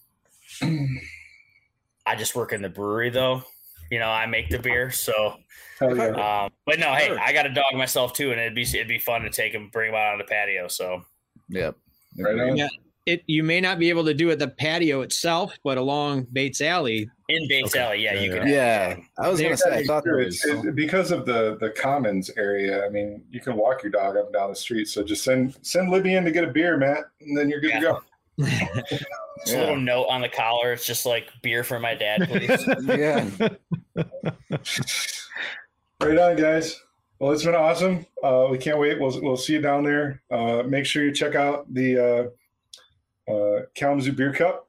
I 2.07 2.17
just 2.17 2.35
work 2.35 2.53
in 2.53 2.63
the 2.63 2.69
brewery 2.69 3.11
though. 3.11 3.43
You 3.91 3.99
know, 3.99 4.09
I 4.09 4.27
make 4.27 4.49
the 4.51 4.59
beer, 4.59 4.91
so. 4.91 5.37
Yeah. 5.81 6.45
Um, 6.45 6.53
but 6.65 6.79
no, 6.79 6.95
hey, 6.95 7.15
I 7.17 7.33
got 7.33 7.47
a 7.47 7.53
dog 7.53 7.75
myself 7.75 8.13
too, 8.13 8.31
and 8.31 8.41
it'd 8.41 8.55
be 8.55 8.63
it'd 8.63 8.89
be 8.89 8.99
fun 8.99 9.23
to 9.23 9.31
take 9.31 9.53
him, 9.53 9.69
bring 9.73 9.91
him 9.91 9.95
out 9.97 10.13
on 10.13 10.19
the 10.19 10.25
patio. 10.25 10.69
So 10.69 11.05
Yep. 11.49 11.77
Right. 12.19 12.57
Yeah. 12.57 12.69
It 13.07 13.23
you 13.27 13.43
may 13.43 13.61
not 13.61 13.79
be 13.79 13.91
able 13.91 14.05
to 14.05 14.15
do 14.15 14.31
it 14.31 14.39
the 14.39 14.49
patio 14.49 15.03
itself, 15.03 15.53
but 15.63 15.77
along 15.77 16.27
Bates 16.33 16.61
Alley, 16.61 17.11
in 17.29 17.49
Bates 17.49 17.75
Okay. 17.75 17.81
Alley, 17.85 18.03
yeah, 18.03 18.15
you 18.15 18.33
Yeah, 18.33 18.39
can. 18.39 18.49
Yeah. 18.49 18.97
I 19.19 19.29
was 19.29 19.41
gonna 19.41 19.57
say 19.57 19.71
I 19.79 19.85
thought 19.85 20.05
there 20.05 20.17
was 20.17 20.45
it- 20.45 20.75
because 20.75 21.11
of 21.11 21.25
the 21.27 21.57
the 21.61 21.71
commons 21.71 22.31
area. 22.37 22.85
I 22.85 22.89
mean, 22.91 23.25
you 23.31 23.41
can 23.41 23.57
walk 23.57 23.83
your 23.83 23.93
dog 23.93 24.17
up 24.17 24.27
and 24.27 24.35
down 24.35 24.51
the 24.51 24.57
street. 24.57 24.87
So 24.89 25.03
just 25.03 25.25
send 25.25 25.57
send 25.63 25.91
Libby 25.91 26.15
in 26.15 26.25
to 26.25 26.31
get 26.31 26.45
a 26.45 26.49
beer, 26.49 26.77
Matt, 26.77 27.05
and 27.21 27.37
then 27.37 27.49
you're 27.49 27.61
good 27.61 27.73
to 27.73 27.81
go. 27.81 28.01
Just 29.45 29.57
a 29.57 29.61
little 29.61 29.77
note 29.77 30.05
on 30.07 30.21
the 30.23 30.29
collar. 30.29 30.73
It's 30.73 30.87
just 30.87 31.07
like 31.07 31.29
beer 31.43 31.63
for 31.65 31.79
my 31.79 31.95
dad, 31.95 32.29
please. 32.29 32.67
yeah. 32.87 33.29
Right 36.01 36.19
on, 36.19 36.37
guys. 36.37 36.81
Well, 37.19 37.33
it's 37.33 37.45
been 37.45 37.55
awesome. 37.55 38.05
Uh, 38.23 38.49
we 38.51 38.59
can't 38.59 38.79
wait. 38.79 39.01
We'll 39.01 39.21
we'll 39.23 39.37
see 39.37 39.55
you 39.55 39.61
down 39.61 39.85
there. 39.85 40.23
Uh, 40.31 40.63
make 40.65 40.85
sure 40.85 41.05
you 41.05 41.13
check 41.13 41.35
out 41.35 41.73
the 41.73 42.31
uh, 43.29 43.33
uh, 43.33 43.63
Kalamazoo 43.75 44.13
Beer 44.13 44.33
Cup 44.33 44.69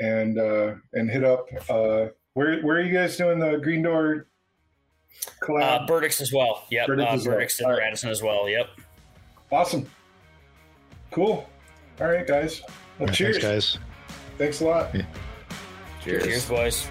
and 0.00 0.38
uh, 0.38 0.74
and 0.92 1.10
hit 1.10 1.24
up. 1.24 1.48
Uh, 1.68 2.06
where 2.34 2.60
where 2.62 2.76
are 2.76 2.82
you 2.82 2.92
guys 2.92 3.16
doing 3.16 3.38
the 3.38 3.56
Green 3.58 3.82
Door 3.82 4.26
collab? 5.42 5.82
Uh, 5.82 5.86
Burdick's 5.86 6.20
as 6.20 6.32
well. 6.32 6.64
Yep. 6.70 6.86
Burdick 6.86 7.06
uh, 7.08 7.10
as 7.12 7.26
well. 7.26 7.38
And 7.38 7.50
All 7.64 7.70
right. 7.72 7.78
Radisson 7.78 8.10
as 8.10 8.22
well. 8.22 8.48
Yep. 8.48 8.66
awesome. 9.50 9.88
Cool. 11.10 11.48
All 12.00 12.06
right, 12.06 12.26
guys. 12.26 12.62
Well, 12.98 13.06
Thanks, 13.06 13.16
cheers. 13.16 13.38
guys. 13.38 13.78
Thanks 14.36 14.60
a 14.60 14.64
lot. 14.66 14.94
Cheers. 16.04 16.24
Cheers, 16.24 16.48
boys. 16.48 16.86